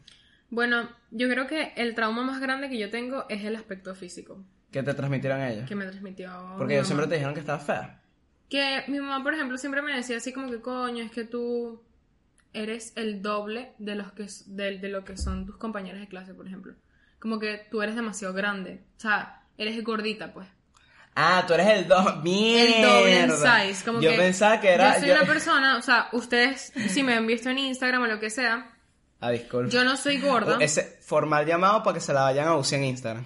Bueno, 0.48 0.88
yo 1.10 1.28
creo 1.28 1.46
que 1.46 1.74
el 1.76 1.94
trauma 1.94 2.22
más 2.22 2.40
grande 2.40 2.70
que 2.70 2.78
yo 2.78 2.88
tengo 2.88 3.26
es 3.28 3.44
el 3.44 3.54
aspecto 3.54 3.94
físico 3.94 4.42
¿Qué 4.70 4.82
te 4.82 4.94
transmitieron 4.94 5.42
ellos? 5.42 5.68
que 5.68 5.74
me 5.74 5.84
transmitió 5.84 6.54
Porque 6.56 6.72
ellos 6.72 6.86
siempre 6.86 7.06
te 7.06 7.16
dijeron 7.16 7.34
que 7.34 7.40
estabas 7.40 7.66
fea. 7.66 8.01
Que 8.52 8.84
mi 8.88 9.00
mamá, 9.00 9.22
por 9.22 9.32
ejemplo, 9.32 9.56
siempre 9.56 9.80
me 9.80 9.96
decía 9.96 10.18
así 10.18 10.30
como 10.30 10.50
que, 10.50 10.60
coño, 10.60 11.02
es 11.02 11.10
que 11.10 11.24
tú 11.24 11.82
eres 12.52 12.92
el 12.96 13.22
doble 13.22 13.72
de, 13.78 13.94
los 13.94 14.12
que, 14.12 14.26
de, 14.44 14.76
de 14.78 14.88
lo 14.90 15.06
que 15.06 15.16
son 15.16 15.46
tus 15.46 15.56
compañeros 15.56 16.00
de 16.00 16.06
clase, 16.06 16.34
por 16.34 16.46
ejemplo. 16.46 16.74
Como 17.18 17.38
que 17.38 17.66
tú 17.70 17.80
eres 17.80 17.94
demasiado 17.96 18.34
grande. 18.34 18.82
O 18.98 19.00
sea, 19.00 19.40
eres 19.56 19.82
gordita, 19.82 20.34
pues. 20.34 20.46
Ah, 21.14 21.44
tú 21.46 21.54
eres 21.54 21.66
el 21.68 21.88
doble. 21.88 22.76
El 22.76 22.82
doble 22.82 23.20
en 23.20 23.30
size. 23.30 23.84
Como 23.86 24.02
yo 24.02 24.10
que 24.10 24.16
pensaba 24.18 24.60
que 24.60 24.68
era. 24.68 24.96
Yo 24.96 25.00
soy 25.00 25.10
una 25.12 25.24
persona, 25.32 25.76
o 25.78 25.82
sea, 25.82 26.08
ustedes, 26.12 26.74
si 26.90 27.02
me 27.02 27.14
han 27.14 27.26
visto 27.26 27.48
en 27.48 27.56
Instagram 27.58 28.02
o 28.02 28.06
lo 28.06 28.20
que 28.20 28.28
sea, 28.28 28.70
Ah, 29.20 29.30
disculpa. 29.30 29.70
yo 29.70 29.82
no 29.82 29.96
soy 29.96 30.20
gorda. 30.20 30.58
Ese 30.60 30.98
formal 31.00 31.46
llamado 31.46 31.82
para 31.82 31.94
que 31.94 32.00
se 32.00 32.12
la 32.12 32.24
vayan 32.24 32.48
a 32.48 32.56
usar 32.56 32.80
en 32.80 32.84
Instagram. 32.84 33.24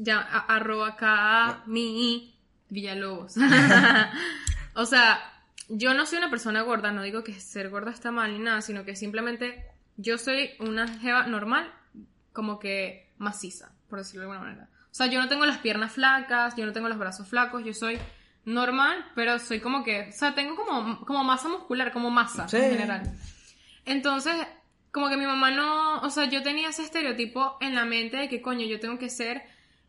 Ya, 0.00 0.20
a- 0.20 0.54
arroba 0.54 0.90
acá 0.90 1.62
mi 1.66 2.32
Villalobos. 2.68 3.34
o 4.78 4.86
sea, 4.86 5.20
yo 5.68 5.92
no 5.92 6.06
soy 6.06 6.18
una 6.18 6.30
persona 6.30 6.62
gorda, 6.62 6.92
no 6.92 7.02
digo 7.02 7.24
que 7.24 7.34
ser 7.40 7.68
gorda 7.68 7.90
está 7.90 8.12
mal 8.12 8.32
ni 8.32 8.38
nada, 8.38 8.62
sino 8.62 8.84
que 8.84 8.94
simplemente 8.94 9.64
yo 9.96 10.18
soy 10.18 10.50
una 10.60 10.86
jeva 11.00 11.26
normal, 11.26 11.70
como 12.32 12.60
que 12.60 13.10
maciza, 13.18 13.72
por 13.90 13.98
decirlo 13.98 14.20
de 14.22 14.30
alguna 14.32 14.48
manera. 14.50 14.68
O 14.90 14.94
sea, 14.94 15.06
yo 15.08 15.20
no 15.20 15.28
tengo 15.28 15.44
las 15.46 15.58
piernas 15.58 15.92
flacas, 15.92 16.54
yo 16.56 16.64
no 16.64 16.72
tengo 16.72 16.88
los 16.88 16.96
brazos 16.98 17.26
flacos, 17.28 17.64
yo 17.64 17.74
soy 17.74 17.98
normal, 18.44 19.04
pero 19.16 19.40
soy 19.40 19.58
como 19.60 19.82
que, 19.82 20.08
o 20.10 20.12
sea, 20.12 20.34
tengo 20.36 20.54
como, 20.54 21.04
como 21.04 21.24
masa 21.24 21.48
muscular, 21.48 21.92
como 21.92 22.10
masa 22.10 22.48
Sí. 22.48 22.56
en 22.56 22.70
general. 22.70 23.02
Entonces, 23.84 24.34
como 24.92 25.08
que 25.08 25.16
mi 25.16 25.26
mamá 25.26 25.50
no, 25.50 26.00
o 26.02 26.10
sea, 26.10 26.26
yo 26.26 26.42
tenía 26.42 26.68
ese 26.68 26.82
estereotipo 26.82 27.56
en 27.60 27.74
la 27.74 27.84
mente 27.84 28.16
de 28.16 28.28
que 28.28 28.40
coño, 28.40 28.64
yo 28.66 28.78
tengo 28.80 28.98
que 28.98 29.10
ser 29.10 29.42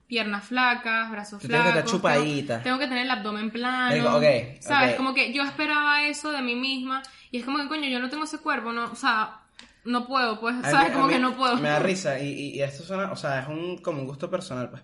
piernas 0.10 0.44
flacas, 0.44 1.10
brazos 1.12 1.42
flacos. 1.42 1.92
chupadita. 1.92 2.62
Tengo, 2.64 2.80
que 2.80 2.88
tener 2.88 3.06
el 3.06 3.12
abdomen 3.12 3.52
plano. 3.52 3.94
Digo, 3.94 4.10
ok, 4.18 4.60
¿Sabes? 4.60 4.96
Como 4.96 5.14
que 5.14 5.32
yo 5.32 5.44
esperaba 5.44 6.04
eso 6.04 6.32
de 6.32 6.42
mí 6.42 6.56
misma 6.56 7.02
y 7.32 7.38
es 7.38 7.46
como 7.46 7.60
que 7.60 7.68
coño, 7.70 7.88
yo 7.88 8.00
no 8.00 8.10
tengo 8.10 8.24
ese 8.24 8.40
cuerpo, 8.40 8.74
no, 8.74 8.86
o 8.92 8.96
sea, 8.96 9.42
no 9.86 10.08
puedo, 10.08 10.40
pues, 10.40 10.56
mí- 10.56 10.64
¿sabes? 10.72 10.92
Como 10.92 11.08
que 11.08 11.20
no 11.20 11.38
puedo. 11.38 11.56
Me 11.58 11.70
da 11.70 11.80
risa 11.92 12.20
y, 12.20 12.28
y- 12.28 12.50
y 12.56 12.62
esto 12.64 12.84
suena, 12.84 13.12
o 13.12 13.16
sea, 13.16 13.42
es 13.42 13.48
un, 13.48 13.78
como 13.78 14.02
un 14.02 14.08
gusto 14.08 14.30
personal, 14.30 14.70
pues. 14.72 14.82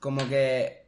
Como 0.00 0.26
que 0.28 0.86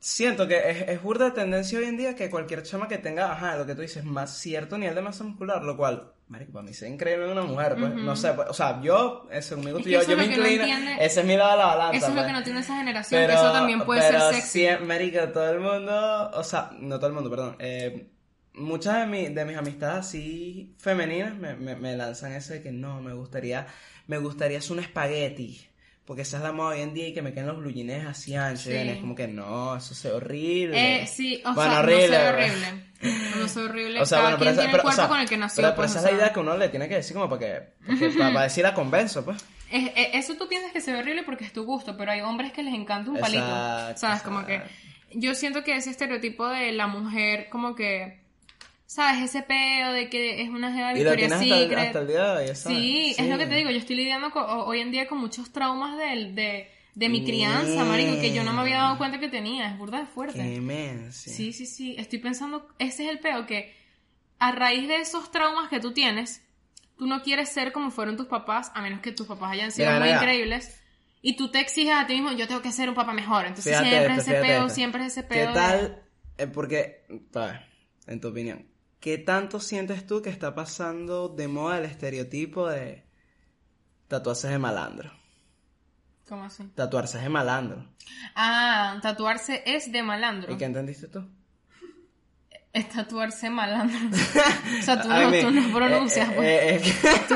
siento 0.00 0.48
que 0.48 0.70
es, 0.70 0.88
es 0.88 1.02
burda 1.02 1.26
de 1.26 1.30
tendencia 1.32 1.78
hoy 1.78 1.84
en 1.84 1.96
día 1.96 2.16
que 2.16 2.28
cualquier 2.30 2.62
chama 2.62 2.88
que 2.88 2.98
tenga, 2.98 3.30
ajá, 3.32 3.56
lo 3.56 3.66
que 3.66 3.74
tú 3.74 3.82
dices, 3.82 4.02
más 4.04 4.36
cierto 4.36 4.76
nivel 4.78 4.94
de 4.96 5.02
masa 5.02 5.22
muscular, 5.24 5.62
lo 5.62 5.76
cual, 5.76 6.12
marico, 6.28 6.52
para 6.52 6.64
mí 6.64 6.70
es 6.70 6.82
increíble 6.82 7.30
una 7.30 7.42
mujer, 7.42 7.76
pues. 7.78 7.94
No 7.94 8.16
sé, 8.16 8.32
pues, 8.32 8.48
o 8.48 8.54
sea, 8.54 8.80
yo, 8.80 9.28
eh, 9.30 9.42
según 9.42 9.64
mi 9.66 9.72
gusto, 9.72 9.88
yo, 9.88 10.02
yo 10.02 10.16
me 10.16 10.26
no 10.26 10.32
inclino, 10.32 10.62
entiende- 10.64 10.96
ese 11.04 11.20
es 11.20 11.26
mi 11.26 11.36
lado 11.36 11.52
de 11.52 11.56
la 11.58 11.66
balanza, 11.66 11.96
Eso 11.98 12.06
es 12.06 12.10
lo 12.14 12.16
pues. 12.22 12.26
que 12.26 12.32
no 12.32 12.42
tiene 12.42 12.60
esa 12.60 12.76
generación, 12.76 13.26
que 13.26 13.32
eso 13.34 13.52
también 13.52 13.80
puede 13.84 14.00
pero 14.00 14.20
ser 14.30 14.34
sexy. 14.42 14.66
sí, 14.66 14.84
marico, 14.84 15.20
todo 15.28 15.50
el 15.52 15.60
mundo, 15.60 16.30
o 16.34 16.42
sea, 16.44 16.70
no 16.80 16.96
todo 16.98 17.08
el 17.08 17.12
mundo, 17.12 17.28
perdón, 17.30 17.56
eh, 17.58 18.08
muchas 18.54 19.00
de, 19.00 19.06
mi- 19.06 19.28
de 19.34 19.44
mis 19.44 19.56
amistades 19.56 20.06
así 20.06 20.74
femeninas 20.78 21.34
me, 21.36 21.54
me, 21.56 21.76
me 21.76 21.96
lanzan 21.96 22.32
eso 22.32 22.52
de 22.54 22.62
que 22.62 22.72
no, 22.72 23.00
me 23.02 23.12
gustaría, 23.12 23.66
me 24.06 24.18
gustaría 24.18 24.58
hacer 24.58 24.72
un 24.72 24.80
espagueti, 24.80 25.66
porque 26.10 26.22
esa 26.22 26.38
es 26.38 26.42
la 26.42 26.50
moda 26.50 26.70
hoy 26.70 26.80
en 26.80 26.92
día 26.92 27.06
y 27.06 27.14
que 27.14 27.22
me 27.22 27.32
queden 27.32 27.46
los 27.46 27.58
blue 27.58 27.70
jeans 27.70 28.04
así 28.04 28.34
anchos, 28.34 28.64
Sí. 28.64 28.72
es 28.72 28.98
como 28.98 29.14
que 29.14 29.28
no, 29.28 29.76
eso 29.76 29.92
es 29.92 30.04
horrible. 30.06 31.02
Eh, 31.02 31.06
sí, 31.06 31.40
o 31.46 31.54
Bueno, 31.54 31.70
sea, 31.70 31.80
horrible, 31.82 32.00
no 32.08 32.08
soy 32.08 32.10
¿verdad? 32.24 32.34
horrible. 32.34 32.84
No 33.38 33.48
soy 33.48 33.62
horrible. 33.62 34.00
O 34.00 34.06
sea, 34.06 34.18
Cada 34.18 34.22
bueno, 34.30 34.38
pero 34.40 34.50
esa, 34.50 34.60
tiene 34.60 34.72
pero, 34.72 34.76
el 34.78 34.82
cuerpo 34.82 34.88
o 34.88 34.92
sea, 34.92 35.08
con 35.08 35.20
el 35.20 35.28
que 35.28 35.36
nació. 35.36 35.62
pero- 35.62 35.68
pero 35.68 35.76
pues, 35.76 35.90
esa 35.92 36.00
o 36.00 36.04
es 36.06 36.10
la 36.12 36.18
idea 36.18 36.32
que 36.32 36.40
uno 36.40 36.56
le 36.56 36.68
tiene 36.68 36.88
que 36.88 36.94
decir 36.96 37.14
como 37.16 37.28
para 37.28 37.38
que, 37.38 38.08
para, 38.18 38.32
para 38.32 38.42
decir 38.42 38.64
la 38.64 38.74
convenzo, 38.74 39.24
pues. 39.24 39.44
Es- 39.70 39.92
es- 39.94 40.08
eso 40.14 40.34
tú 40.34 40.48
piensas 40.48 40.72
que 40.72 40.80
se 40.80 40.92
ve 40.92 40.98
horrible 40.98 41.22
porque 41.22 41.44
es 41.44 41.52
tu 41.52 41.62
gusto, 41.64 41.96
pero 41.96 42.10
hay 42.10 42.22
hombres 42.22 42.52
que 42.52 42.64
les 42.64 42.74
encanta 42.74 43.08
un 43.08 43.20
palito. 43.20 43.44
Exacto, 43.44 44.00
¿Sabes? 44.00 44.22
Como 44.22 44.44
que 44.44 44.62
yo 45.14 45.36
siento 45.36 45.62
que 45.62 45.76
ese 45.76 45.90
estereotipo 45.90 46.48
de 46.48 46.72
la 46.72 46.88
mujer, 46.88 47.48
como 47.50 47.76
que, 47.76 48.19
¿sabes? 48.90 49.22
Ese 49.22 49.42
pedo 49.42 49.92
de 49.92 50.08
que 50.08 50.42
es 50.42 50.48
una 50.48 50.72
jeva 50.72 50.92
Victoria's 50.92 51.32
hasta 51.32 51.44
hasta 51.86 52.00
el 52.00 52.06
día 52.08 52.34
de 52.34 52.48
hoy, 52.50 52.56
¿sabes? 52.56 52.78
Sí, 52.78 53.14
es 53.16 53.28
lo 53.28 53.38
que 53.38 53.46
te 53.46 53.54
digo. 53.54 53.70
Yo 53.70 53.78
estoy 53.78 53.96
lidiando 53.96 54.32
hoy 54.66 54.80
en 54.80 54.90
día 54.90 55.06
con 55.06 55.18
muchos 55.18 55.52
traumas 55.52 55.96
del- 55.96 56.34
de, 56.34 56.68
de 56.96 57.08
mi 57.08 57.22
crianza, 57.24 57.84
marico, 57.84 58.20
que 58.20 58.32
yo 58.34 58.42
no 58.42 58.52
me 58.52 58.60
había 58.62 58.78
dado 58.78 58.98
cuenta 58.98 59.20
que 59.20 59.28
tenía. 59.28 59.68
Es 59.70 59.78
burda 59.78 60.00
de 60.00 60.06
fuerte. 60.06 60.38
Qué. 61.30 61.30
Sí, 61.30 61.52
sí, 61.52 61.66
sí. 61.66 61.94
Estoy 61.98 62.18
pensando, 62.18 62.66
ese 62.80 63.04
es 63.04 63.10
el 63.10 63.20
peo 63.20 63.46
que 63.46 63.72
a 64.40 64.50
raíz 64.52 64.88
de 64.88 64.96
esos 64.96 65.30
traumas 65.30 65.68
que 65.68 65.78
tú 65.78 65.92
tienes, 65.92 66.42
tú 66.98 67.06
no 67.06 67.22
quieres 67.22 67.48
ser 67.50 67.72
como 67.72 67.90
fueron 67.92 68.16
tus 68.16 68.26
papás, 68.26 68.72
a 68.74 68.82
menos 68.82 69.00
que 69.00 69.12
tus 69.12 69.26
papás 69.28 69.52
hayan 69.52 69.70
sido 69.70 69.86
Mira, 69.88 70.00
muy 70.00 70.08
mira. 70.08 70.20
increíbles. 70.20 70.80
Y 71.22 71.36
tú 71.36 71.50
te 71.52 71.60
exiges 71.60 71.94
a 71.94 72.06
ti 72.08 72.14
mismo, 72.14 72.32
yo 72.32 72.48
tengo 72.48 72.60
que 72.62 72.72
ser 72.72 72.88
un 72.88 72.94
papá 72.96 73.12
mejor. 73.12 73.42
Entonces 73.46 73.66
Fíjate 73.72 73.88
siempre 73.90 74.14
esto, 74.16 74.22
es 74.22 74.28
ese 74.28 74.40
peo, 74.46 74.60
esto. 74.62 74.74
siempre 74.74 75.00
es 75.06 75.12
ese 75.12 75.22
¿Qué 75.22 75.28
peo. 75.28 75.46
de- 75.48 75.54
tal? 75.54 76.02
eh, 76.38 76.46
porque, 76.48 77.04
en 78.06 78.20
tu 78.20 78.28
opinión, 78.28 78.66
¿qué 79.00 79.18
tanto 79.18 79.60
sientes 79.60 80.06
tú 80.06 80.22
que 80.22 80.30
está 80.30 80.54
pasando 80.54 81.28
de 81.28 81.48
moda 81.48 81.78
el 81.78 81.84
estereotipo 81.84 82.68
de 82.68 83.04
tatuarse 84.08 84.48
de 84.48 84.58
malandro? 84.58 85.12
¿Cómo 86.28 86.44
así? 86.44 86.64
Tatuarse 86.74 87.18
de 87.18 87.28
malandro. 87.28 87.84
Ah, 88.36 88.98
tatuarse 89.02 89.62
es 89.66 89.90
de 89.90 90.02
malandro. 90.02 90.52
¿Y 90.52 90.56
qué 90.56 90.64
entendiste 90.66 91.08
tú? 91.08 91.28
Es 92.72 92.88
tatuarse 92.88 93.50
malandro. 93.50 93.98
o 94.78 94.82
sea, 94.82 95.02
tú, 95.02 95.08
no, 95.08 95.30
tú 95.40 95.50
no 95.50 95.72
pronuncias, 95.74 96.28
eh, 96.28 96.32
pues. 96.36 96.48
eh, 96.48 96.68
eh, 96.68 96.74
es 96.76 97.26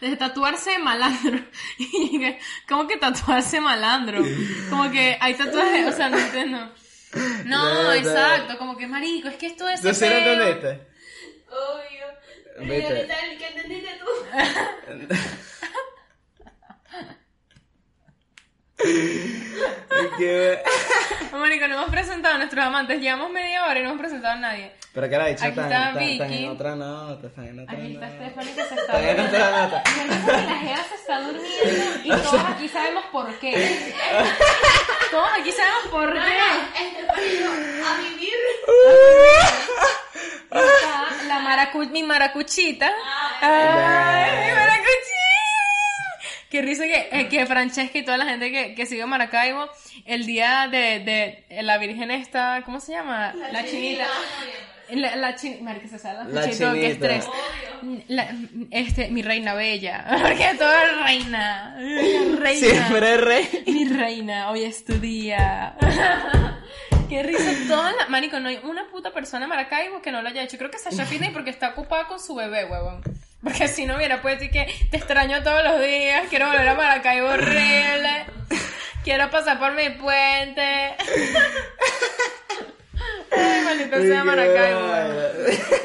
que- 0.00 0.06
de 0.10 0.16
tatuarse 0.16 0.78
malandro. 0.78 1.40
¿cómo 2.68 2.86
que 2.86 2.98
tatuarse 2.98 3.62
malandro? 3.62 4.22
Como 4.68 4.90
que 4.90 5.16
hay 5.18 5.34
tatuajes, 5.34 5.86
o 5.86 5.96
sea, 5.96 6.10
no 6.10 6.18
entiendo. 6.18 6.58
No, 7.46 7.64
No, 7.64 7.82
no. 7.84 7.92
exacto, 7.92 8.58
como 8.58 8.76
que 8.76 8.88
marico, 8.88 9.28
es 9.28 9.36
que 9.36 9.46
esto 9.46 9.68
es 9.68 9.80
¿Tú 9.80 9.94
sí 9.94 10.04
lo 10.04 10.16
entendiste? 10.16 10.84
Obvio. 11.54 12.06
Ahorita 12.58 13.14
el 13.26 13.38
que 13.38 13.46
entendiste 13.48 13.92
tú. 14.00 14.10
Que- 20.18 20.62
Marico, 21.32 21.66
no 21.68 21.74
hemos 21.76 21.90
presentado 21.90 22.34
a 22.34 22.38
nuestros 22.38 22.64
amantes. 22.64 23.00
Llevamos 23.00 23.30
media 23.30 23.64
hora 23.66 23.78
y 23.80 23.82
no 23.82 23.88
hemos 23.90 24.00
presentado 24.00 24.34
a 24.34 24.40
nadie. 24.40 24.72
Pero 24.92 25.08
que 25.08 25.16
la 25.16 25.26
dicha 25.26 25.46
Aquí 25.46 25.58
están, 25.60 25.72
está 25.72 25.88
están- 25.88 26.02
están 26.04 26.28
Vicky. 26.30 26.44
en 26.44 26.50
otra 26.50 26.76
nota, 26.76 27.26
están 27.26 27.46
en 27.48 27.60
otra 27.60 27.74
Aquí 27.76 27.94
está 27.94 28.06
nota. 28.08 28.24
Stephanie 28.24 28.54
que 28.54 28.62
se 28.62 28.74
está 28.74 29.00
Están 29.00 29.04
en 29.04 29.20
otra 29.26 29.50
nota. 29.50 29.82
La 30.46 30.58
jeva 30.58 30.84
se 30.88 30.94
está 30.94 31.20
durmiendo 31.20 31.84
y 32.04 32.08
todos 32.22 32.44
aquí 32.44 32.68
sabemos 32.68 33.04
por 33.06 33.38
qué. 33.38 33.52
Todos 35.10 35.28
aquí 35.38 35.52
sabemos 35.52 35.86
por 35.90 36.12
qué. 36.12 36.18
A 36.20 37.98
vivir. 38.00 38.34
La 41.34 41.40
maracu 41.40 41.84
mi 41.90 42.02
maracuchita. 42.02 42.90
Ay, 43.40 44.30
mi 44.46 44.52
maracuchita. 44.52 44.84
Qué 46.50 46.62
risa 46.62 46.84
que, 46.84 47.08
eh, 47.10 47.28
que 47.28 47.46
Francesca 47.46 47.98
y 47.98 48.04
toda 48.04 48.16
la 48.16 48.26
gente 48.26 48.52
que, 48.52 48.74
que 48.76 48.86
sigue 48.86 49.04
Maracaibo, 49.06 49.68
el 50.04 50.24
día 50.24 50.68
de, 50.70 51.00
de 51.48 51.62
la 51.62 51.78
Virgen 51.78 52.12
esta, 52.12 52.62
¿cómo 52.64 52.78
se 52.78 52.92
llama? 52.92 53.34
La, 53.50 53.64
chinita. 53.64 54.06
La, 54.90 55.16
la 55.16 55.34
chinita, 55.34 55.64
marica, 55.64 55.88
se 55.88 55.98
sabe 55.98 56.32
La 56.32 56.42
la 56.42 56.50
chinita, 56.50 56.74
estrés. 56.86 57.26
La- 58.06 58.28
este, 58.70 59.08
mi 59.10 59.22
reina 59.22 59.54
bella. 59.54 60.04
Porque 60.22 60.54
todo 60.56 60.72
es 60.72 61.02
reina. 61.04 61.74
Reina. 61.76 62.68
Siempre 62.68 63.16
rey. 63.16 63.64
Mi 63.66 63.88
reina, 63.88 64.50
hoy 64.50 64.62
es 64.64 64.84
tu 64.84 64.94
día. 65.00 65.74
Qué 67.08 67.22
risa. 67.22 67.52
Toda 67.68 67.92
la... 67.92 68.08
Marico, 68.08 68.40
no 68.40 68.48
hay 68.48 68.60
una 68.62 68.88
puta 68.88 69.12
persona 69.12 69.44
en 69.44 69.50
Maracaibo 69.50 70.02
que 70.02 70.12
no 70.12 70.22
lo 70.22 70.28
haya 70.28 70.42
hecho. 70.42 70.58
Creo 70.58 70.70
que 70.70 70.78
Sasha 70.78 71.04
Fitness 71.04 71.32
porque 71.32 71.50
está 71.50 71.70
ocupada 71.70 72.06
con 72.06 72.20
su 72.20 72.34
bebé, 72.34 72.64
huevón. 72.64 73.02
Porque 73.42 73.68
si 73.68 73.84
no, 73.84 73.98
mira, 73.98 74.22
puede 74.22 74.36
decir 74.36 74.50
que 74.50 74.66
te 74.90 74.96
extraño 74.96 75.42
todos 75.42 75.62
los 75.62 75.80
días, 75.80 76.24
quiero 76.30 76.46
volver 76.46 76.66
a 76.66 76.74
Maracaibo 76.74 77.28
horrible, 77.28 78.24
quiero 79.04 79.30
pasar 79.30 79.58
por 79.58 79.74
mi 79.74 79.90
puente. 79.90 80.94
Ay, 83.36 83.64
maldita 83.64 84.00
sea 84.00 84.24
Maracaibo. 84.24 84.80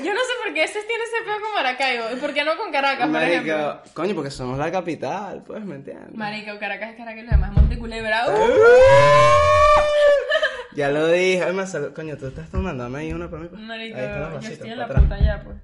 Yo 0.04 0.14
no 0.14 0.20
sé 0.22 0.34
por 0.42 0.54
qué 0.54 0.64
ese 0.64 0.82
tiene 0.84 1.04
ese 1.04 1.24
peo 1.26 1.42
con 1.42 1.54
Maracaibo. 1.54 2.12
¿Y 2.14 2.16
por 2.16 2.34
qué 2.34 2.46
no 2.46 2.56
con 2.56 2.72
Caracas, 2.72 3.10
por 3.10 3.22
ejemplo? 3.22 3.58
Marico, 3.58 3.94
coño, 3.94 4.16
porque 4.16 4.32
somos 4.32 4.58
la 4.58 4.72
capital, 4.72 5.44
pues, 5.46 5.66
¿me 5.66 5.76
entiendes? 5.76 6.16
Marico, 6.16 6.58
Caracas 6.60 6.92
es 6.92 6.96
Caracas 6.96 7.24
y 7.24 7.26
lo 7.26 7.32
demás 7.32 7.50
es 7.50 7.58
Monte 7.58 7.78
Culebra. 7.78 8.26
¡Uh! 8.30 9.59
Ya 10.74 10.90
lo 10.90 11.08
dije, 11.08 11.44
ay, 11.44 11.54
me 11.54 11.66
sal- 11.66 11.94
coño, 11.94 12.16
tú 12.18 12.28
estás 12.28 12.50
tomándome 12.50 13.00
ahí 13.00 13.14
una 13.14 13.30
para 13.30 13.44
mí. 13.44 13.50
pues. 13.50 13.62
Marico, 13.62 13.98
ahí 13.98 14.04
están 14.06 14.34
los 14.34 14.44
yo 14.44 14.50
estoy 14.52 14.70
en 14.72 14.78
la 14.78 14.86
atrás. 14.86 15.04
puta 15.04 15.20
ya, 15.20 15.44
pues. 15.44 15.58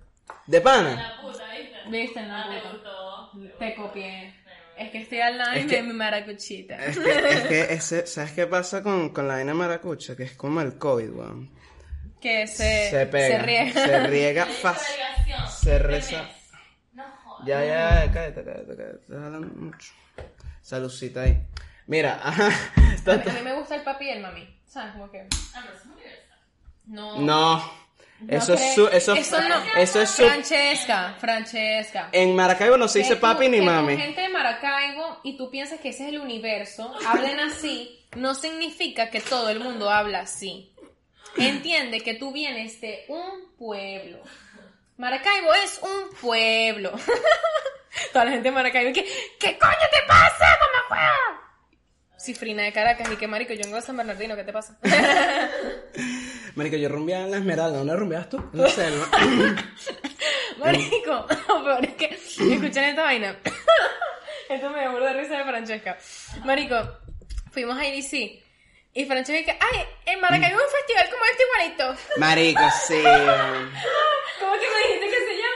¿De 0.48 0.62
pana? 0.62 0.90
La 0.96 1.22
puta, 1.22 1.44
¿viste? 1.52 1.78
Viste 1.90 2.20
en 2.20 2.28
la 2.28 2.42
Ah, 2.42 2.50
te 2.50 2.56
puta. 2.62 2.72
gustó. 2.72 3.58
Te 3.60 3.76
copié. 3.76 4.34
Es 4.78 4.90
que 4.92 4.98
estoy 5.04 5.20
al 5.22 5.38
lado 5.38 5.54
Es 5.54 5.68
de 5.68 5.76
que- 5.76 5.84
mi 5.84 5.94
maracuchita. 5.94 6.76
Es 6.86 6.98
que, 6.98 7.10
es 7.30 7.42
que 7.48 7.62
ese, 7.74 8.08
¿sabes 8.08 8.32
qué 8.34 8.46
pasa 8.48 8.82
con, 8.84 9.10
con 9.10 9.28
la 9.28 9.36
vaina 9.36 9.54
maracucha? 9.54 10.16
Que 10.16 10.24
es 10.24 10.34
como 10.34 10.60
el 10.62 10.78
COVID, 10.78 11.10
weón. 11.12 11.50
Que 12.20 12.48
se, 12.48 12.90
Se 12.90 13.06
pega. 13.06 13.28
se 13.38 13.44
riega. 13.44 13.86
Se 13.86 14.08
riega 14.08 14.46
fácil. 14.62 14.96
Se 15.60 15.80
reza. 15.80 16.30
No 16.94 17.04
jodas. 17.24 17.48
Ya, 17.48 17.64
ya, 17.66 18.12
cállate, 18.12 18.44
cállate, 18.44 18.76
cállate. 18.76 18.96
Estás 19.02 19.18
hablando 19.24 19.48
mucho. 19.56 19.94
Saludcita 20.62 21.22
ahí. 21.22 21.42
Mira, 21.88 22.20
ajá. 22.24 22.48
A 23.06 23.16
mí, 23.18 23.22
a 23.30 23.34
mí 23.34 23.42
me 23.44 23.54
gusta 23.54 23.76
el 23.76 23.84
papi 23.84 24.06
y 24.06 24.10
el 24.10 24.22
mami. 24.22 24.55
¿Sabes? 24.68 24.94
Como 24.94 25.10
que. 25.12 25.28
Ah, 25.54 25.66
eso. 25.76 25.90
No. 26.88 27.20
No. 27.20 27.86
Eso 28.28 28.54
es 28.54 28.74
su, 28.74 28.88
eso, 28.88 29.14
Eso 29.14 29.42
no. 29.42 29.62
eso 29.78 30.02
es 30.02 30.10
su, 30.10 30.24
Francesca, 30.24 31.16
Francesca. 31.20 32.10
en 32.14 32.34
Maracaibo 32.34 32.78
no 32.78 32.88
se 32.88 33.00
dice 33.00 33.18
papi 33.18 33.50
ni 33.50 33.60
mami. 33.60 33.98
gente 33.98 34.22
de 34.22 34.30
Maracaibo 34.30 35.20
y 35.24 35.36
tú 35.36 35.52
piensas 35.52 35.82
que 35.82 35.90
ese 35.90 36.04
es 36.04 36.10
el 36.10 36.20
universo, 36.20 36.96
hablen 37.06 37.40
así, 37.42 38.08
no 38.16 38.34
significa 38.34 39.10
que 39.10 39.20
todo 39.20 39.50
el 39.50 39.60
mundo 39.60 39.90
habla 39.90 40.22
así. 40.22 40.74
Entiende 41.38 42.00
que 42.02 42.14
tú 42.14 42.32
vienes 42.32 42.80
de 42.80 43.04
un 43.10 43.54
pueblo. 43.58 44.20
Maracaibo 44.96 45.54
es 45.54 45.82
un 45.84 46.16
pueblo. 46.18 46.92
Toda 48.14 48.26
la 48.26 48.32
gente 48.32 48.48
de 48.48 48.56
Maracaibo 48.56 48.94
que, 48.94 49.06
¿qué 49.38 49.58
coño 49.58 49.88
te 49.92 50.08
pasa, 50.08 50.58
mamá 50.90 51.45
Cifrina 52.26 52.64
de 52.64 52.74
Caracas 52.74 53.08
y 53.12 53.16
que 53.18 53.28
marico, 53.28 53.54
yo 53.54 53.62
vengo 53.64 53.76
de 53.76 53.82
San 53.84 53.96
Bernardino, 53.96 54.36
¿qué 54.36 54.44
te 54.44 54.52
pasa? 54.52 54.78
Marico, 56.56 56.76
yo 56.78 56.90
rumbeaba 56.90 57.26
en 57.26 57.32
la 57.32 57.38
Esmeralda. 57.38 57.78
¿Dónde 57.78 57.96
rumbeabas 57.96 58.30
tú? 58.30 58.38
En 58.54 58.62
la 58.62 58.70
selva. 58.70 59.08
Marico, 60.58 61.28
lo 61.50 61.64
peor 61.66 61.86
es 61.86 61.94
que 61.96 62.06
escuchen 62.06 62.84
esta 62.86 63.04
vaina. 63.04 63.38
Esto 64.50 64.70
me 64.70 64.80
dio 64.82 65.00
de 65.00 65.14
risa 65.14 65.38
de 65.38 65.44
Francesca. 65.44 65.98
Marico, 66.44 66.76
fuimos 67.52 67.78
a 67.78 67.86
IDC 67.86 68.42
y 68.94 69.06
Francesca 69.06 69.38
dice, 69.54 69.58
ay, 69.60 69.86
en 70.06 70.22
Maracaibo 70.22 70.58
hay 70.58 70.64
un 70.64 70.72
festival 70.72 71.10
como 71.12 71.26
este 71.26 71.44
igualito. 71.44 72.02
Marico, 72.18 72.62
sí. 72.88 73.04
¿Cómo 74.40 74.54
que 74.54 74.68
me 74.70 74.88
dijiste 74.88 75.10
que 75.10 75.26
se 75.28 75.36
llama? 75.38 75.55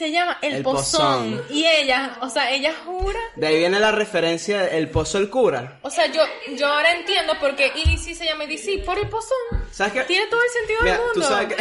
Se 0.00 0.10
llama 0.10 0.38
El, 0.40 0.54
El 0.54 0.62
Pozón. 0.62 1.36
Pozón. 1.40 1.46
Y 1.54 1.66
ella, 1.66 2.16
o 2.22 2.30
sea, 2.30 2.50
ella 2.50 2.72
jura. 2.86 3.20
De 3.36 3.46
ahí 3.48 3.58
viene 3.58 3.78
la 3.78 3.92
referencia 3.92 4.66
El 4.66 4.88
Pozo 4.88 5.18
el 5.18 5.28
Cura. 5.28 5.78
O 5.82 5.90
sea, 5.90 6.06
yo, 6.06 6.22
yo 6.56 6.66
ahora 6.68 6.92
entiendo 6.92 7.38
por 7.38 7.54
qué 7.54 7.70
IDC 7.74 8.14
se 8.16 8.24
llama 8.24 8.44
IDC, 8.44 8.82
por 8.82 8.98
el 8.98 9.10
pozón. 9.10 9.36
¿Sabes 9.70 9.92
qué? 9.92 10.00
Tiene 10.04 10.26
todo 10.28 10.40
el 10.42 10.48
sentido 10.48 10.80
Mira, 10.80 10.94
del 10.96 11.04
mundo. 11.04 11.20
tú 11.20 11.22
sabes 11.28 11.48
que... 11.54 11.56
¿Tú 11.56 11.60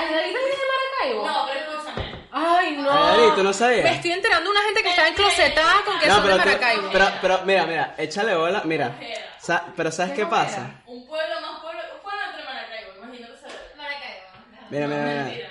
de 0.08 0.38
Maracaibo? 0.72 1.26
No, 1.26 1.46
pero 1.46 1.60
escúchame. 1.60 2.24
Ay, 2.32 2.76
no. 2.78 3.34
¿tú 3.34 3.42
no 3.42 3.52
sabías? 3.52 3.84
Me 3.84 3.90
estoy 3.96 4.12
enterando 4.12 4.44
de 4.50 4.56
una 4.56 4.64
gente 4.64 4.82
que 4.82 4.88
está 4.88 5.08
enclosetada 5.08 5.74
con 5.84 5.98
que 6.00 6.06
No, 6.06 6.14
son 6.14 6.22
de 6.22 6.30
pero, 6.30 6.42
tú- 6.42 6.48
Maracaibo. 6.48 6.88
pero, 6.90 7.06
pero, 7.20 7.38
mira, 7.44 7.66
mira, 7.66 7.94
échale 7.98 8.34
bola, 8.34 8.62
mira. 8.64 8.98
Sa- 9.38 9.66
pero 9.76 9.92
¿sabes 9.92 10.14
qué 10.14 10.24
pasa? 10.24 10.80
Un 10.86 11.06
pueblo 11.06 11.40
más 11.42 11.60
pueblo. 11.60 11.80
Un 11.96 12.00
pueblo 12.00 12.20
entre 12.30 12.44
Maracaibo. 12.44 12.92
Imagino 13.04 13.28
que 13.28 13.36
se 13.36 13.46
ve. 13.46 13.52
Maracaibo. 13.76 14.24
Mira, 14.70 14.86
mira, 14.86 15.24
mira. 15.24 15.48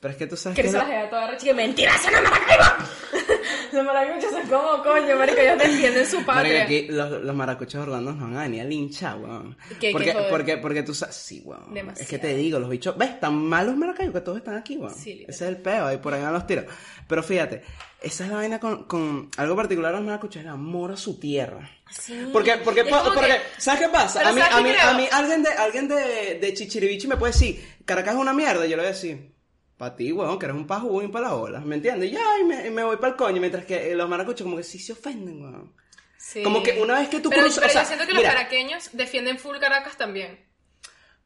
Pero 0.00 0.12
es 0.12 0.18
que 0.18 0.26
tú 0.26 0.36
sabes 0.36 0.56
Que 0.56 0.62
que... 0.62 0.68
se 0.68 0.74
la- 0.76 0.82
las 0.84 0.88
deja 0.92 1.10
toda 1.10 1.26
recha. 1.28 1.44
Que 1.44 1.54
mentira, 1.54 1.94
eso 1.96 2.10
no 2.10 2.22
Maracaibo. 2.22 2.64
Los 3.72 3.84
maracuchos 3.84 4.30
son 4.30 4.42
como 4.48 4.82
coño, 4.82 5.16
marico, 5.16 5.40
ellos 5.40 5.58
defienden 5.58 6.06
su 6.06 6.16
Marico, 6.20 6.32
patria. 6.32 6.62
aquí 6.64 6.86
los, 6.88 7.10
los 7.22 7.34
maracuchos 7.36 7.82
Orlando 7.82 8.12
nos 8.12 8.22
van 8.22 8.36
a 8.38 8.42
venir 8.42 8.60
a 8.62 8.64
linchar, 8.64 9.18
weón. 9.18 9.56
¿Qué- 9.80 9.90
porque, 9.92 10.12
qué 10.12 10.26
porque, 10.30 10.56
porque 10.58 10.82
tú 10.82 10.94
sabes, 10.94 11.14
sí, 11.16 11.42
weón. 11.44 11.72
Demasiado. 11.74 12.02
Es 12.02 12.08
que 12.08 12.18
te 12.18 12.34
digo, 12.34 12.58
los 12.58 12.68
bichos, 12.70 12.96
ves, 12.96 13.18
tan 13.20 13.34
malos 13.34 13.76
maracayos 13.76 14.12
que 14.12 14.20
todos 14.20 14.38
están 14.38 14.56
aquí, 14.56 14.76
weón. 14.76 14.94
Sí, 14.94 15.10
literal. 15.14 15.30
Ese 15.34 15.44
es 15.44 15.50
el 15.50 15.56
peo, 15.58 15.86
ahí 15.86 15.98
por 15.98 16.14
ahí 16.14 16.22
van 16.22 16.32
los 16.32 16.46
tiros. 16.46 16.64
Pero 17.08 17.22
fíjate, 17.22 17.62
esa 18.02 18.24
es 18.24 18.30
la 18.30 18.36
vaina 18.36 18.58
con, 18.60 18.84
con 18.84 19.30
algo 19.36 19.56
particular 19.56 19.92
a 19.94 19.96
los 19.98 20.04
maracuchos, 20.06 20.42
el 20.42 20.48
amor 20.48 20.92
a 20.92 20.96
su 20.96 21.18
tierra. 21.20 21.70
Sí. 21.90 22.28
Porque, 22.32 22.56
porque, 22.64 22.84
porque, 22.84 23.20
que- 23.26 23.40
¿sabes 23.60 23.80
qué 23.82 23.88
pasa? 23.88 24.28
A 24.28 24.32
mí, 24.32 24.40
¿sabes 24.40 24.56
a 24.56 24.60
mí, 24.62 24.70
a 24.80 24.92
mí, 24.94 25.08
alguien 25.12 25.42
de, 25.42 25.50
alguien 25.50 25.88
de, 25.88 26.38
de 26.40 26.54
Chichiribichi 26.54 27.06
me 27.06 27.16
puede 27.16 27.32
decir, 27.32 27.64
Caracas 27.84 28.14
es 28.14 28.20
una 28.20 28.32
mierda, 28.32 28.62
yo 28.66 28.70
le 28.76 28.82
voy 28.82 28.86
a 28.86 28.92
decir, 28.92 29.35
para 29.76 29.94
ti, 29.96 30.10
weón, 30.12 30.38
que 30.38 30.46
eres 30.46 30.56
un 30.56 30.66
pajú 30.66 31.02
y 31.02 31.08
para 31.08 31.28
la 31.28 31.34
ola, 31.34 31.60
¿me 31.60 31.76
entiendes? 31.76 32.10
Y 32.10 32.12
ya, 32.14 32.38
y 32.40 32.44
me, 32.44 32.66
y 32.66 32.70
me 32.70 32.82
voy 32.82 32.96
para 32.96 33.08
el 33.08 33.16
coño, 33.16 33.40
mientras 33.40 33.64
que 33.66 33.92
eh, 33.92 33.94
los 33.94 34.08
maracuchos 34.08 34.42
como 34.44 34.56
que 34.56 34.62
sí 34.62 34.78
se 34.78 34.92
ofenden, 34.92 35.42
weón. 35.42 35.72
Sí. 36.18 36.42
Como 36.42 36.62
que 36.62 36.80
una 36.80 36.98
vez 36.98 37.08
que 37.08 37.20
tú 37.20 37.28
pero, 37.30 37.42
cruzas- 37.42 37.58
pero 37.60 37.68
o 37.68 37.72
sea, 37.72 37.82
yo 37.82 37.86
siento 37.88 38.06
que 38.06 38.12
mira. 38.14 38.24
los 38.28 38.34
caraqueños 38.34 38.88
defienden 38.92 39.38
full 39.38 39.58
Caracas 39.58 39.96
también. 39.96 40.44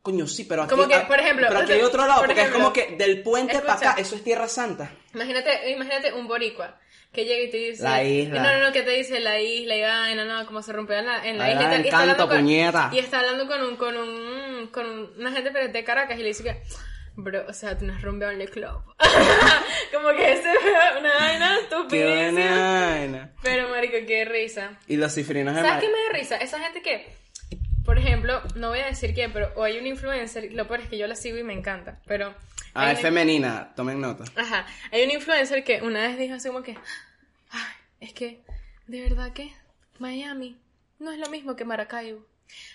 Coño, 0.03 0.27
sí, 0.27 0.45
pero 0.45 0.63
aquí, 0.63 0.71
Como 0.71 0.89
que, 0.89 0.99
por 1.01 1.19
ejemplo, 1.21 1.47
pero 1.49 1.61
aquí 1.61 1.73
hay 1.73 1.83
otro 1.83 2.07
lado, 2.07 2.21
por 2.21 2.27
porque 2.29 2.41
ejemplo, 2.41 2.59
es 2.59 2.65
como 2.65 2.73
que 2.73 2.97
del 2.97 3.23
puente 3.23 3.59
para 3.61 3.75
escucha. 3.75 3.91
acá, 3.93 4.01
eso 4.01 4.17
es 4.17 4.25
Tierra 4.25 4.49
Santa. 4.49 4.91
Imagínate, 5.15 5.71
imagínate 5.73 6.13
un 6.15 6.27
boricua 6.27 6.79
que 7.13 7.25
llega 7.25 7.43
y 7.43 7.51
te 7.51 7.57
dice... 7.59 7.83
La 7.83 8.03
isla. 8.03 8.43
No, 8.43 8.59
no, 8.59 8.67
no, 8.67 8.73
que 8.73 8.83
te 8.83 8.91
dice 8.93 9.21
la 9.21 9.39
isla 9.41 9.77
y 9.77 9.83
vaina, 9.83 10.25
no, 10.25 10.47
como 10.47 10.63
se 10.63 10.73
rompió 10.73 10.97
en 10.97 11.07
la, 11.07 11.27
en 11.27 11.37
la 11.39 11.49
La 11.49 11.53
isla 11.53 11.65
y 11.65 11.71
del 11.77 11.81
Y 11.85 11.89
está 11.89 11.99
canto, 12.07 12.29
con, 12.29 12.37
puñeta. 12.39 12.91
y 12.93 12.99
está 12.99 13.19
hablando 13.21 13.47
con 13.47 13.63
un, 13.63 13.77
con 13.77 13.97
un, 13.97 14.69
con 14.69 14.87
un- 14.87 15.13
una 15.19 15.33
gente 15.33 15.69
de 15.69 15.85
Caracas 15.85 16.19
y 16.19 16.23
le 16.23 16.29
dice 16.29 16.45
que... 16.45 16.63
Bro, 17.22 17.46
o 17.48 17.52
sea, 17.52 17.76
tú 17.76 17.85
no 17.85 17.92
has 17.92 18.02
rompido 18.02 18.30
en 18.30 18.40
el 18.40 18.50
club. 18.50 18.83
como 19.92 20.09
que 20.11 20.33
ese 20.33 20.48
una 20.98 21.14
vaina 21.14 21.59
estupidísima. 21.59 23.30
Pero, 23.42 23.68
marico, 23.68 23.96
qué 24.06 24.24
risa. 24.24 24.78
Y 24.87 24.96
los 24.96 25.14
cifrinos 25.14 25.54
de 25.54 25.60
¿Sabes 25.60 25.85
qué 25.85 25.88
me 25.88 26.04
da 26.04 26.18
risa? 26.18 26.37
Esa 26.37 26.58
gente 26.60 26.81
que, 26.83 27.12
por 27.85 27.98
ejemplo, 27.98 28.40
no 28.54 28.68
voy 28.68 28.81
a 28.81 28.87
decir 28.87 29.12
quién, 29.14 29.33
pero 29.33 29.52
o 29.56 29.64
hay 29.64 29.79
un 29.79 29.87
influencer, 29.87 30.52
lo 30.52 30.66
peor 30.66 30.81
es 30.81 30.88
que 30.88 30.98
yo 30.98 31.06
la 31.06 31.16
sigo 31.16 31.37
y 31.38 31.42
me 31.42 31.52
encanta, 31.52 32.00
pero... 32.06 32.35
Ah, 32.73 32.92
es 32.92 33.00
femenina, 33.00 33.73
tomen 33.75 34.00
nota. 34.00 34.25
Ajá, 34.37 34.64
hay 34.92 35.02
un 35.04 35.10
influencer 35.10 35.64
que 35.64 35.83
una 35.83 36.06
vez 36.06 36.16
dijo 36.18 36.35
así 36.35 36.48
como 36.48 36.62
que, 36.62 36.77
ay, 37.50 37.75
es 38.00 38.12
que, 38.12 38.42
de 38.87 39.00
verdad 39.00 39.33
que 39.33 39.52
Miami 39.98 40.56
no 40.98 41.10
es 41.10 41.18
lo 41.18 41.29
mismo 41.29 41.56
que 41.56 41.64
Maracaibo. 41.64 42.25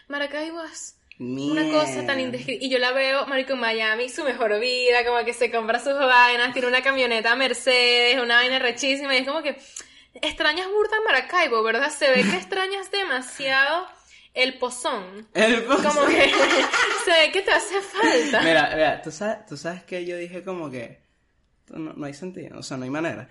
Maracaibo 0.07 0.63
es 0.63 0.97
una 1.19 1.71
cosa 1.71 2.05
tan 2.05 2.19
indescriptible. 2.19 2.65
Y 2.65 2.69
yo 2.69 2.79
la 2.79 2.91
veo, 2.91 3.25
marico, 3.27 3.53
en 3.53 3.59
Miami, 3.59 4.09
su 4.09 4.23
mejor 4.23 4.59
vida, 4.59 5.05
como 5.05 5.23
que 5.23 5.33
se 5.33 5.49
compra 5.49 5.79
sus 5.79 5.93
vainas, 5.93 6.53
tiene 6.53 6.67
una 6.67 6.81
camioneta 6.81 7.35
Mercedes, 7.35 8.21
una 8.21 8.35
vaina 8.35 8.59
rechísima, 8.59 9.15
y 9.15 9.19
es 9.19 9.27
como 9.27 9.41
que 9.41 9.57
extrañas 10.21 10.67
burda 10.67 10.97
Maracaibo, 11.05 11.63
¿verdad? 11.63 11.89
Se 11.91 12.09
ve 12.09 12.23
que 12.23 12.35
extrañas 12.35 12.91
demasiado 12.91 13.87
el 14.33 14.57
pozón. 14.57 15.27
El 15.33 15.65
Como 15.65 16.05
que 16.07 16.31
se 17.05 17.11
ve 17.11 17.31
que 17.31 17.41
te 17.41 17.51
hace 17.51 17.81
falta. 17.81 18.41
Mira, 18.41 18.69
mira, 18.73 19.01
tú 19.01 19.11
sabes, 19.11 19.45
tú 19.45 19.57
sabes 19.57 19.83
que 19.83 20.05
yo 20.05 20.17
dije 20.17 20.43
como 20.43 20.69
que 20.69 21.01
no, 21.69 21.93
no 21.93 22.05
hay 22.05 22.13
sentido, 22.13 22.59
o 22.59 22.63
sea, 22.63 22.77
no 22.77 22.83
hay 22.83 22.89
manera. 22.89 23.29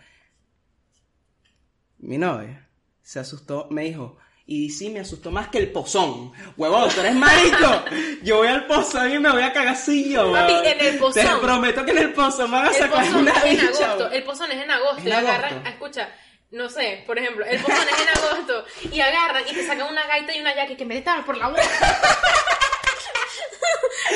Mi 1.99 2.19
novia 2.19 2.69
se 3.03 3.21
asustó, 3.21 3.69
me 3.71 3.85
dijo, 3.85 4.19
y 4.47 4.69
sí, 4.69 4.91
me 4.91 5.01
asustó 5.01 5.31
más 5.31 5.49
que 5.49 5.59
el 5.59 5.73
pozón. 5.73 6.33
Huevón, 6.57 6.91
tú 6.91 7.01
eres 7.01 7.15
marico. 7.15 7.85
Yo 8.23 8.39
voy 8.39 8.49
al 8.49 8.67
pozón 8.67 9.11
y 9.11 9.19
me 9.19 9.31
voy 9.31 9.43
a 9.43 9.53
yo, 10.11 10.33
Papi, 10.33 10.53
en 10.69 10.81
el 10.81 10.99
pozón. 10.99 11.23
Te 11.23 11.37
prometo 11.41 11.85
que 11.85 11.91
en 11.93 11.99
el 11.99 12.13
pozón 12.13 12.51
van 12.51 12.67
a 12.67 12.69
El 12.69 12.75
sacar 12.75 13.07
pozón 13.07 13.23
una 13.23 13.33
es 13.33 13.45
en 13.45 13.61
agosto. 13.61 14.11
El 14.11 14.23
pozón 14.23 14.53
es 14.53 14.63
en 14.63 14.71
agosto. 14.71 15.01
¿En 15.01 15.09
y 15.09 15.13
agarran, 15.13 15.53
agosto? 15.53 15.69
escucha, 15.71 16.09
no 16.51 16.69
sé, 16.69 17.05
por 17.07 17.19
ejemplo, 17.19 17.47
el 17.47 17.59
pozón 17.59 17.87
es 17.91 18.03
en 18.03 18.09
agosto. 18.09 18.65
Y 18.93 19.01
agarran 19.01 19.45
y 19.49 19.55
te 19.55 19.67
sacan 19.67 19.91
una 19.91 20.07
gaita 20.07 20.35
y 20.37 20.41
una 20.41 20.55
yaque 20.55 20.77
que 20.77 20.85
me 20.85 21.03
por 21.25 21.39
la 21.39 21.49
boca. 21.49 21.63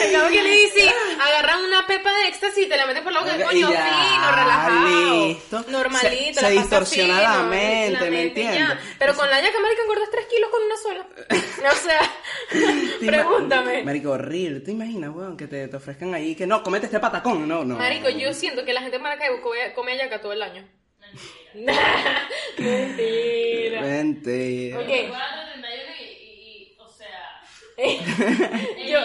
Acabo 0.09 0.29
que 0.31 0.43
le 0.43 0.51
dice, 0.51 0.93
agarran 1.21 1.65
una 1.65 1.87
pepa 1.87 2.13
de 2.13 2.29
éxtasis 2.29 2.67
y 2.67 2.69
te 2.69 2.77
la 2.77 2.87
meten 2.87 3.03
por 3.05 3.13
la 3.13 3.21
boca, 3.21 3.37
Y 3.37 3.43
coño, 3.43 3.71
ya, 3.73 3.85
fino, 3.85 4.31
relajado. 4.37 5.27
listo. 5.29 5.65
Normalito, 5.69 6.41
Se- 6.41 6.47
se 6.47 6.51
distorsiona 6.53 7.21
la 7.23 7.33
fino, 7.35 7.45
mente, 7.49 8.11
¿me 8.11 8.23
entiendes? 8.23 8.79
Pero 8.99 9.15
con 9.17 9.29
la 9.31 9.41
yaca, 9.41 9.59
marica, 9.61 9.83
engordas 9.83 10.09
3 10.11 10.27
kilos 10.27 10.51
con 10.51 10.63
una 10.63 10.77
sola. 10.77 11.07
O 11.71 11.77
sea, 11.77 12.01
pregúntame. 13.07 13.83
Marico, 13.83 14.11
horrible. 14.11 14.61
¿Te 14.61 14.71
imaginas, 14.71 15.11
weón, 15.15 15.37
que 15.37 15.47
te, 15.47 15.69
te 15.69 15.77
ofrezcan 15.77 16.15
ahí 16.15 16.35
que 16.35 16.47
no, 16.47 16.63
comete 16.63 16.87
este 16.87 17.01
patacón? 17.01 17.47
No, 17.49 17.65
no. 17.65 17.77
Marico, 17.77 18.09
yo 18.11 18.33
siento 18.35 18.65
que 18.65 18.73
la 18.73 18.81
gente 18.81 18.97
de 18.99 19.03
Maracaibo 19.03 19.41
come, 19.43 19.73
come 19.75 19.93
ayaca 19.93 20.21
todo 20.21 20.33
el 20.33 20.43
año. 20.43 20.69
Mentira. 22.59 23.81
Mentira. 23.83 24.79
Ok. 24.81 24.89
Guarda 25.09 25.51
31 25.53 25.93
y, 25.99 26.03
y, 26.05 26.07
y, 26.07 26.77
o 26.79 26.89
sea, 26.89 27.41
yo, 28.89 28.99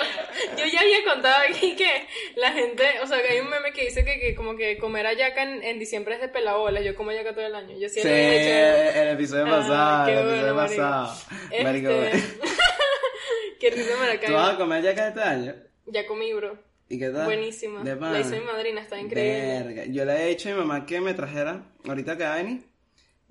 yo 0.57 0.65
ya 0.65 0.81
había 0.81 1.03
contado 1.13 1.43
aquí 1.49 1.75
que 1.75 2.07
la 2.35 2.51
gente, 2.53 2.83
o 3.03 3.07
sea, 3.07 3.21
que 3.21 3.29
hay 3.33 3.39
un 3.39 3.49
meme 3.49 3.71
que 3.71 3.85
dice 3.85 4.03
que, 4.03 4.19
que 4.19 4.33
como 4.35 4.55
que 4.55 4.77
comer 4.77 5.05
ayaca 5.05 5.43
en, 5.43 5.61
en 5.63 5.77
diciembre 5.79 6.15
es 6.15 6.21
de 6.21 6.27
pelabolas. 6.29 6.83
Yo 6.83 6.95
como 6.95 7.11
ayaca 7.11 7.33
todo 7.33 7.45
el 7.45 7.53
año. 7.55 7.77
Yo 7.77 7.87
sí, 7.89 8.01
Sí, 8.01 8.07
hecho. 8.07 8.99
el 8.99 9.07
episodio 9.09 9.45
Ah, 9.47 9.49
pasado, 9.59 10.05
qué 10.07 10.11
el 10.13 10.17
episodio 10.19 10.53
bueno, 10.53 10.55
marico. 10.55 10.81
pasado. 10.81 11.19
Este, 11.51 12.39
qué 13.59 13.69
risa 13.69 13.91
¿tú 13.93 13.99
vas 13.99 14.09
a 14.09 14.27
Maracaibo. 14.33 14.57
comer 14.57 14.83
ya 14.83 14.95
cada 14.95 15.07
este 15.09 15.21
año? 15.21 15.55
Ya 15.85 16.05
comí, 16.07 16.33
bro. 16.33 16.57
¿Y 16.89 16.99
qué 16.99 17.09
tal? 17.09 17.25
Buenísima. 17.25 17.83
De 17.83 17.95
La 17.95 18.19
hizo 18.19 18.31
mi 18.31 18.39
madrina, 18.41 18.81
está 18.81 18.99
increíble. 18.99 19.63
Verga. 19.63 19.85
Yo 19.85 20.05
le 20.05 20.13
he 20.23 20.27
dicho 20.29 20.49
a 20.49 20.51
mi 20.53 20.57
mamá 20.59 20.85
que 20.85 20.99
me 21.01 21.13
trajera, 21.13 21.63
ahorita 21.87 22.17
que 22.17 22.23
va 22.23 22.33
a 22.33 22.37
venir, 22.37 22.61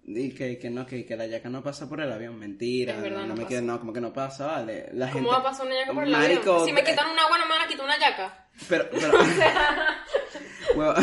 y 0.04 0.34
que, 0.34 0.58
que 0.58 0.68
no, 0.68 0.84
que, 0.84 1.06
que 1.06 1.16
la 1.16 1.26
yaca 1.26 1.48
no 1.48 1.62
pasa 1.62 1.88
por 1.88 2.00
el 2.00 2.10
avión. 2.10 2.38
Mentira. 2.38 2.96
Verdad, 3.00 3.20
no, 3.20 3.28
no 3.28 3.36
me 3.36 3.46
quede, 3.46 3.62
no, 3.62 3.78
como 3.78 3.92
que 3.92 4.00
no 4.00 4.12
pasa, 4.12 4.46
vale. 4.46 4.88
La 4.92 5.06
¿Cómo 5.06 5.14
gente... 5.14 5.30
va 5.30 5.36
a 5.38 5.42
pasar 5.42 5.66
una 5.66 5.76
yaca 5.76 5.92
por 5.92 6.04
el 6.04 6.10
Marico, 6.10 6.52
avión? 6.52 6.66
Si 6.66 6.72
me 6.72 6.80
eh, 6.80 6.84
quitan 6.84 7.10
un 7.10 7.18
agua, 7.18 7.38
no 7.38 7.44
me 7.46 7.52
van 7.52 7.62
a 7.62 7.68
quitar 7.68 7.84
una 7.84 7.98
yaca. 7.98 8.48
Pero, 8.68 8.88
pero... 8.90 9.12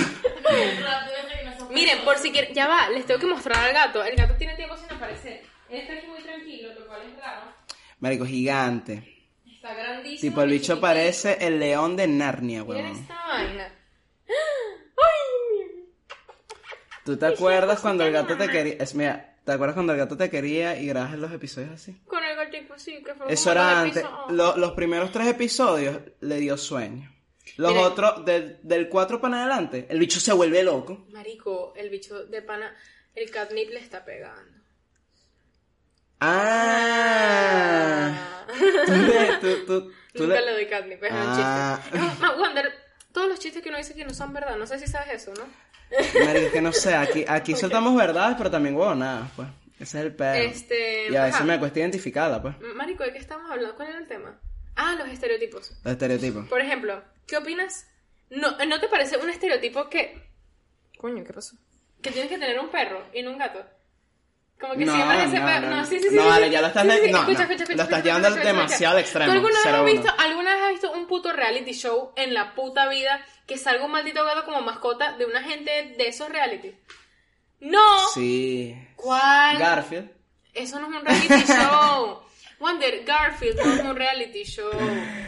Miren, 1.70 2.00
por 2.04 2.18
si 2.18 2.32
quieren, 2.32 2.54
ya 2.54 2.68
va, 2.68 2.90
les 2.90 3.06
tengo 3.06 3.20
que 3.20 3.28
mostrar 3.28 3.64
al 3.64 3.74
gato. 3.74 4.04
El 4.04 4.16
gato 4.16 4.36
tiene 4.36 4.56
tiempo 4.56 4.76
sin 4.76 4.92
aparecer. 4.92 5.44
Él 5.70 5.82
está 5.82 5.94
aquí 5.94 6.08
muy 6.08 6.22
tranquilo, 6.22 6.74
lo 6.74 6.88
cual 6.88 7.02
es 7.04 7.16
raro. 7.18 7.54
Marico, 8.00 8.26
gigante. 8.26 9.28
Está 9.46 9.74
grandísimo. 9.74 10.32
Tipo, 10.32 10.42
el 10.42 10.50
bicho 10.50 10.80
parece 10.80 11.38
el 11.40 11.60
león 11.60 11.96
de 11.96 12.08
Narnia, 12.08 12.64
Miren 12.64 12.86
huevón. 12.86 13.00
esta 13.02 13.28
vaina. 13.28 13.72
¡Ay! 14.28 15.86
¿Tú 17.10 17.18
te 17.18 17.26
acuerdas 17.26 17.80
cuando 17.80 18.04
el 18.06 18.12
gato 18.14 18.38
te 18.38 18.48
quería... 18.48 18.76
Es, 18.80 18.94
mira, 18.94 19.36
¿te 19.44 19.52
acuerdas 19.52 19.74
cuando 19.74 19.94
el 19.94 20.00
gato 20.00 20.16
te 20.16 20.30
quería 20.30 20.78
y 20.80 20.86
grabas 20.86 21.18
los 21.18 21.32
episodios 21.32 21.72
así? 21.72 22.00
Con 22.06 22.24
el 22.24 22.36
gatico, 22.36 22.78
sí, 22.78 23.02
que 23.04 23.16
fue 23.16 23.34
Eso 23.34 23.52
era 23.52 23.82
antes. 23.82 24.06
Lo- 24.30 24.56
los 24.58 24.74
primeros 24.74 25.12
tres 25.12 25.26
episodios 25.28 25.98
le 26.22 26.36
dio 26.38 26.56
sueño. 26.56 27.12
Los 27.58 27.76
otros, 27.76 28.24
del, 28.26 28.60
del 28.62 28.90
4 28.90 29.20
para 29.20 29.40
adelante, 29.40 29.88
el 29.90 29.98
bicho 29.98 30.20
se 30.20 30.32
vuelve 30.34 30.62
loco. 30.62 31.08
Marico, 31.10 31.74
el 31.76 31.90
bicho 31.90 32.26
de 32.26 32.44
pana, 32.44 32.76
el 33.16 33.32
catnip 33.32 33.72
le 33.72 33.80
está 33.80 34.06
pegando. 34.06 34.60
Ah. 37.02 38.46
Tú 38.86 38.92
le- 38.94 39.38
tú- 39.42 39.66
tú- 39.66 39.92
tú 40.14 40.24
Nunca 40.28 40.42
le- 40.42 40.46
le 40.46 40.52
doy 40.54 40.68
catnip, 40.68 41.04
es 41.04 41.12
Ah. 41.12 41.80
un 41.92 41.92
chiste. 42.00 42.22
Ma- 42.22 42.36
Wander, 42.40 42.72
todos 43.12 43.28
los 43.28 43.40
chistes 43.40 43.62
que 43.62 43.70
uno 43.70 43.78
dice 43.78 43.94
que 43.94 44.06
no 44.06 44.14
son 44.14 44.34
verdad, 44.34 44.58
no 44.58 44.68
sé 44.68 44.80
si 44.80 44.88
sabes 44.88 45.22
eso, 45.22 45.34
¿no? 45.34 45.46
Marico, 46.26 46.48
es 46.48 46.52
que 46.54 46.62
no 46.62 46.72
sé, 46.72 46.94
aquí, 46.94 47.26
aquí 47.28 47.56
soltamos 47.58 47.96
verdades, 47.96 48.36
pero 48.38 48.52
también 48.52 48.76
huevonadas, 48.76 49.32
pues. 49.36 49.48
Ese 49.80 50.00
es 50.00 50.06
el 50.06 50.16
pedo. 50.16 50.34
Este, 50.34 51.10
y 51.10 51.16
a 51.16 51.24
veces 51.24 51.38
ajá. 51.38 51.46
me 51.46 51.58
cuesta 51.58 51.80
identificarla, 51.80 52.42
pues. 52.42 52.56
Marico, 52.76 53.04
¿de 53.04 53.14
qué 53.14 53.18
estamos 53.18 53.50
hablando? 53.50 53.76
¿Cuál 53.76 53.90
era 53.90 54.00
el 54.00 54.08
tema? 54.08 54.38
Ah, 54.76 54.96
los 54.98 55.08
estereotipos. 55.08 55.72
Los 55.84 55.94
estereotipos. 55.94 56.48
Por 56.48 56.62
ejemplo, 56.62 57.02
¿qué 57.26 57.38
opinas? 57.38 57.88
No, 58.30 58.58
¿No 58.66 58.80
te 58.80 58.90
parece 58.90 59.18
un 59.18 59.30
estereotipo 59.30 59.90
que... 59.90 60.22
Coño, 60.98 61.24
¿qué 61.24 61.34
pasó? 61.34 61.56
Que 62.02 62.12
tienes 62.12 62.30
que 62.30 62.38
tener 62.38 62.60
un 62.60 62.70
perro 62.70 63.04
y 63.14 63.24
no 63.24 63.32
un 63.32 63.38
gato. 63.38 63.66
Como 64.60 64.74
que 64.74 64.86
No, 64.86 64.94
siempre 64.94 65.24
ese 65.24 65.40
no, 65.40 65.46
perro. 65.46 65.70
no, 65.70 65.86
sí, 65.86 66.00
sí, 66.00 66.10
sí. 66.10 66.16
No, 66.16 66.26
vale, 66.26 66.50
ya 66.50 66.62
lo 66.62 66.68
estás 66.68 66.84
Sí, 66.84 67.12
no, 67.12 67.20
Escucha, 67.20 67.42
escucha, 67.44 67.64
escucha, 67.64 67.76
Lo 67.78 67.84
estás 67.84 68.04
llevando 68.04 68.32
demasiado 68.32 68.98
extremo, 68.98 69.26
¿Tú 69.32 69.38
alguna 69.38 69.56
vez, 69.64 69.66
has 69.74 69.86
visto, 69.86 70.14
alguna 70.18 70.54
vez 70.56 70.64
has 70.64 70.70
visto 70.72 70.92
un 70.92 71.08
puto 71.08 71.32
reality 71.32 71.72
show 71.74 72.12
en 72.18 72.34
la 72.34 72.54
puta 72.56 72.90
vida 72.90 73.26
que 73.48 73.58
salga 73.58 73.86
un 73.86 73.92
maldito 73.92 74.24
gato 74.26 74.44
como 74.46 74.62
mascota 74.62 75.14
de 75.14 75.26
una 75.26 75.42
gente 75.42 75.96
de 75.98 76.08
esos 76.08 76.30
reality? 76.30 76.76
¡No! 77.62 78.08
Sí. 78.14 78.76
¿Cuál? 78.96 79.58
Garfield. 79.60 80.12
Eso 80.54 80.80
no 80.80 80.90
es 80.90 80.96
un 80.96 81.06
reality 81.06 81.54
show. 81.54 82.22
Wonder, 82.60 83.04
Garfield 83.06 83.58
no 83.58 83.74
es 83.74 83.80
un 83.82 83.96
reality 83.96 84.44
show. 84.44 84.70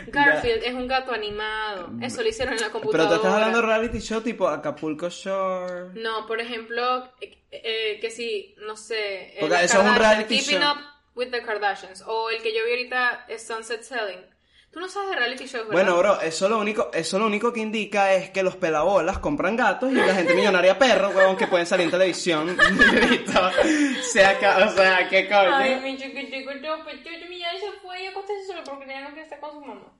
Garfield 0.07 0.63
es 0.63 0.73
un 0.73 0.87
gato 0.87 1.13
animado. 1.13 1.91
Eso 2.01 2.21
lo 2.21 2.27
hicieron 2.29 2.53
en 2.55 2.59
la 2.61 2.67
Pero 2.67 2.81
computadora. 2.81 3.09
tú 3.09 3.15
estás 3.15 3.33
hablando 3.33 3.61
de 3.61 3.67
reality 3.67 3.99
show 3.99 4.21
tipo 4.21 4.47
Acapulco 4.47 5.09
Shore. 5.09 5.91
No, 5.93 6.25
por 6.27 6.41
ejemplo, 6.41 7.05
eh, 7.21 7.37
eh, 7.51 7.97
que 8.01 8.09
si, 8.11 8.55
no 8.65 8.75
sé. 8.75 9.29
eh, 9.33 9.37
Porque 9.39 9.63
eso 9.63 9.81
es 9.81 9.87
un 9.87 9.95
reality 9.95 10.39
Keeping 10.39 10.59
show. 10.61 10.71
Up 10.71 10.77
with 11.15 11.29
the 11.31 11.41
Kardashians. 11.41 12.03
O 12.05 12.29
el 12.29 12.41
que 12.41 12.53
yo 12.53 12.65
vi 12.65 12.71
ahorita 12.71 13.25
es 13.29 13.45
Sunset 13.47 13.83
Selling. 13.83 14.25
Tú 14.71 14.79
no 14.79 14.87
sabes 14.87 15.09
de 15.09 15.15
reality 15.17 15.45
shows, 15.45 15.67
¿verdad? 15.67 15.71
Bueno, 15.73 15.97
bro, 15.97 16.21
eso 16.21 16.47
lo 16.47 16.57
único, 16.57 16.91
eso 16.93 17.19
lo 17.19 17.25
único 17.25 17.51
que 17.51 17.59
indica 17.59 18.13
es 18.13 18.29
que 18.29 18.41
los 18.41 18.55
pelabolas 18.55 19.19
compran 19.19 19.57
gatos 19.57 19.91
y 19.91 19.95
la 19.95 20.15
gente 20.15 20.33
millonaria 20.33 20.79
perros, 20.79 21.13
huevón, 21.13 21.35
que 21.35 21.47
pueden 21.47 21.65
salir 21.65 21.85
en 21.85 21.91
televisión. 21.91 22.57
Se 24.01 24.23
acaba, 24.23 24.67
o 24.67 24.73
sea, 24.73 25.09
qué 25.09 25.27
coño. 25.27 25.55
Ay, 25.55 25.81
mi 25.81 25.97
chiquitico, 25.97 26.53
yo, 26.53 26.81
pues, 26.85 27.03
yo, 27.03 27.11
mi 27.29 27.37
ya 27.39 27.51
se 27.59 27.71
fue 27.81 28.01
y 28.01 28.07
acostarse 28.07 28.45
solo 28.45 28.63
porque 28.63 28.87
ya 28.87 29.01
no 29.01 29.07
quiere 29.07 29.23
estar 29.23 29.41
con 29.41 29.51
su 29.51 29.59
mamá. 29.59 29.93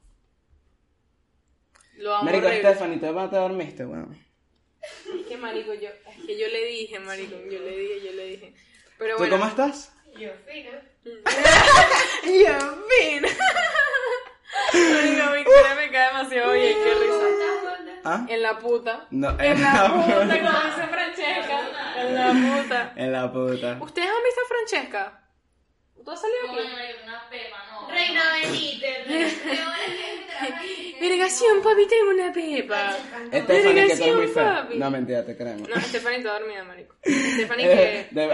Lo 1.98 2.16
amo 2.16 2.24
Marico, 2.24 2.48
horrible. 2.48 2.70
Stephanie, 2.70 2.98
¿tú 2.98 3.30
te 3.30 3.36
dormiste, 3.36 3.86
weón? 3.86 4.18
Es 4.82 5.28
que 5.28 5.38
marico, 5.38 5.74
yo, 5.74 5.90
es 5.90 6.26
que 6.26 6.40
yo 6.40 6.48
le 6.48 6.66
dije, 6.66 7.00
marico, 7.00 7.36
yo 7.36 7.60
le 7.60 7.78
dije, 7.78 8.06
yo 8.06 8.12
le 8.14 8.26
dije. 8.26 8.54
Pero 8.98 9.16
¿Tú 9.16 9.24
bueno. 9.24 9.38
cómo 9.38 9.50
estás? 9.50 9.94
Yo, 10.18 10.30
fino. 10.48 10.72
Y 12.24 12.44
en 12.44 13.24
cara 14.52 15.76
me 15.76 15.92
cae 15.92 16.08
demasiado 16.08 16.52
bien, 16.54 16.78
qué 16.84 16.94
risa. 16.94 17.26
¿Ah? 18.04 18.26
En 18.28 18.42
la 18.42 18.58
puta. 18.60 19.06
No, 19.12 19.30
En 19.40 19.62
la 19.62 19.94
puta, 19.94 20.40
como 20.40 20.62
dice 20.62 20.88
Francesca. 20.90 21.60
En 21.98 22.16
la 22.16 22.32
puta. 22.32 22.94
En 22.96 23.12
la 23.12 23.32
puta. 23.32 23.78
¿Ustedes 23.80 24.10
han 24.10 24.24
visto 24.24 24.42
a 24.42 24.48
Francesca? 24.48 25.21
¿Tú 26.04 26.12
has 26.12 26.22
salido 26.22 26.40
aquí? 26.50 26.56
marico, 26.74 27.00
una 27.04 27.30
pepa, 27.30 27.58
no. 27.72 27.90
Reina 27.92 28.22
Benítez. 28.42 29.08
Vergación, 31.00 31.62
papi, 31.62 31.88
tengo 31.88 32.12
una 32.12 32.32
pepa. 32.34 32.96
Stephanie, 33.28 33.88
que 33.98 34.14
muy 34.14 34.28
fea. 34.28 34.68
No, 34.76 34.92
mentira, 34.92 35.26
te 35.26 35.36
creemos. 35.38 35.68
No, 35.70 35.76
Stephanie 35.82 36.18
está 36.20 36.34
dormida, 36.40 36.64
marico. 36.64 36.96
Stephanie 37.04 37.66
Eh, 37.72 38.08
que... 38.14 38.32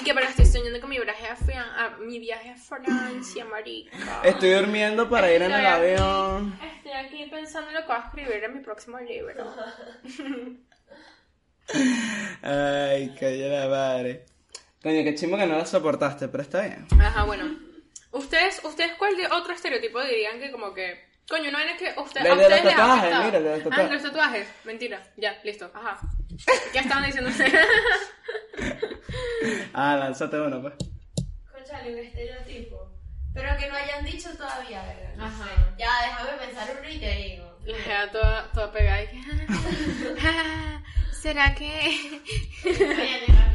Y 0.00 0.04
que 0.04 0.14
pero 0.14 0.26
estoy 0.26 0.46
soñando 0.46 0.80
con 0.80 0.90
mi 0.90 0.98
viaje 0.98 1.26
a, 1.26 1.36
Fran- 1.36 1.98
mi 2.00 2.18
viaje 2.18 2.50
a 2.50 2.56
Francia, 2.56 3.44
marica. 3.44 3.96
Estoy 4.24 4.50
durmiendo 4.50 5.08
para 5.08 5.32
ir 5.32 5.42
en 5.42 5.52
el 5.52 5.66
avión. 5.66 6.58
Estoy 6.76 6.92
aquí 6.92 7.26
pensando 7.30 7.68
en 7.70 7.74
lo 7.76 7.80
que 7.82 7.86
voy 7.88 7.96
a 7.96 8.04
escribir 8.06 8.44
en 8.44 8.54
mi 8.54 8.60
próximo 8.60 8.98
libro. 9.00 9.54
Ay, 12.42 13.14
calla 13.18 13.48
la 13.60 13.68
madre. 13.68 14.24
Coño, 14.86 15.02
qué 15.02 15.14
chimo 15.16 15.36
que 15.36 15.46
no 15.46 15.58
la 15.58 15.66
soportaste, 15.66 16.28
pero 16.28 16.44
está 16.44 16.60
bien. 16.60 16.86
Ajá, 17.00 17.24
bueno. 17.24 17.44
¿Ustedes, 18.12 18.60
ustedes 18.62 18.92
cuál 18.98 19.16
de 19.16 19.26
otro 19.26 19.52
estereotipo 19.52 20.00
dirían 20.00 20.38
que 20.38 20.52
como 20.52 20.72
que... 20.72 21.04
Coño, 21.28 21.50
no 21.50 21.58
es 21.58 21.76
que 21.76 21.92
usted, 22.00 22.20
El 22.20 22.26
a 22.30 22.34
de 22.36 22.42
ustedes 22.42 22.50
los 22.50 22.64
les 22.64 22.72
ha 22.72 22.76
tatuajes, 22.76 22.98
afectado? 23.02 23.24
mira, 23.24 23.38
el 23.38 23.44
de 23.44 23.50
los 23.50 23.58
Ah, 23.58 23.64
tatuajes. 23.64 23.88
de 23.88 23.94
los 23.94 24.02
tatuajes. 24.04 24.48
Mentira. 24.64 25.02
Ya, 25.16 25.40
listo. 25.42 25.70
Ajá. 25.74 25.98
¿Qué 26.72 26.78
estaban 26.78 27.04
diciendo 27.04 27.30
ustedes? 27.30 27.52
Ah, 29.74 29.96
lánzate 29.98 30.40
uno, 30.40 30.62
pues. 30.62 30.74
Escúchale, 31.56 31.92
un 31.92 31.98
estereotipo. 32.06 32.92
Pero 33.34 33.56
que 33.58 33.68
no 33.68 33.74
hayan 33.74 34.04
dicho 34.04 34.30
todavía, 34.36 34.82
¿verdad? 34.84 35.14
No 35.16 35.24
Ajá. 35.24 35.44
sé. 35.44 35.50
Ya, 35.78 35.88
déjame 36.06 36.38
pensar 36.46 36.76
uno 36.78 36.88
y 36.88 36.98
te 36.98 37.10
digo. 37.16 37.58
La 37.66 38.10
toda, 38.12 38.52
toda 38.52 38.72
pegada 38.72 39.02
y 39.02 39.06
que... 39.08 39.20
"Ah, 40.22 40.80
¿Será 41.26 41.52
que...? 41.56 42.22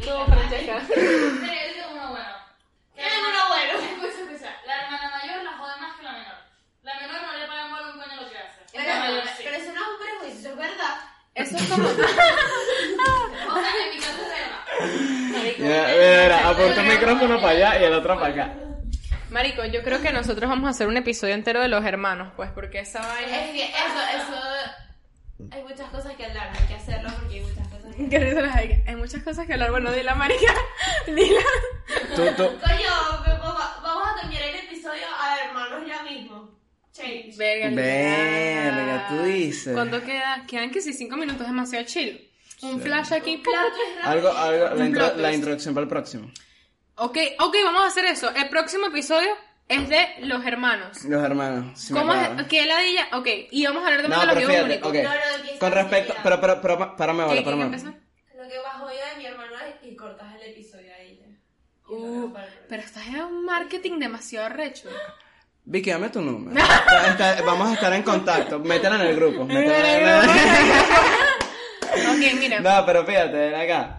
Todo 0.04 0.26
fresca. 0.26 0.82
Pero 0.88 1.06
yo 1.06 1.16
tengo 1.72 1.92
uno 1.92 2.10
bueno. 2.10 2.34
Tengo 2.94 3.28
uno 3.30 3.48
bueno. 3.48 3.72
La 4.66 4.74
hermana 4.76 5.08
mayor 5.10 5.42
la 5.42 5.52
jode 5.52 5.80
más 5.80 5.96
que 5.96 6.02
la 6.02 6.12
menor. 6.12 6.36
La 6.82 6.94
menor 7.00 7.22
no 7.22 7.32
le 7.32 7.46
pagan 7.46 7.70
bola 7.70 7.86
un 7.94 7.98
coño 7.98 8.20
lo 8.20 8.28
que 8.30 8.36
hace. 8.36 8.60
Pero, 8.72 8.84
la 8.84 8.98
mayor, 8.98 9.24
sí. 9.24 9.42
pero 9.42 9.56
eso 9.56 9.72
no 9.72 9.80
es 9.80 9.88
un 9.88 9.98
prejuicio, 10.04 10.50
es 10.50 10.56
verdad. 10.58 11.00
Eso 11.34 11.56
es 11.56 11.62
como... 11.62 11.88
o 11.88 11.94
sea, 11.94 13.72
en 15.56 16.32
aporta 16.32 16.80
un 16.82 16.88
micrófono 16.88 17.40
para 17.40 17.52
allá 17.52 17.80
y 17.80 17.84
el 17.84 17.94
otro 17.94 18.20
para 18.20 18.34
acá. 18.34 18.52
Marico, 19.30 19.64
yo 19.64 19.82
creo 19.82 20.02
que 20.02 20.12
nosotros 20.12 20.46
vamos 20.46 20.66
a 20.66 20.70
hacer 20.72 20.88
un 20.88 20.98
episodio 20.98 21.32
entero 21.32 21.62
de 21.62 21.68
los 21.68 21.82
hermanos, 21.86 22.34
pues, 22.36 22.50
porque 22.50 22.80
esa 22.80 23.00
vaina... 23.00 23.44
Es 23.44 23.50
que 23.52 23.64
eso, 23.64 23.98
eso 24.14 24.42
hay 25.50 25.62
muchas 25.62 25.90
cosas 25.90 26.14
que 26.16 26.24
hablar, 26.26 26.52
hay 26.58 26.66
que 26.66 26.74
hacerlo 26.74 27.10
porque 27.18 27.34
hay 27.34 27.40
muchas 27.44 27.68
cosas 27.68 27.94
que 27.96 28.08
¿Qué 28.10 28.18
risa 28.18 28.40
las 28.40 28.56
hay? 28.56 28.82
Hay 28.86 28.96
muchas 28.96 29.22
cosas 29.22 29.46
que 29.46 29.52
hablar. 29.54 29.70
Bueno, 29.70 29.92
dila, 29.92 30.14
marica. 30.14 30.54
Dila. 31.06 31.40
Tú, 32.16 32.22
tú. 32.36 32.42
Coño, 32.60 33.42
vamos 33.82 34.06
a 34.08 34.20
cambiar 34.20 34.42
el 34.44 34.56
episodio 34.56 35.04
a 35.20 35.38
hermanos 35.46 35.82
ya 35.86 36.02
mismo. 36.02 36.50
Change. 36.92 37.36
Verga, 37.38 37.70
Verga, 37.70 39.06
tú 39.08 39.22
dices. 39.22 39.72
¿Cuánto 39.72 40.02
queda? 40.02 40.44
Quedan 40.46 40.70
que 40.70 40.80
si 40.82 40.92
cinco 40.92 41.16
minutos, 41.16 41.46
demasiado 41.46 41.84
chill. 41.86 42.30
Un 42.60 42.80
flash 42.80 43.12
aquí. 43.14 43.34
Es 43.34 43.40
rápido. 43.44 44.02
Algo, 44.04 44.28
algo, 44.32 44.64
la, 44.66 44.74
Un 44.74 44.86
intro- 44.94 45.16
la 45.16 45.32
introducción 45.32 45.74
para 45.74 45.84
el 45.84 45.88
próximo. 45.88 46.30
Ok, 46.96 47.16
ok, 47.40 47.56
vamos 47.64 47.82
a 47.82 47.86
hacer 47.86 48.04
eso. 48.04 48.30
El 48.34 48.48
próximo 48.50 48.86
episodio 48.86 49.30
es 49.74 49.88
de 49.88 50.06
los 50.20 50.44
hermanos. 50.44 51.04
Los 51.04 51.22
hermanos. 51.24 51.78
sí 51.78 51.92
¿Cómo 51.92 52.12
es? 52.14 52.28
¿Qué 52.48 52.66
ladilla? 52.66 53.08
Ok, 53.12 53.28
y 53.50 53.64
vamos 53.66 53.82
a 53.82 53.86
hablar 53.88 54.02
también 54.02 54.20
de 54.20 54.26
pero 54.34 54.40
los 54.40 54.50
fíjate, 54.50 54.72
únicos. 54.72 54.88
ok. 54.88 54.94
No, 54.96 55.10
no, 55.52 55.58
Con 55.60 55.72
respecto, 55.72 56.14
pero, 56.22 56.40
pero, 56.40 56.60
pero, 56.60 56.96
párame, 56.96 57.18
¿Qué- 57.20 57.24
bola, 57.28 57.38
qué- 57.40 57.44
párame. 57.44 57.62
empezó? 57.64 57.86
Lo 57.86 58.48
que 58.48 58.58
bajo 58.58 58.88
yo 58.90 58.96
de 59.14 59.18
mi 59.18 59.26
hermano 59.26 59.52
es 59.60 59.88
y 59.90 59.96
cortas 59.96 60.34
el 60.42 60.50
episodio 60.50 60.92
ahí 60.98 61.18
ya. 61.20 61.26
Y 61.26 61.94
Uh, 61.94 62.32
pero 62.68 62.82
estás 62.82 63.06
en 63.08 63.20
un 63.20 63.44
marketing 63.44 63.98
demasiado 63.98 64.48
recho. 64.48 64.88
Vicky, 65.64 65.90
dame 65.90 66.08
tu 66.08 66.20
número. 66.20 66.58
Está- 66.60 67.10
está- 67.10 67.42
vamos 67.44 67.68
a 67.70 67.74
estar 67.74 67.92
en 67.92 68.02
contacto. 68.02 68.58
Métela 68.58 68.96
en 68.96 69.02
el 69.02 69.16
grupo. 69.16 69.44
métela 69.44 69.98
en 69.98 70.08
el- 70.08 70.30
Ok, 71.92 72.38
mira, 72.40 72.60
No, 72.60 72.86
pero 72.86 73.04
fíjate, 73.04 73.32
ven 73.36 73.54
acá. 73.54 73.98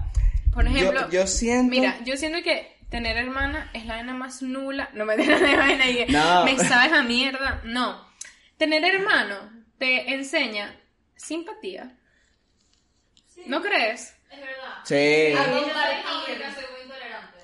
por 0.54 0.66
ejemplo, 0.68 1.02
yo, 1.10 1.22
yo 1.22 1.28
siento. 1.28 1.70
mira, 1.70 1.98
yo 2.04 2.18
siento 2.18 2.42
que 2.44 2.73
tener 2.94 3.18
hermana 3.18 3.72
es 3.74 3.86
la 3.88 3.96
vaina 3.96 4.14
más 4.14 4.44
nula. 4.44 4.88
No 4.94 5.04
me 5.06 5.18
digas 5.18 5.42
de 5.48 5.58
vaina 5.58 5.90
y 5.90 6.06
No. 6.12 6.46
me 6.46 6.58
sabes 6.60 6.94
a 6.94 7.02
mierda. 7.02 7.60
No. 7.64 8.08
Tener 8.58 8.86
hermano 8.86 9.36
te 9.80 10.14
enseña 10.14 10.80
simpatía. 11.16 11.98
¿No 13.48 13.62
crees? 13.64 14.16
Es 14.30 14.40
verdad. 14.40 14.76
Sí. 14.86 15.34
Muy 15.52 16.82
intolerante. 16.84 17.40